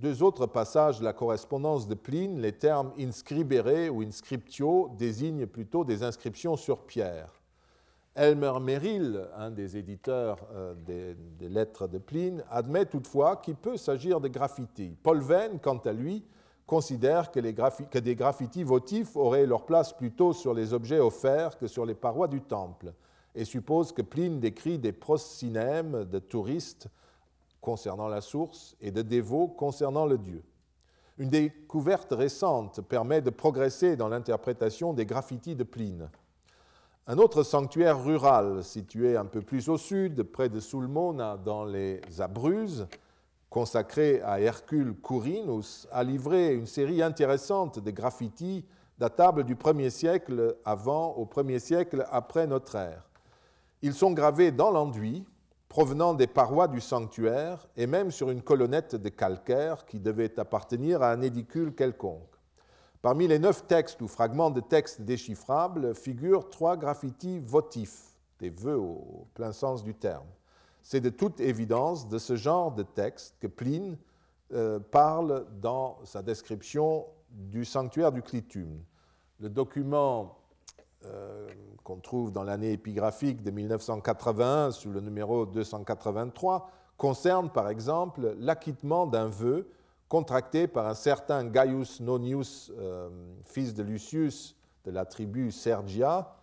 deux 0.00 0.22
autres 0.22 0.46
passages 0.46 1.00
de 1.00 1.04
la 1.04 1.12
correspondance 1.12 1.88
de 1.88 1.94
Pline, 1.94 2.40
les 2.40 2.52
termes 2.52 2.92
inscribere 2.96 3.90
ou 3.92 4.02
inscriptio 4.02 4.90
désignent 4.96 5.46
plutôt 5.46 5.84
des 5.84 6.04
inscriptions 6.04 6.56
sur 6.56 6.86
pierre. 6.86 7.32
Elmer 8.16 8.54
Merrill, 8.62 9.28
un 9.36 9.50
des 9.50 9.76
éditeurs 9.76 10.38
euh, 10.54 10.74
des, 11.38 11.48
lettres 11.48 11.86
de 11.86 11.98
Pline, 11.98 12.42
admet 12.50 12.86
toutefois 12.86 13.36
qu'il 13.36 13.56
peut 13.56 13.76
s'agir 13.76 14.20
de 14.20 14.28
graffitis. 14.28 14.96
Paul 15.02 15.20
Venn, 15.20 15.58
quant 15.60 15.76
à 15.78 15.92
lui, 15.92 16.24
considère 16.66 17.30
que, 17.30 17.40
que, 17.40 17.98
des 17.98 18.14
graffitis 18.16 18.64
votifs 18.64 19.16
auraient 19.16 19.44
leur 19.44 19.66
place 19.66 19.92
plutôt 19.92 20.32
sur 20.32 20.54
les 20.54 20.72
objets 20.72 20.98
offerts 20.98 21.58
que 21.58 21.66
sur 21.66 21.84
les 21.84 21.94
parois 21.94 22.26
du 22.26 22.40
temple, 22.40 22.94
et 23.34 23.44
suppose 23.44 23.92
que 23.92 24.00
Pline 24.00 24.40
décrit 24.40 24.78
des 24.78 24.92
proscinèmes 24.92 26.06
de 26.06 26.18
touristes 26.18 26.88
concernant 27.60 28.08
la 28.08 28.22
source 28.22 28.76
et 28.80 28.90
de 28.90 29.02
dévots 29.02 29.48
concernant 29.48 30.06
le 30.06 30.16
Dieu. 30.16 30.42
Une 31.18 31.28
découverte 31.28 32.12
récente 32.12 32.80
permet 32.80 33.20
de 33.20 33.30
progresser 33.30 33.96
dans 33.96 34.08
l'interprétation 34.08 34.94
des 34.94 35.04
graffitis 35.04 35.54
de 35.54 35.64
Pline. 35.64 36.08
Un 37.08 37.18
autre 37.18 37.44
sanctuaire 37.44 38.02
rural, 38.02 38.64
situé 38.64 39.16
un 39.16 39.26
peu 39.26 39.40
plus 39.40 39.68
au 39.68 39.78
sud, 39.78 40.24
près 40.24 40.48
de 40.48 40.58
Sulmona, 40.58 41.36
dans 41.36 41.64
les 41.64 42.00
Abruzzes, 42.18 42.88
consacré 43.48 44.20
à 44.22 44.40
Hercule 44.40 44.92
Courinus, 44.92 45.86
a 45.92 46.02
livré 46.02 46.52
une 46.52 46.66
série 46.66 47.02
intéressante 47.02 47.78
de 47.78 47.92
graffitis 47.92 48.64
datables 48.98 49.44
du 49.44 49.54
1er 49.54 49.90
siècle 49.90 50.56
avant 50.64 51.12
au 51.12 51.26
1er 51.26 51.60
siècle 51.60 52.04
après 52.10 52.48
notre 52.48 52.74
ère. 52.74 53.04
Ils 53.82 53.94
sont 53.94 54.10
gravés 54.10 54.50
dans 54.50 54.72
l'enduit, 54.72 55.24
provenant 55.68 56.12
des 56.12 56.26
parois 56.26 56.66
du 56.66 56.80
sanctuaire 56.80 57.68
et 57.76 57.86
même 57.86 58.10
sur 58.10 58.30
une 58.30 58.42
colonnette 58.42 58.96
de 58.96 59.10
calcaire 59.10 59.86
qui 59.86 60.00
devait 60.00 60.40
appartenir 60.40 61.02
à 61.02 61.12
un 61.12 61.22
édicule 61.22 61.72
quelconque. 61.72 62.35
Parmi 63.02 63.28
les 63.28 63.38
neuf 63.38 63.66
textes 63.66 64.00
ou 64.02 64.08
fragments 64.08 64.50
de 64.50 64.60
textes 64.60 65.02
déchiffrables 65.02 65.94
figurent 65.94 66.48
trois 66.50 66.76
graffitis 66.76 67.38
votifs, 67.38 68.16
des 68.38 68.50
vœux 68.50 68.78
au 68.78 69.26
plein 69.34 69.52
sens 69.52 69.84
du 69.84 69.94
terme. 69.94 70.26
C'est 70.82 71.00
de 71.00 71.10
toute 71.10 71.40
évidence 71.40 72.08
de 72.08 72.18
ce 72.18 72.36
genre 72.36 72.72
de 72.72 72.82
texte 72.82 73.36
que 73.40 73.46
Pline 73.46 73.96
euh, 74.52 74.78
parle 74.78 75.46
dans 75.60 75.98
sa 76.04 76.22
description 76.22 77.06
du 77.30 77.64
sanctuaire 77.64 78.12
du 78.12 78.22
Clitum. 78.22 78.80
Le 79.40 79.48
document 79.48 80.38
euh, 81.04 81.48
qu'on 81.84 81.98
trouve 81.98 82.32
dans 82.32 82.42
l'année 82.42 82.72
épigraphique 82.72 83.42
de 83.42 83.50
1981 83.50 84.70
sous 84.70 84.90
le 84.90 85.00
numéro 85.00 85.46
283 85.46 86.70
concerne 86.96 87.50
par 87.50 87.68
exemple 87.68 88.34
l'acquittement 88.38 89.06
d'un 89.06 89.28
vœu 89.28 89.68
contracté 90.08 90.66
par 90.66 90.86
un 90.86 90.94
certain 90.94 91.44
Gaius 91.44 92.00
Nonius, 92.00 92.72
euh, 92.78 93.08
fils 93.44 93.74
de 93.74 93.82
Lucius 93.82 94.56
de 94.84 94.90
la 94.92 95.04
tribu 95.04 95.50
Sergia, 95.50 96.36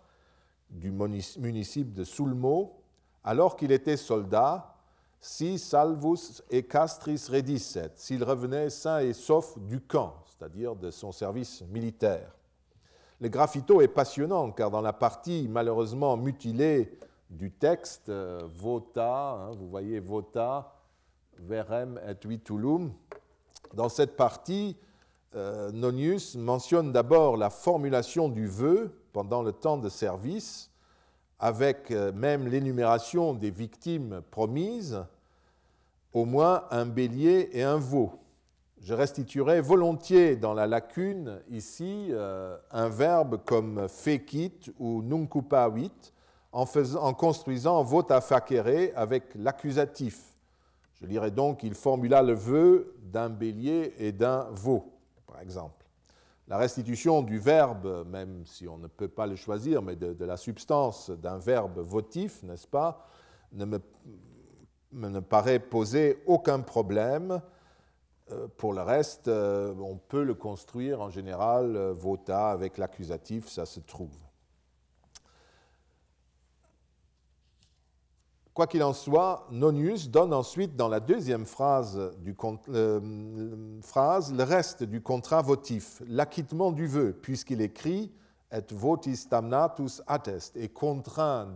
du 0.68 0.90
municipe 0.90 1.94
de 1.94 2.04
Sulmo, 2.04 2.80
alors 3.22 3.56
qu'il 3.56 3.72
était 3.72 3.96
soldat, 3.96 4.74
si 5.20 5.58
salvus 5.58 6.42
et 6.50 6.64
castris 6.64 7.26
redisset, 7.30 7.92
s'il 7.94 8.22
revenait 8.22 8.68
sain 8.68 8.98
et 8.98 9.14
sauf 9.14 9.58
du 9.58 9.80
camp, 9.80 10.14
c'est-à-dire 10.26 10.76
de 10.76 10.90
son 10.90 11.12
service 11.12 11.62
militaire. 11.70 12.34
Le 13.20 13.28
graffito 13.30 13.80
est 13.80 13.88
passionnant 13.88 14.50
car 14.50 14.70
dans 14.70 14.82
la 14.82 14.92
partie 14.92 15.48
malheureusement 15.48 16.18
mutilée 16.18 16.98
du 17.30 17.50
texte, 17.50 18.10
euh, 18.10 18.46
vota, 18.54 19.30
hein, 19.32 19.50
vous 19.52 19.68
voyez 19.68 20.00
vota, 20.00 20.74
verem 21.38 21.98
et 22.06 22.26
vitulum, 22.26 22.92
dans 23.72 23.88
cette 23.88 24.16
partie, 24.16 24.76
euh, 25.34 25.72
Nonius 25.72 26.36
mentionne 26.36 26.92
d'abord 26.92 27.36
la 27.36 27.50
formulation 27.50 28.28
du 28.28 28.46
vœu 28.46 28.92
pendant 29.12 29.42
le 29.42 29.52
temps 29.52 29.78
de 29.78 29.88
service, 29.88 30.70
avec 31.40 31.90
euh, 31.90 32.12
même 32.12 32.46
l'énumération 32.46 33.34
des 33.34 33.50
victimes 33.50 34.22
promises, 34.30 35.04
au 36.12 36.24
moins 36.24 36.64
un 36.70 36.86
bélier 36.86 37.50
et 37.52 37.64
un 37.64 37.78
veau. 37.78 38.12
Je 38.80 38.94
restituerai 38.94 39.60
volontiers 39.60 40.36
dans 40.36 40.54
la 40.54 40.66
lacune 40.66 41.40
ici 41.50 42.08
euh, 42.10 42.56
un 42.70 42.88
verbe 42.88 43.40
comme 43.44 43.88
fekit 43.88 44.72
ou 44.78 45.02
nuncupavit 45.02 45.90
en, 46.52 46.64
en 47.00 47.14
construisant 47.14 47.82
vota 47.82 48.20
facere 48.20 48.92
avec 48.94 49.34
l'accusatif 49.34 50.33
je 51.04 51.08
lirai 51.10 51.30
donc 51.30 51.60
qu'il 51.60 51.74
formula 51.74 52.22
le 52.22 52.32
vœu 52.32 52.96
d'un 53.02 53.28
bélier 53.28 53.94
et 53.98 54.10
d'un 54.10 54.48
veau, 54.52 54.94
par 55.26 55.40
exemple. 55.40 55.84
La 56.48 56.56
restitution 56.56 57.22
du 57.22 57.38
verbe, 57.38 58.06
même 58.08 58.44
si 58.46 58.66
on 58.66 58.78
ne 58.78 58.86
peut 58.86 59.08
pas 59.08 59.26
le 59.26 59.36
choisir, 59.36 59.82
mais 59.82 59.96
de, 59.96 60.24
la 60.24 60.36
substance 60.36 61.10
d'un 61.10 61.38
verbe 61.38 61.78
votif, 61.78 62.42
n'est-ce 62.42 62.66
pas, 62.66 63.06
ne 63.52 63.64
me, 63.66 63.80
ne 64.92 65.20
paraît 65.20 65.58
poser 65.58 66.22
aucun 66.26 66.60
problème. 66.60 67.40
Euh, 68.30 68.48
pour 68.56 68.72
le 68.72 68.80
reste, 68.80 69.28
euh, 69.28 69.74
on 69.78 69.96
peut 69.96 70.22
le 70.22 70.34
construire 70.34 71.02
en 71.02 71.10
général, 71.10 71.76
euh, 71.76 71.92
vota 71.92 72.50
avec 72.50 72.78
l'accusatif, 72.78 73.48
ça 73.48 73.66
se 73.66 73.80
trouve. 73.80 74.16
Quoi 78.54 78.68
qu'il 78.68 78.84
en 78.84 78.92
soit, 78.92 79.48
Nonius 79.50 80.08
donne 80.08 80.32
ensuite 80.32 80.76
dans 80.76 80.88
la 80.88 81.00
deuxième 81.00 81.44
phrase, 81.44 82.12
du, 82.18 82.36
euh, 82.68 83.00
le 83.02 84.42
reste 84.44 84.84
du 84.84 85.00
contrat 85.02 85.42
votif, 85.42 86.00
l'acquittement 86.06 86.70
du 86.70 86.86
vœu, 86.86 87.12
puisqu'il 87.20 87.60
écrit 87.60 88.12
et 88.52 88.72
votis 88.72 89.26
damnatus 89.28 90.02
attest 90.06 90.56
et 90.56 90.68
contraint 90.68 91.48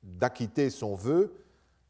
d'acquitter 0.00 0.70
son 0.70 0.94
vœu, 0.94 1.34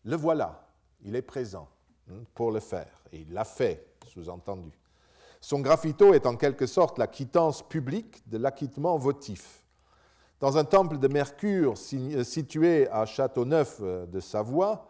le 0.05 0.17
voilà, 0.17 0.67
il 1.03 1.15
est 1.15 1.23
présent 1.23 1.69
hein, 2.11 2.23
pour 2.35 2.51
le 2.51 2.61
faire, 2.61 3.05
et 3.13 3.19
il 3.19 3.35
l'a 3.35 3.45
fait, 3.45 3.87
sous-entendu. 4.07 4.73
Son 5.43 5.61
graffito 5.61 6.15
est 6.15 6.25
en 6.25 6.37
quelque 6.37 6.67
sorte 6.67 6.99
la 6.99 7.07
quittance 7.07 7.63
publique 7.69 8.27
de 8.27 8.39
l'acquittement 8.39 8.97
votif. 8.97 9.63
Dans 10.41 10.57
un 10.57 10.63
temple 10.63 10.99
de 10.99 11.09
Mercure 11.09 11.75
euh, 11.95 12.23
situé 12.23 12.89
à 12.91 13.07
Châteauneuf 13.07 13.81
euh, 13.83 14.07
de 14.07 14.21
Savoie, 14.21 14.87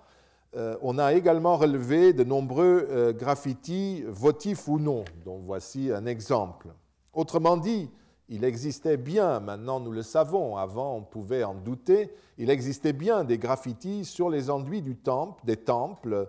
euh, 0.55 0.77
on 0.83 0.99
a 0.99 1.15
également 1.15 1.57
relevé 1.57 2.13
de 2.13 2.23
nombreux 2.23 3.15
graffitis 3.19 4.05
votifs 4.07 4.69
ou 4.69 4.79
non, 4.79 5.05
dont 5.25 5.39
voici 5.39 5.91
un 5.91 6.05
exemple. 6.05 6.69
Autrement 7.15 7.57
dit, 7.57 7.91
il 8.29 8.45
existait 8.45 8.99
bien, 8.99 9.41
maintenant 9.41 9.81
nous 9.81 9.93
le 9.93 10.03
savons, 10.03 10.59
avant 10.59 10.97
on 10.97 11.03
pouvait 11.03 11.45
en 11.45 11.55
douter, 11.55 12.13
il 12.37 12.51
existait 12.51 12.93
bien 12.93 13.25
des 13.25 13.39
graffitis 13.39 14.05
sur 14.05 14.29
les 14.29 14.51
enduits 14.51 14.83
du 14.83 14.97
temple, 14.97 15.43
des 15.47 15.57
temples, 15.57 16.29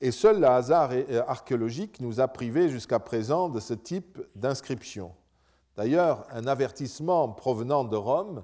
et 0.00 0.12
seul 0.12 0.40
le 0.40 0.46
hasard 0.46 0.90
archéologique 1.26 2.00
nous 2.00 2.20
a 2.20 2.28
privés 2.28 2.68
jusqu'à 2.68 3.00
présent 3.00 3.48
de 3.48 3.58
ce 3.60 3.74
type 3.74 4.20
d'inscription. 4.36 5.12
D'ailleurs, 5.76 6.26
un 6.32 6.46
avertissement 6.46 7.28
provenant 7.28 7.84
de 7.84 7.96
Rome 7.96 8.42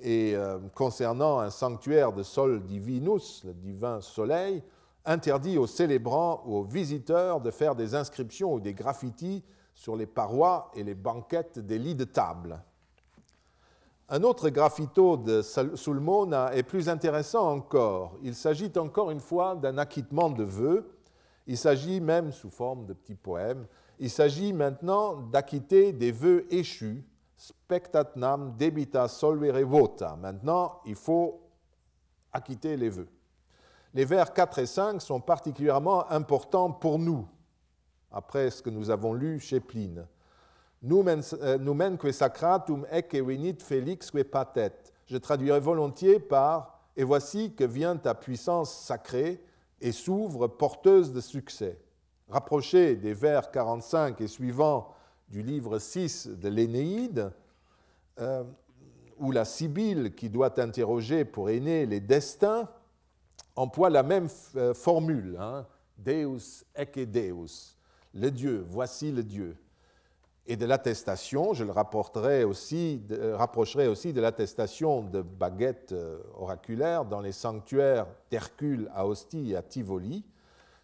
et 0.00 0.34
euh, 0.34 0.58
concernant 0.74 1.38
un 1.38 1.50
sanctuaire 1.50 2.12
de 2.12 2.22
Sol 2.22 2.62
Divinus, 2.62 3.42
le 3.44 3.54
divin 3.54 4.00
soleil, 4.00 4.62
interdit 5.04 5.58
aux 5.58 5.66
célébrants 5.66 6.42
ou 6.46 6.56
aux 6.56 6.64
visiteurs 6.64 7.40
de 7.40 7.50
faire 7.50 7.74
des 7.74 7.94
inscriptions 7.94 8.54
ou 8.54 8.60
des 8.60 8.74
graffitis 8.74 9.42
sur 9.74 9.96
les 9.96 10.06
parois 10.06 10.70
et 10.74 10.82
les 10.82 10.94
banquettes 10.94 11.58
des 11.58 11.78
lits 11.78 11.94
de 11.94 12.04
table. 12.04 12.60
Un 14.08 14.22
autre 14.22 14.50
graffito 14.50 15.16
de 15.16 15.42
Sulmona 15.42 16.54
est 16.54 16.62
plus 16.62 16.88
intéressant 16.88 17.50
encore. 17.50 18.16
Il 18.22 18.34
s'agit 18.34 18.70
encore 18.76 19.10
une 19.10 19.20
fois 19.20 19.56
d'un 19.56 19.78
acquittement 19.78 20.30
de 20.30 20.44
vœux. 20.44 20.98
Il 21.46 21.56
s'agit 21.56 22.00
même, 22.00 22.30
sous 22.30 22.50
forme 22.50 22.86
de 22.86 22.92
petits 22.92 23.14
poèmes, 23.14 23.66
il 23.98 24.10
s'agit 24.10 24.52
maintenant 24.52 25.14
d'acquitter 25.14 25.92
des 25.92 26.10
vœux 26.10 26.46
échus 26.52 27.04
spectatnam 27.46 28.56
debita 28.56 29.08
solvere 29.08 29.64
vota. 29.64 30.16
Maintenant, 30.16 30.80
il 30.86 30.94
faut 30.94 31.42
acquitter 32.32 32.76
les 32.76 32.88
vœux. 32.88 33.08
Les 33.92 34.04
vers 34.04 34.32
4 34.32 34.58
et 34.60 34.66
5 34.66 35.00
sont 35.00 35.20
particulièrement 35.20 36.10
importants 36.10 36.70
pour 36.72 36.98
nous, 36.98 37.28
après 38.10 38.50
ce 38.50 38.62
que 38.62 38.70
nous 38.70 38.90
avons 38.90 39.12
lu 39.12 39.38
chez 39.38 39.60
Pline. 39.60 40.06
Numen 40.82 41.98
que 41.98 42.12
sacratum 42.12 42.86
ecce 42.90 43.20
venit 43.22 43.56
felix 43.60 44.10
que 44.10 44.22
patet. 44.22 44.92
Je 45.06 45.16
traduirai 45.16 45.60
volontiers 45.60 46.18
par 46.18 46.74
Et 46.96 47.04
voici 47.04 47.54
que 47.54 47.64
vient 47.64 47.96
ta 47.96 48.14
puissance 48.14 48.72
sacrée 48.72 49.44
et 49.80 49.92
s'ouvre 49.92 50.46
porteuse 50.46 51.12
de 51.12 51.20
succès. 51.20 51.80
Rapproché 52.28 52.94
des 52.94 53.14
vers 53.14 53.50
45 53.50 54.20
et 54.20 54.28
suivants 54.28 54.93
du 55.28 55.42
livre 55.42 55.78
6 55.78 56.28
de 56.28 56.48
l'Énéide, 56.48 57.32
euh, 58.20 58.44
où 59.18 59.30
la 59.30 59.44
Sibylle, 59.44 60.14
qui 60.14 60.28
doit 60.28 60.60
interroger 60.60 61.24
pour 61.24 61.50
Aîné 61.50 61.86
les 61.86 62.00
destins, 62.00 62.68
emploie 63.56 63.90
la 63.90 64.02
même 64.02 64.28
euh, 64.56 64.74
formule, 64.74 65.36
hein, 65.40 65.66
Deus 65.98 66.64
ecce 66.74 67.06
Deus, 67.06 67.76
le 68.12 68.30
Dieu, 68.30 68.64
voici 68.68 69.12
le 69.12 69.22
Dieu. 69.22 69.56
Et 70.46 70.56
de 70.56 70.66
l'attestation, 70.66 71.54
je 71.54 71.64
le 71.64 71.72
rapporterai 71.72 72.44
aussi, 72.44 73.02
euh, 73.10 73.36
rapprocherai 73.36 73.88
aussi 73.88 74.12
de 74.12 74.20
l'attestation 74.20 75.02
de 75.02 75.22
baguettes 75.22 75.94
oraculaires 76.34 77.04
dans 77.04 77.20
les 77.20 77.32
sanctuaires 77.32 78.06
d'Hercule 78.30 78.90
à 78.94 79.06
Ostie 79.06 79.52
et 79.52 79.56
à 79.56 79.62
Tivoli, 79.62 80.24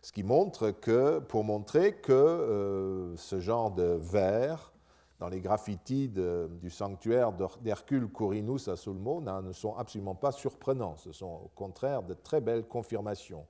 ce 0.03 0.13
qui 0.13 0.23
montre 0.23 0.71
que, 0.71 1.19
pour 1.19 1.45
montrer 1.45 1.95
que 1.95 3.13
ce 3.17 3.41
genre 3.41 3.71
de 3.71 3.99
vers 4.01 4.73
dans 5.21 5.29
les 5.29 5.41
graffitis 5.41 6.09
du 6.09 6.71
sanctuaire 6.71 7.33
d'Hercule 7.61 8.09
Corinus 8.09 8.69
à 8.69 8.77
Sulmo 8.77 9.21
ne 9.21 9.53
sont 9.53 9.77
absolument 9.77 10.15
pas 10.15 10.33
surprenants. 10.33 10.97
Ce 10.97 11.13
sont 11.13 11.43
au 11.45 11.51
contraire 11.55 12.03
de 12.03 12.15
très 12.15 12.41
belles 12.41 12.67
confirmations. 12.67 13.47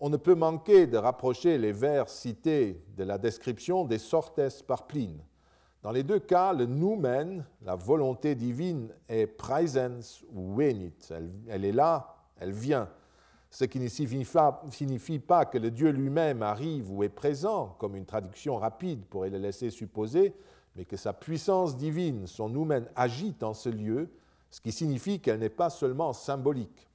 On 0.00 0.08
ne 0.08 0.16
peut 0.16 0.34
manquer 0.34 0.86
de 0.86 0.96
rapprocher 0.96 1.58
les 1.58 1.72
vers 1.72 2.08
cités 2.08 2.82
de 2.96 3.04
la 3.04 3.18
description 3.18 3.84
des 3.84 3.98
sortes 3.98 4.40
par 4.66 4.86
Pline. 4.86 5.20
Dans 5.82 5.92
les 5.92 6.02
deux 6.02 6.18
cas, 6.18 6.54
le 6.54 6.64
noumen, 6.64 7.44
la 7.60 7.76
volonté 7.76 8.34
divine, 8.34 8.88
est 9.06 9.26
praesens 9.26 10.24
ou 10.32 10.54
venit. 10.54 10.94
Elle, 11.48 11.64
est 11.66 11.72
là, 11.72 12.16
elle 12.40 12.52
vient. 12.52 12.88
Ce 13.54 13.64
qui 13.64 13.78
ne 13.78 13.86
signifie 13.86 15.18
pas 15.20 15.44
que 15.44 15.58
le 15.58 15.70
Dieu 15.70 15.90
lui-même 15.90 16.42
arrive 16.42 16.90
ou 16.90 17.04
est 17.04 17.08
présent, 17.08 17.76
comme 17.78 17.94
une 17.94 18.04
traduction 18.04 18.56
rapide 18.56 19.04
pourrait 19.04 19.30
le 19.30 19.38
laisser 19.38 19.70
supposer, 19.70 20.34
mais 20.74 20.84
que 20.84 20.96
sa 20.96 21.12
puissance 21.12 21.76
divine, 21.76 22.26
son 22.26 22.48
noumen, 22.48 22.88
agite 22.96 23.44
en 23.44 23.54
ce 23.54 23.68
lieu, 23.68 24.10
ce 24.50 24.60
qui 24.60 24.72
signifie 24.72 25.20
qu'elle 25.20 25.38
n'est 25.38 25.50
pas 25.50 25.70
seulement 25.70 26.12
symbolique. 26.12 26.88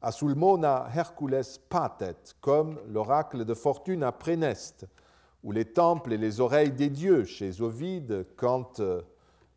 Asulmona 0.00 0.88
Hercules 0.94 1.58
patet, 1.68 2.14
comme 2.40 2.78
l'oracle 2.86 3.44
de 3.44 3.54
fortune 3.54 4.04
à 4.04 4.12
Préneste, 4.12 4.86
ou 5.42 5.50
les 5.50 5.64
temples 5.64 6.12
et 6.12 6.18
les 6.18 6.38
oreilles 6.38 6.70
des 6.70 6.88
dieux 6.88 7.24
chez 7.24 7.60
Ovide 7.60 8.28
quand 8.36 8.78
euh, 8.78 9.02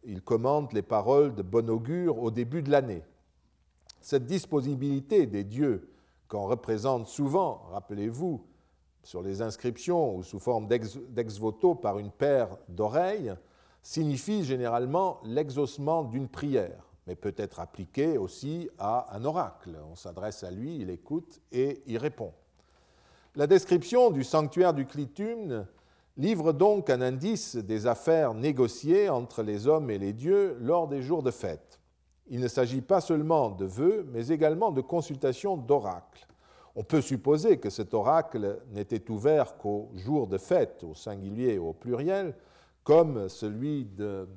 il 0.03 0.23
commente 0.23 0.73
les 0.73 0.81
paroles 0.81 1.35
de 1.35 1.43
bon 1.43 1.69
augure 1.69 2.17
au 2.17 2.31
début 2.31 2.63
de 2.63 2.71
l'année. 2.71 3.03
Cette 4.01 4.25
disponibilité 4.25 5.27
des 5.27 5.43
dieux 5.43 5.92
qu'on 6.33 6.47
représente 6.47 7.05
souvent, 7.05 7.61
rappelez-vous, 7.69 8.43
sur 9.03 9.21
les 9.21 9.43
inscriptions 9.43 10.15
ou 10.15 10.23
sous 10.23 10.39
forme 10.39 10.67
d'ex-voto 10.67 11.75
par 11.75 11.99
une 11.99 12.09
paire 12.09 12.57
d'oreilles 12.69 13.35
signifie 13.83 14.43
généralement 14.43 15.19
l'exaucement 15.25 16.03
d'une 16.03 16.27
prière, 16.27 16.89
mais 17.05 17.15
peut 17.15 17.35
être 17.37 17.59
appliqué 17.59 18.17
aussi 18.17 18.67
à 18.79 19.15
un 19.15 19.25
oracle. 19.25 19.77
On 19.91 19.95
s'adresse 19.95 20.43
à 20.43 20.49
lui, 20.49 20.77
il 20.77 20.89
écoute 20.89 21.39
et 21.51 21.83
il 21.85 21.99
répond. 21.99 22.33
La 23.35 23.45
description 23.45 24.09
du 24.09 24.23
sanctuaire 24.23 24.73
du 24.73 24.87
Clitum 24.87 25.67
livre 26.17 26.51
donc 26.51 26.89
un 26.89 27.01
indice 27.01 27.57
des 27.57 27.85
affaires 27.85 28.33
négociées 28.33 29.07
entre 29.07 29.43
les 29.43 29.67
hommes 29.67 29.91
et 29.91 29.99
les 29.99 30.13
dieux 30.13 30.57
lors 30.59 30.87
des 30.87 31.03
jours 31.03 31.21
de 31.21 31.29
fête. 31.29 31.79
Il 32.27 32.39
ne 32.39 32.47
s'agit 32.47 32.81
pas 32.81 33.01
seulement 33.01 33.49
de 33.49 33.65
vœux, 33.65 34.07
mais 34.11 34.27
également 34.27 34.71
de 34.71 34.81
consultations 34.81 35.57
d'oracles. 35.57 36.27
On 36.75 36.83
peut 36.83 37.01
supposer 37.01 37.57
que 37.57 37.69
cet 37.69 37.93
oracle 37.93 38.59
n'était 38.71 39.11
ouvert 39.11 39.57
qu'au 39.57 39.91
jour 39.95 40.27
de 40.27 40.37
fête, 40.37 40.83
au 40.83 40.95
singulier 40.95 41.57
ou 41.59 41.69
au 41.69 41.73
pluriel, 41.73 42.35
comme 42.83 43.29
celui 43.29 43.85
de 43.85 44.27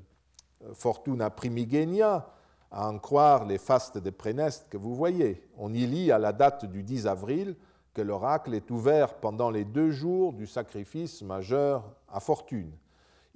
Fortuna 0.74 1.30
Primigenia, 1.30 2.26
à 2.70 2.88
en 2.88 2.98
croire 2.98 3.46
les 3.46 3.58
fastes 3.58 3.98
de 3.98 4.10
Préneste 4.10 4.66
que 4.68 4.76
vous 4.76 4.94
voyez. 4.94 5.48
On 5.56 5.72
y 5.72 5.86
lit 5.86 6.10
à 6.12 6.18
la 6.18 6.32
date 6.32 6.66
du 6.66 6.82
10 6.82 7.06
avril 7.06 7.56
que 7.94 8.02
l'oracle 8.02 8.52
est 8.52 8.70
ouvert 8.70 9.14
pendant 9.14 9.50
les 9.50 9.64
deux 9.64 9.90
jours 9.90 10.34
du 10.34 10.46
sacrifice 10.46 11.22
majeur 11.22 11.84
à 12.08 12.20
Fortune. 12.20 12.70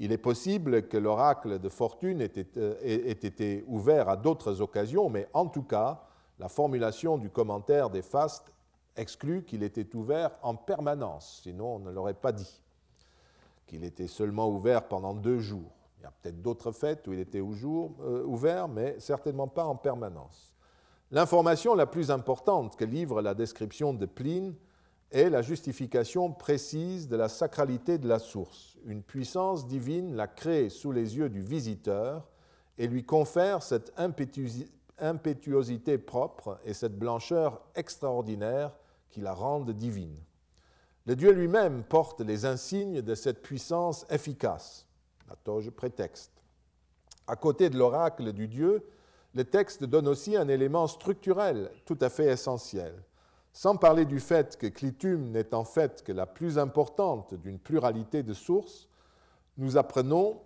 Il 0.02 0.12
est 0.12 0.18
possible 0.18 0.88
que 0.88 0.96
l'oracle 0.96 1.58
de 1.58 1.68
Fortune 1.68 2.22
ait 2.22 3.10
été 3.10 3.64
ouvert 3.68 4.08
à 4.08 4.16
d'autres 4.16 4.62
occasions, 4.62 5.10
mais 5.10 5.28
en 5.34 5.46
tout 5.46 5.62
cas, 5.62 6.02
la 6.38 6.48
formulation 6.48 7.18
du 7.18 7.28
commentaire 7.28 7.90
des 7.90 8.00
fastes 8.00 8.50
exclut 8.96 9.44
qu'il 9.44 9.62
était 9.62 9.94
ouvert 9.94 10.30
en 10.42 10.54
permanence, 10.54 11.40
sinon 11.42 11.76
on 11.76 11.78
ne 11.80 11.90
l'aurait 11.90 12.14
pas 12.14 12.32
dit, 12.32 12.62
qu'il 13.66 13.84
était 13.84 14.06
seulement 14.06 14.48
ouvert 14.48 14.88
pendant 14.88 15.12
deux 15.12 15.38
jours. 15.38 15.70
Il 15.98 16.04
y 16.04 16.06
a 16.06 16.12
peut-être 16.22 16.40
d'autres 16.40 16.72
fêtes 16.72 17.06
où 17.06 17.12
il 17.12 17.20
était 17.20 17.40
euh, 17.40 18.24
ouvert, 18.24 18.68
mais 18.68 18.98
certainement 19.00 19.48
pas 19.48 19.64
en 19.64 19.76
permanence. 19.76 20.54
L'information 21.10 21.74
la 21.74 21.84
plus 21.84 22.10
importante 22.10 22.74
que 22.74 22.86
livre 22.86 23.20
la 23.20 23.34
description 23.34 23.92
de 23.92 24.06
Pline 24.06 24.54
est 25.10 25.30
la 25.30 25.42
justification 25.42 26.32
précise 26.32 27.08
de 27.08 27.16
la 27.16 27.28
sacralité 27.28 27.98
de 27.98 28.08
la 28.08 28.18
source. 28.18 28.76
Une 28.86 29.02
puissance 29.02 29.66
divine 29.66 30.14
la 30.14 30.28
crée 30.28 30.68
sous 30.68 30.92
les 30.92 31.16
yeux 31.16 31.28
du 31.28 31.40
visiteur 31.40 32.28
et 32.78 32.86
lui 32.86 33.04
confère 33.04 33.62
cette 33.62 33.92
impétuosité 34.98 35.98
propre 35.98 36.58
et 36.64 36.74
cette 36.74 36.98
blancheur 36.98 37.60
extraordinaire 37.74 38.72
qui 39.10 39.20
la 39.20 39.34
rendent 39.34 39.72
divine. 39.72 40.16
Le 41.06 41.16
Dieu 41.16 41.32
lui-même 41.32 41.82
porte 41.82 42.20
les 42.20 42.44
insignes 42.44 43.02
de 43.02 43.14
cette 43.14 43.42
puissance 43.42 44.06
efficace, 44.10 44.86
la 45.28 45.34
toge 45.34 45.70
prétexte. 45.70 46.30
À 47.26 47.36
côté 47.36 47.68
de 47.68 47.78
l'oracle 47.78 48.32
du 48.32 48.48
Dieu, 48.48 48.86
le 49.34 49.44
texte 49.44 49.84
donne 49.84 50.08
aussi 50.08 50.36
un 50.36 50.48
élément 50.48 50.86
structurel 50.86 51.70
tout 51.84 51.98
à 52.00 52.08
fait 52.08 52.26
essentiel. 52.26 52.94
Sans 53.52 53.76
parler 53.76 54.04
du 54.04 54.20
fait 54.20 54.56
que 54.56 54.66
Clitum 54.66 55.30
n'est 55.30 55.54
en 55.54 55.64
fait 55.64 56.02
que 56.02 56.12
la 56.12 56.26
plus 56.26 56.58
importante 56.58 57.34
d'une 57.34 57.58
pluralité 57.58 58.22
de 58.22 58.32
sources, 58.32 58.88
nous 59.56 59.76
apprenons 59.76 60.40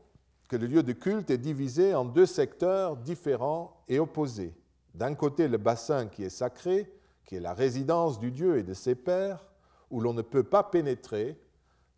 que 0.49 0.57
le 0.57 0.67
lieu 0.67 0.83
de 0.83 0.93
culte 0.93 1.31
est 1.31 1.39
divisé 1.39 1.95
en 1.95 2.05
deux 2.05 2.27
secteurs 2.27 2.97
différents 2.97 3.83
et 3.89 3.99
opposés. 3.99 4.55
D'un 4.95 5.15
côté, 5.15 5.49
le 5.49 5.59
bassin 5.59 6.07
qui 6.07 6.25
est 6.25 6.31
sacré, 6.31 6.93
qui 7.25 7.37
est 7.37 7.41
la 7.41 7.55
résidence 7.55 8.19
du 8.19 8.31
Dieu 8.31 8.59
et 8.59 8.63
de 8.63 8.75
ses 8.75 8.95
pères, 8.95 9.45
où 9.91 10.01
l'on 10.01 10.15
ne 10.15 10.23
peut 10.23 10.43
pas 10.43 10.63
pénétrer, 10.63 11.39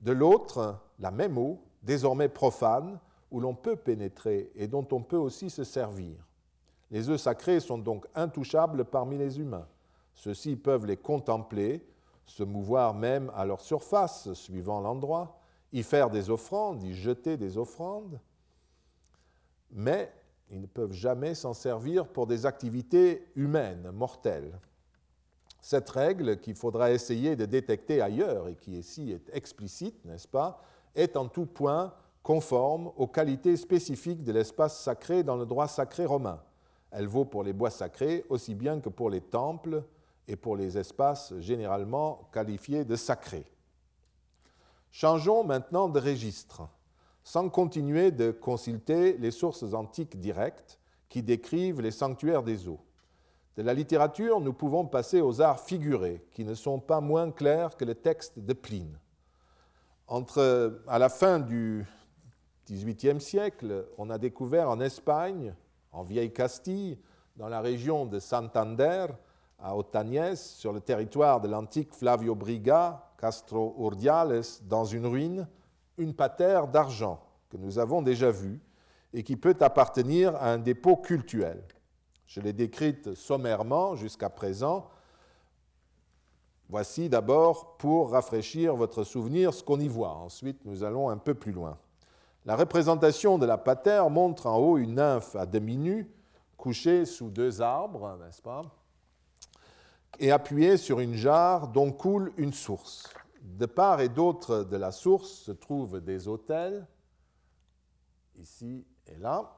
de 0.01 0.13
l'autre, 0.13 0.79
la 0.99 1.11
même 1.11 1.39
eau, 1.39 1.63
désormais 1.83 2.29
profane, 2.29 2.99
où 3.31 3.41
l'on 3.41 3.55
peut 3.55 3.77
pénétrer 3.77 4.51
et 4.55 4.67
dont 4.67 4.87
on 4.93 5.03
peut 5.03 5.17
aussi 5.17 5.51
se 5.51 5.65
servir. 5.65 6.17
Les 6.91 7.09
œufs 7.09 7.21
sacrés 7.21 7.61
sont 7.61 7.79
donc 7.79 8.07
intouchables 8.15 8.85
parmi 8.85 9.19
les 9.19 9.41
humains. 9.41 9.67
Ceux-ci 10.17 10.57
peuvent 10.57 10.87
les 10.87 10.97
contempler, 10.97 11.87
se 12.25 12.43
mouvoir 12.43 12.95
même 12.95 13.31
à 13.35 13.45
leur 13.45 13.61
surface, 13.61 14.33
suivant 14.33 14.81
l'endroit, 14.81 15.39
y 15.73 15.83
faire 15.83 16.11
des 16.11 16.31
offrandes, 16.31 16.83
y 16.83 16.95
jeter 16.95 17.37
des 17.37 17.59
offrandes, 17.59 18.19
mais 19.71 20.13
ils 20.51 20.61
ne 20.61 20.67
peuvent 20.67 20.93
jamais 20.93 21.35
s'en 21.35 21.55
servir 21.55 22.09
pour 22.09 22.27
des 22.27 22.47
activités 22.47 23.27
humaines, 23.37 23.91
mortelles. 23.93 24.59
Cette 25.61 25.91
règle 25.91 26.41
qu'il 26.41 26.55
faudra 26.55 26.93
essayer 26.93 27.37
de 27.37 27.45
détecter 27.45 28.01
ailleurs 28.01 28.49
et 28.49 28.55
qui 28.55 28.79
ici 28.79 29.13
est 29.13 29.29
explicite, 29.35 30.05
n'est-ce 30.05 30.29
pas, 30.29 30.63
est 30.95 31.17
en 31.17 31.29
tout 31.29 31.47
point 31.47 31.93
conforme 32.23 32.91
aux 32.97 33.07
qualités 33.07 33.57
spécifiques 33.57 34.25
de 34.25 34.33
l'espace 34.33 34.81
sacré 34.81 35.23
dans 35.23 35.37
le 35.37 35.45
droit 35.45 35.69
sacré 35.69 36.07
romain. 36.07 36.41
Elle 36.91 37.07
vaut 37.07 37.25
pour 37.25 37.43
les 37.43 37.53
bois 37.53 37.71
sacrés 37.71 38.25
aussi 38.31 38.55
bien 38.55 38.81
que 38.81 38.89
pour 38.89 39.11
les 39.11 39.21
temples 39.21 39.83
et 40.29 40.37
pour 40.37 40.57
les 40.57 40.79
espaces 40.79 41.35
généralement 41.39 42.29
qualifiés 42.33 42.85
de 42.85 42.97
sacrés. 42.97 43.51
Changeons 44.91 45.45
maintenant 45.45 45.89
de 45.89 46.01
registre, 46.01 46.63
sans 47.23 47.49
continuer 47.49 48.11
de 48.11 48.31
consulter 48.31 49.17
les 49.19 49.31
sources 49.31 49.75
antiques 49.75 50.19
directes 50.19 50.79
qui 51.09 51.23
décrivent 51.23 51.81
les 51.81 51.91
sanctuaires 51.91 52.43
des 52.43 52.69
eaux. 52.69 52.81
De 53.57 53.63
la 53.63 53.75
littérature, 53.75 54.41
nous 54.41 54.53
pouvons 54.53 54.87
passer 54.87 55.21
aux 55.21 55.41
arts 55.41 55.61
figurés, 55.61 56.25
qui 56.33 56.45
ne 56.45 56.55
sont 56.55 56.79
pas 56.79 57.01
moins 57.01 57.31
clairs 57.31 57.77
que 57.77 57.85
le 57.85 57.95
texte 57.95 58.39
de 58.39 58.53
Pline. 58.53 58.99
Entre, 60.09 60.81
à 60.87 60.99
la 60.99 61.09
fin 61.09 61.41
du 61.41 61.87
XVIIIe 62.71 63.21
siècle, 63.21 63.87
on 63.97 64.11
a 64.11 64.19
découvert 64.19 64.69
en 64.69 64.81
Espagne, 64.81 65.55
en 65.93 66.03
Vieille 66.03 66.33
Castille, 66.33 66.99
dans 67.37 67.49
la 67.49 67.61
région 67.61 68.07
de 68.07 68.19
Santander, 68.19 69.07
à 69.59 69.77
Otañez, 69.77 70.37
sur 70.37 70.73
le 70.73 70.81
territoire 70.81 71.41
de 71.41 71.49
l'antique 71.49 71.95
Flavio 71.95 72.35
Briga, 72.35 73.11
Castro 73.19 73.75
Urdiales, 73.79 74.43
dans 74.63 74.85
une 74.85 75.07
ruine, 75.07 75.49
une 75.99 76.15
patère 76.15 76.69
d'argent. 76.69 77.21
que 77.49 77.57
nous 77.57 77.79
avons 77.79 78.03
déjà 78.03 78.31
vu 78.31 78.61
et 79.13 79.23
qui 79.23 79.37
peut 79.37 79.57
appartenir 79.61 80.35
à 80.37 80.51
un 80.51 80.59
dépôt 80.59 80.97
cultuel. 80.97 81.63
Je 82.27 82.41
l'ai 82.41 82.53
décrite 82.53 83.15
sommairement 83.15 83.95
jusqu'à 83.95 84.29
présent. 84.29 84.89
Voici 86.69 87.09
d'abord, 87.09 87.77
pour 87.77 88.11
rafraîchir 88.11 88.75
votre 88.75 89.05
souvenir, 89.05 89.55
ce 89.55 89.63
qu'on 89.63 89.79
y 89.79 89.87
voit. 89.87 90.17
Ensuite, 90.17 90.65
nous 90.65 90.83
allons 90.83 91.09
un 91.09 91.19
peu 91.19 91.35
plus 91.35 91.53
loin. 91.53 91.79
La 92.45 92.57
représentation 92.57 93.39
de 93.39 93.47
la 93.47 93.59
patère 93.59 94.11
montre 94.11 94.47
en 94.47 94.59
haut 94.59 94.77
une 94.77 94.95
nymphe 94.95 95.37
à 95.37 95.47
demi 95.47 95.77
nue, 95.77 96.11
couchée 96.57 97.05
sous 97.05 97.31
deux 97.31 97.61
arbres, 97.63 98.19
n'est-ce 98.21 98.43
pas? 98.43 98.63
Et 100.19 100.31
appuyée 100.31 100.77
sur 100.77 101.01
une 101.01 101.15
jarre 101.15 101.69
dont 101.69 101.93
coule 101.93 102.33
une 102.37 102.53
source. 102.53 103.13
De 103.43 103.67
part 103.67 104.01
et 104.01 104.09
d'autre 104.09 104.65
de 104.65 104.77
la 104.77 104.93
source 104.93 105.31
se 105.31 105.53
trouvent 105.53 106.01
des 106.01 106.29
autels, 106.29 106.87
ici 108.37 108.85
et 109.07 109.17
là, 109.19 109.53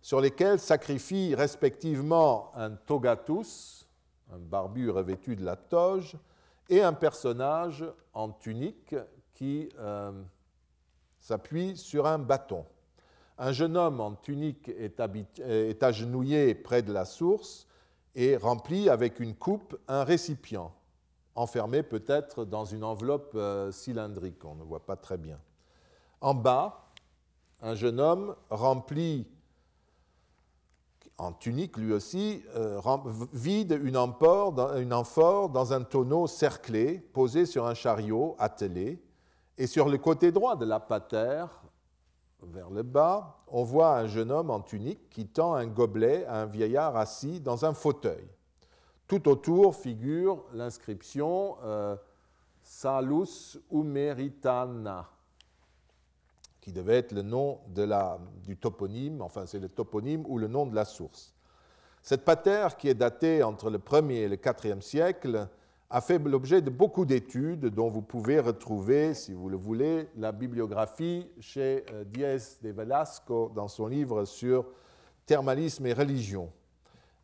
sur 0.00 0.20
lesquels 0.20 0.58
sacrifient 0.58 1.34
respectivement 1.34 2.50
un 2.56 2.70
togatus, 2.70 3.86
un 4.32 4.38
barbu 4.38 4.90
revêtu 4.90 5.36
de 5.36 5.44
la 5.44 5.56
toge, 5.56 6.16
et 6.68 6.82
un 6.82 6.92
personnage 6.92 7.84
en 8.14 8.30
tunique 8.30 8.94
qui 9.34 9.68
euh, 9.78 10.12
s'appuie 11.20 11.76
sur 11.76 12.06
un 12.06 12.18
bâton. 12.18 12.64
Un 13.38 13.52
jeune 13.52 13.76
homme 13.76 14.00
en 14.00 14.14
tunique 14.14 14.68
est, 14.68 15.00
est 15.40 15.82
agenouillé 15.82 16.54
près 16.54 16.82
de 16.82 16.92
la 16.92 17.04
source 17.04 17.66
et 18.14 18.36
remplit 18.36 18.88
avec 18.88 19.20
une 19.20 19.34
coupe 19.34 19.78
un 19.88 20.04
récipient, 20.04 20.72
enfermé 21.34 21.82
peut-être 21.82 22.44
dans 22.44 22.64
une 22.64 22.84
enveloppe 22.84 23.32
euh, 23.34 23.72
cylindrique, 23.72 24.44
on 24.44 24.54
ne 24.54 24.64
voit 24.64 24.84
pas 24.84 24.96
très 24.96 25.16
bien. 25.16 25.38
En 26.20 26.34
bas, 26.34 26.90
un 27.60 27.74
jeune 27.74 28.00
homme 28.00 28.36
remplit 28.50 29.26
en 31.18 31.32
tunique 31.32 31.76
lui 31.76 31.92
aussi, 31.92 32.42
euh, 32.56 32.80
vide 33.32 33.78
une 33.82 33.96
amphore, 33.96 34.52
dans, 34.52 35.72
un 35.72 35.82
tonneau 35.82 36.26
cerclé, 36.26 36.98
posé 36.98 37.46
sur 37.46 37.66
un 37.66 37.74
chariot 37.74 38.34
attelé, 38.38 39.00
et 39.56 39.66
sur 39.66 39.88
le 39.88 39.98
côté 39.98 40.32
droit 40.32 40.56
de 40.56 40.64
la 40.64 40.80
patère, 40.80 41.62
vers 42.46 42.70
le 42.70 42.82
bas, 42.82 43.42
on 43.48 43.62
voit 43.62 43.96
un 43.96 44.06
jeune 44.06 44.30
homme 44.30 44.50
en 44.50 44.60
tunique 44.60 45.08
qui 45.10 45.26
tend 45.26 45.54
un 45.54 45.66
gobelet 45.66 46.24
à 46.26 46.42
un 46.42 46.46
vieillard 46.46 46.96
assis 46.96 47.40
dans 47.40 47.64
un 47.64 47.74
fauteuil. 47.74 48.26
Tout 49.06 49.28
autour 49.28 49.76
figure 49.76 50.44
l'inscription 50.52 51.56
euh, 51.62 51.96
Salus 52.62 53.58
Umeritana, 53.70 55.08
qui 56.60 56.72
devait 56.72 56.98
être 56.98 57.12
le 57.12 57.22
nom 57.22 57.60
du 58.44 58.56
toponyme, 58.56 59.20
enfin 59.20 59.46
c'est 59.46 59.58
le 59.58 59.68
toponyme 59.68 60.24
ou 60.26 60.38
le 60.38 60.46
nom 60.46 60.66
de 60.66 60.74
la 60.74 60.84
source. 60.84 61.34
Cette 62.02 62.24
patère, 62.24 62.76
qui 62.76 62.88
est 62.88 62.94
datée 62.94 63.42
entre 63.42 63.70
le 63.70 63.78
1er 63.78 64.12
et 64.12 64.28
le 64.28 64.36
4e 64.36 64.80
siècle, 64.80 65.48
a 65.94 66.00
fait 66.00 66.18
l'objet 66.18 66.62
de 66.62 66.70
beaucoup 66.70 67.04
d'études 67.04 67.66
dont 67.66 67.90
vous 67.90 68.00
pouvez 68.00 68.40
retrouver, 68.40 69.12
si 69.12 69.34
vous 69.34 69.50
le 69.50 69.58
voulez, 69.58 70.08
la 70.16 70.32
bibliographie 70.32 71.28
chez 71.38 71.84
euh, 71.92 72.04
Diez 72.04 72.38
de 72.62 72.70
Velasco 72.70 73.52
dans 73.54 73.68
son 73.68 73.88
livre 73.88 74.24
sur 74.24 74.64
thermalisme 75.26 75.84
et 75.84 75.92
religion. 75.92 76.50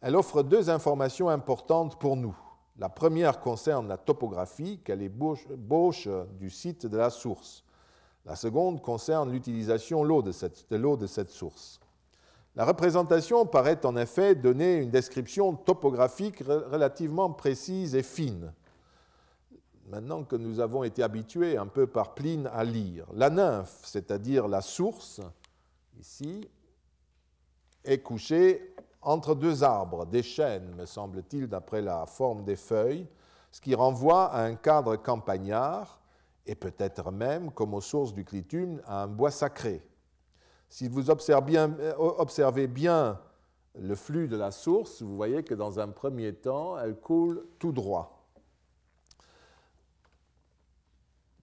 Elle 0.03 0.17
offre 0.17 0.43
deux 0.43 0.69
informations 0.69 1.31
importantes 1.31 1.99
pour 1.99 2.15
nous. 2.15 2.37
La 2.77 2.91
première 2.91 3.41
concerne 3.41 3.89
la 3.89 3.97
topographie, 3.97 4.81
quelle 4.85 5.01
est 5.01 5.09
bauche 5.09 6.07
du 6.39 6.51
site 6.51 6.85
de 6.85 6.99
la 6.99 7.09
source. 7.09 7.65
La 8.27 8.37
seconde 8.37 8.83
concerne 8.83 9.33
l'utilisation 9.33 10.03
de 10.03 10.77
l'eau 10.77 10.97
de 10.99 11.07
cette 11.07 11.31
source. 11.31 11.81
La 12.55 12.67
représentation 12.67 13.47
paraît 13.47 13.87
en 13.87 13.97
effet 13.97 14.35
donner 14.35 14.77
une 14.77 14.91
description 14.91 15.55
topographique 15.55 16.41
relativement 16.41 17.31
précise 17.31 17.95
et 17.95 18.03
fine. 18.03 18.53
Maintenant 19.89 20.23
que 20.23 20.37
nous 20.37 20.61
avons 20.61 20.85
été 20.85 21.03
habitués 21.03 21.57
un 21.57 21.67
peu 21.67 21.87
par 21.87 22.15
Pline 22.15 22.47
à 22.53 22.63
lire, 22.63 23.07
la 23.15 23.31
nymphe, 23.31 23.81
c'est-à-dire 23.85 24.47
la 24.47 24.61
source, 24.61 25.21
ici, 25.99 26.47
est 27.85 27.99
couchée 27.99 28.75
entre 29.01 29.35
deux 29.35 29.65
arbres, 29.65 30.05
des 30.05 30.23
chênes, 30.23 30.75
me 30.75 30.85
semble-t-il, 30.85 31.47
d'après 31.47 31.81
la 31.81 32.05
forme 32.05 32.45
des 32.45 32.57
feuilles, 32.57 33.07
ce 33.51 33.63
qui 33.63 33.75
renvoie 33.75 34.27
à 34.27 34.43
un 34.43 34.57
cadre 34.57 34.97
campagnard 34.97 36.01
et 36.45 36.55
peut-être 36.55 37.11
même, 37.11 37.51
comme 37.53 37.73
aux 37.73 37.81
sources 37.81 38.13
du 38.13 38.27
clitum, 38.27 38.83
à 38.85 39.05
un 39.05 39.07
bois 39.07 39.31
sacré. 39.31 39.83
Si 40.69 40.87
vous 40.89 41.11
euh, 41.11 41.95
observez 42.19 42.67
bien 42.67 43.19
le 43.75 43.95
flux 43.95 44.29
de 44.29 44.37
la 44.37 44.51
source, 44.51 45.01
vous 45.01 45.17
voyez 45.17 45.43
que 45.43 45.55
dans 45.55 45.81
un 45.81 45.89
premier 45.89 46.35
temps, 46.35 46.79
elle 46.79 46.97
coule 46.97 47.47
tout 47.59 47.73
droit. 47.73 48.18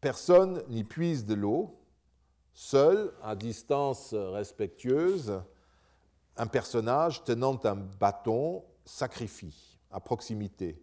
Personne 0.05 0.61
n'y 0.69 0.83
puise 0.83 1.25
de 1.25 1.33
l'eau, 1.33 1.79
seul, 2.53 3.11
à 3.23 3.35
distance 3.35 4.13
respectueuse, 4.13 5.41
un 6.37 6.45
personnage 6.45 7.23
tenant 7.23 7.59
un 7.63 7.73
bâton 7.73 8.63
sacrifie 8.83 9.79
à 9.89 9.99
proximité. 9.99 10.79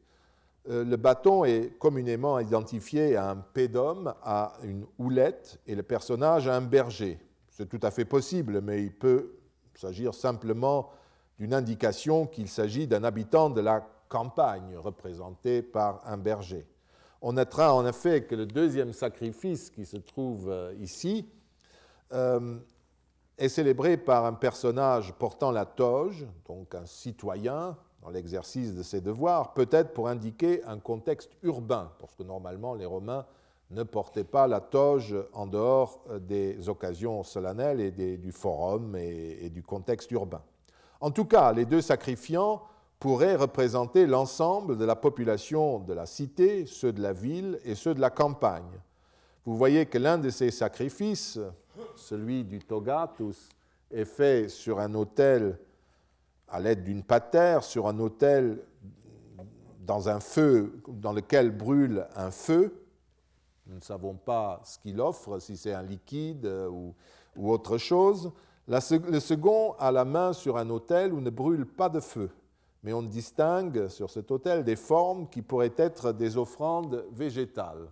Euh, 0.69 0.85
le 0.85 0.97
bâton 0.97 1.45
est 1.45 1.79
communément 1.79 2.41
identifié 2.41 3.15
à 3.15 3.31
un 3.31 3.37
pédum, 3.37 4.13
à 4.25 4.55
une 4.65 4.87
houlette, 4.99 5.61
et 5.69 5.77
le 5.77 5.85
personnage 5.85 6.49
à 6.49 6.57
un 6.57 6.63
berger. 6.63 7.21
C'est 7.49 7.69
tout 7.69 7.81
à 7.85 7.93
fait 7.93 8.05
possible, 8.05 8.61
mais 8.61 8.83
il 8.83 8.93
peut 8.93 9.39
s'agir 9.77 10.15
simplement 10.15 10.91
d'une 11.39 11.55
indication 11.55 12.27
qu'il 12.27 12.49
s'agit 12.49 12.89
d'un 12.89 13.05
habitant 13.05 13.51
de 13.51 13.61
la 13.61 13.89
campagne 14.09 14.77
représenté 14.77 15.63
par 15.63 16.03
un 16.09 16.17
berger. 16.17 16.67
On 17.25 17.35
notera 17.35 17.73
en 17.73 17.87
effet 17.87 18.25
que 18.25 18.35
le 18.35 18.47
deuxième 18.47 18.93
sacrifice 18.93 19.71
qui 19.71 19.87
se 19.87 19.97
trouve 19.97 20.51
euh, 20.51 20.75
ici 20.81 21.29
euh, 22.13 22.59
est 23.39 23.49
célébré 23.49 23.97
par 23.97 24.25
un 24.27 24.33
personnage 24.33 25.13
portant 25.15 25.53
la 25.53 25.65
toge, 25.65 26.27
donc 26.47 26.75
un 26.75 26.85
citoyen, 26.85 27.77
dans 28.03 28.11
l'exercice 28.11 28.75
de 28.75 28.83
ses 28.83 29.01
devoirs, 29.01 29.55
peut-être 29.55 29.93
pour 29.93 30.09
indiquer 30.09 30.65
un 30.65 30.81
contexte 30.81 31.31
urbain, 31.45 31.93
parce 32.01 32.17
que 32.17 32.25
normalement 32.25 32.75
les 32.75 32.87
Romains 32.87 33.25
ne 33.71 33.85
portaient 33.85 34.25
pas 34.25 34.49
la 34.49 34.61
toge 34.61 35.15
en 35.33 35.47
dehors 35.47 36.03
euh, 36.11 36.19
des 36.19 36.69
occasions 36.69 37.23
solennelles 37.23 37.81
et 37.81 38.17
du 38.17 38.33
forum 38.33 38.97
et, 38.97 39.49
du 39.49 39.63
contexte 39.63 40.11
urbain. 40.11 40.43
En 41.01 41.13
tout 41.13 41.25
cas, 41.25 41.53
les 41.53 41.67
deux 41.67 41.83
sacrifiants 41.83 42.63
pourraient 43.03 43.35
représenter 43.35 44.07
l'ensemble 44.07 44.79
de 44.79 44.85
la 44.85 44.95
population 44.95 45.81
de 45.81 45.93
la 45.93 46.07
cité, 46.07 46.67
ceux 46.67 46.93
de 46.93 47.03
la 47.03 47.13
ville 47.13 47.59
et 47.65 47.75
ceux 47.75 47.95
de 47.95 48.01
la 48.01 48.11
campagne. 48.11 48.79
Vous 49.45 49.57
voyez 49.57 49.87
que 49.87 49.99
l'un 49.99 50.19
de 50.19 50.31
ces 50.31 50.53
sacrifices, 50.53 51.41
celui 51.97 52.45
du 52.45 52.61
togatus, 52.61 53.49
est 53.91 54.05
fait 54.05 54.49
sur 54.49 54.79
un 54.79 54.95
autel 54.95 55.59
à 56.47 56.61
l'aide 56.61 56.85
d'une 56.85 57.03
patère 57.03 57.65
sur 57.65 57.89
un 57.89 57.99
autel 57.99 58.63
dans 59.81 60.09
un 60.09 60.21
feu 60.21 60.81
dans 60.87 61.13
lequel 61.13 61.51
brûle 61.51 62.07
un 62.15 62.31
feu. 62.31 62.85
Nous 63.67 63.75
ne 63.75 63.81
savons 63.81 64.15
pas 64.15 64.61
ce 64.63 64.79
qu'il 64.79 65.01
offre, 65.01 65.41
si 65.41 65.57
c'est 65.57 65.75
un 65.75 65.83
liquide 65.83 66.49
ou, 66.71 66.95
autre 67.37 67.79
chose. 67.79 68.31
le 68.69 69.19
second 69.19 69.73
a 69.81 69.91
la 69.91 70.05
main 70.05 70.33
sur 70.33 70.57
un 70.57 70.71
autel 70.71 71.13
où 71.13 71.21
ne 71.21 71.31
brûle 71.31 71.67
pas 71.67 71.89
de 71.89 71.99
feu, 71.99 72.31
mais 72.83 72.93
on 72.93 73.03
distingue 73.03 73.89
sur 73.89 74.11
cet 74.11 74.31
autel 74.31 74.65
des 74.65 74.77
formes 74.77 75.29
qui 75.29 75.43
pourraient 75.43 75.75
être 75.77 76.13
des 76.13 76.37
offrandes 76.37 77.05
végétales. 77.13 77.91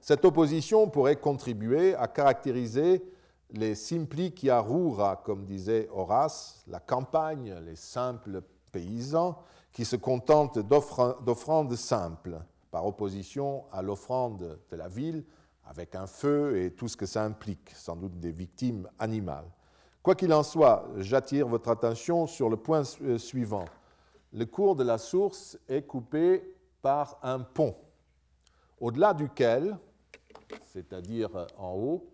Cette 0.00 0.24
opposition 0.24 0.88
pourrait 0.88 1.16
contribuer 1.16 1.94
à 1.94 2.06
caractériser 2.06 3.04
les 3.52 3.74
simpli 3.74 4.32
qui 4.32 4.48
arura, 4.48 5.16
comme 5.16 5.44
disait 5.44 5.88
Horace, 5.92 6.64
la 6.68 6.80
campagne, 6.80 7.54
les 7.66 7.76
simples 7.76 8.42
paysans, 8.72 9.38
qui 9.72 9.84
se 9.84 9.96
contentent 9.96 10.58
d'offrandes 10.58 11.74
simples, 11.74 12.40
par 12.70 12.86
opposition 12.86 13.64
à 13.72 13.82
l'offrande 13.82 14.58
de 14.70 14.76
la 14.76 14.88
ville, 14.88 15.24
avec 15.64 15.94
un 15.94 16.06
feu 16.06 16.58
et 16.58 16.72
tout 16.72 16.88
ce 16.88 16.96
que 16.96 17.06
ça 17.06 17.24
implique, 17.24 17.70
sans 17.74 17.96
doute 17.96 18.18
des 18.18 18.32
victimes 18.32 18.88
animales. 18.98 19.50
Quoi 20.02 20.14
qu'il 20.14 20.32
en 20.32 20.42
soit, 20.42 20.88
j'attire 20.96 21.46
votre 21.46 21.68
attention 21.68 22.26
sur 22.26 22.48
le 22.48 22.56
point 22.56 22.82
euh, 23.02 23.18
suivant. 23.18 23.66
Le 24.32 24.46
cours 24.46 24.74
de 24.74 24.82
la 24.82 24.96
source 24.96 25.58
est 25.68 25.82
coupé 25.82 26.56
par 26.80 27.18
un 27.22 27.40
pont, 27.40 27.74
au-delà 28.80 29.12
duquel, 29.12 29.76
c'est-à-dire 30.64 31.46
en 31.58 31.74
haut, 31.74 32.10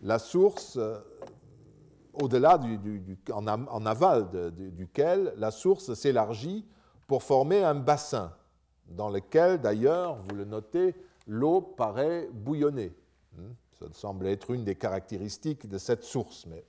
la 0.00 0.20
source, 0.20 0.76
euh, 0.76 1.00
au-delà, 2.12 2.56
du, 2.56 2.78
en, 3.32 3.86
aval 3.86 4.52
duquel 4.52 5.34
la 5.36 5.50
source 5.50 5.94
s'élargit 5.94 6.64
pour 7.08 7.24
former 7.24 7.64
un 7.64 7.74
bassin, 7.74 8.32
dans 8.86 9.08
lequel, 9.08 9.60
d'ailleurs, 9.60 10.16
vous 10.22 10.36
le 10.36 10.44
notez, 10.44 10.94
l'eau 11.26 11.60
paraît 11.60 12.28
bouillonner. 12.32 12.94
Hmm. 13.32 13.54
Ça 13.80 13.86
semble 13.92 14.28
être 14.28 14.52
une 14.52 14.62
des 14.62 14.76
caractéristiques 14.76 15.66
de 15.68 15.78
cette 15.78 16.04
source, 16.04 16.46
mais 16.46 16.64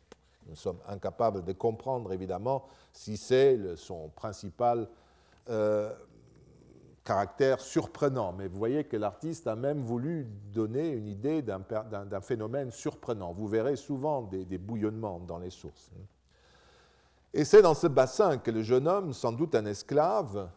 nous 0.48 0.56
sommes 0.56 0.80
incapables 0.88 1.43
de 1.43 1.54
comprendre 1.54 2.14
évidemment 2.14 2.66
si 2.93 3.18
c'est 3.18 3.76
son 3.76 4.10
principal 4.10 4.88
euh, 5.50 5.93
caractère 7.04 7.62
surprenant. 7.62 8.34
Mais 8.34 8.48
vous 8.48 8.58
voyez 8.58 8.84
que 8.84 8.98
l'artiste 8.98 9.48
a 9.48 9.56
même 9.56 9.82
voulu 9.82 10.28
donner 10.54 10.89
une 10.89 11.08
idée 11.08 11.41
d'un 11.41 12.22
phénomène 12.22 12.72
surprenant. 12.72 13.32
Vous 13.32 13.48
verrez 13.48 13.76
souvent 13.76 14.24
des, 14.24 14.58
bouillonnements 14.58 15.20
dans 15.20 15.38
les 15.38 15.52
sources. 15.52 15.91
Et 17.34 17.46
c'est 17.46 17.62
dans 17.62 17.74
ce 17.74 17.88
bassin 17.88 18.38
que 18.38 18.52
le 18.52 18.64
jeune 18.64 18.88
homme, 18.88 19.14
sans 19.14 19.32
doute 19.32 19.56
un 19.56 19.66
esclave, 19.66 20.50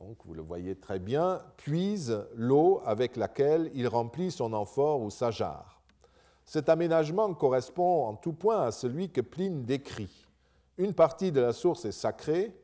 donc 0.00 0.16
vous 0.24 0.34
le 0.34 0.42
voyez 0.42 0.74
très 0.74 0.98
bien, 0.98 1.42
puise 1.56 2.26
l'eau 2.34 2.82
avec 2.84 3.16
laquelle 3.16 3.70
il 3.74 3.86
remplit 3.86 4.30
son 4.30 4.52
amphore 4.52 5.00
ou 5.00 5.10
sa 5.10 5.30
jarre. 5.30 5.73
Cet 6.44 6.68
aménagement 6.68 7.32
correspond 7.34 8.06
en 8.06 8.14
tout 8.14 8.34
point 8.34 8.62
à 8.62 8.70
celui 8.70 9.10
que 9.10 9.20
Pline 9.20 9.64
décrit. 9.64 10.26
Une 10.76 10.92
partie 10.92 11.32
de 11.32 11.40
la 11.40 11.52
source 11.52 11.84
est 11.84 11.92
sacrée, 11.92 12.54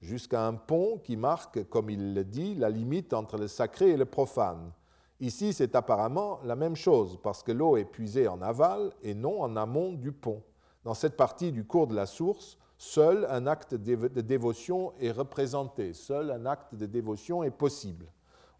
jusqu'à 0.00 0.46
un 0.46 0.54
pont 0.54 0.98
qui 1.02 1.16
marque, 1.16 1.64
comme 1.68 1.88
il 1.88 2.14
le 2.14 2.24
dit, 2.24 2.54
la 2.54 2.68
limite 2.68 3.14
entre 3.14 3.38
le 3.38 3.48
sacré 3.48 3.90
et 3.90 3.96
le 3.96 4.04
profane. 4.04 4.72
Ici, 5.20 5.52
c'est 5.52 5.74
apparemment 5.74 6.40
la 6.44 6.56
même 6.56 6.76
chose, 6.76 7.18
parce 7.22 7.42
que 7.42 7.52
l'eau 7.52 7.76
est 7.76 7.84
puisée 7.84 8.28
en 8.28 8.42
aval 8.42 8.92
et 9.02 9.14
non 9.14 9.40
en 9.40 9.56
amont 9.56 9.92
du 9.92 10.12
pont. 10.12 10.42
Dans 10.82 10.94
cette 10.94 11.16
partie 11.16 11.52
du 11.52 11.64
cours 11.64 11.86
de 11.86 11.94
la 11.94 12.06
source, 12.06 12.58
seul 12.76 13.26
un 13.30 13.46
acte 13.46 13.74
de 13.74 14.20
dévotion 14.20 14.92
est 15.00 15.12
représenté, 15.12 15.94
seul 15.94 16.30
un 16.30 16.44
acte 16.44 16.74
de 16.74 16.84
dévotion 16.84 17.42
est 17.42 17.50
possible. 17.50 18.06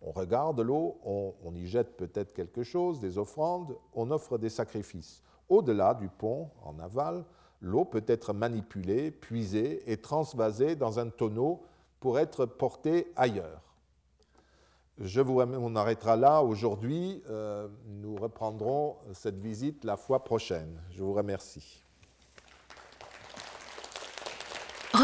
On 0.07 0.13
regarde 0.13 0.61
l'eau, 0.61 0.99
on, 1.03 1.55
y 1.55 1.67
jette 1.67 1.97
peut-être 1.97 2.35
quelque 2.35 2.63
chose, 2.63 3.01
des 3.01 3.17
offrandes, 3.17 3.75
on 3.95 4.11
offre 4.11 4.37
des 4.37 4.51
sacrifices. 4.51 5.23
Au-delà 5.49 5.95
du 5.95 6.09
pont, 6.09 6.51
en 6.63 6.79
aval, 6.79 7.25
l'eau 7.63 7.87
peut 7.87 8.05
être 8.07 8.35
manipulée, 8.35 9.11
puisée 9.11 9.91
et 9.91 9.97
transvasée 9.97 10.77
dans 10.77 10.99
un 10.99 11.09
tonneau 11.09 11.63
pour 12.01 12.19
être 12.19 12.45
portée 12.45 13.13
ailleurs. 13.17 13.63
Je 14.99 15.23
vous, 15.23 15.41
on 15.41 15.75
arrêtera 15.75 16.17
là 16.17 16.43
aujourd'hui. 16.43 17.23
Euh, 17.31 17.67
nous 17.87 18.15
reprendrons 18.15 18.97
cette 19.15 19.39
visite 19.39 19.85
la 19.85 19.97
fois 19.97 20.23
prochaine. 20.23 20.81
Je 20.91 21.03
vous 21.03 21.15
remercie. 21.15 21.84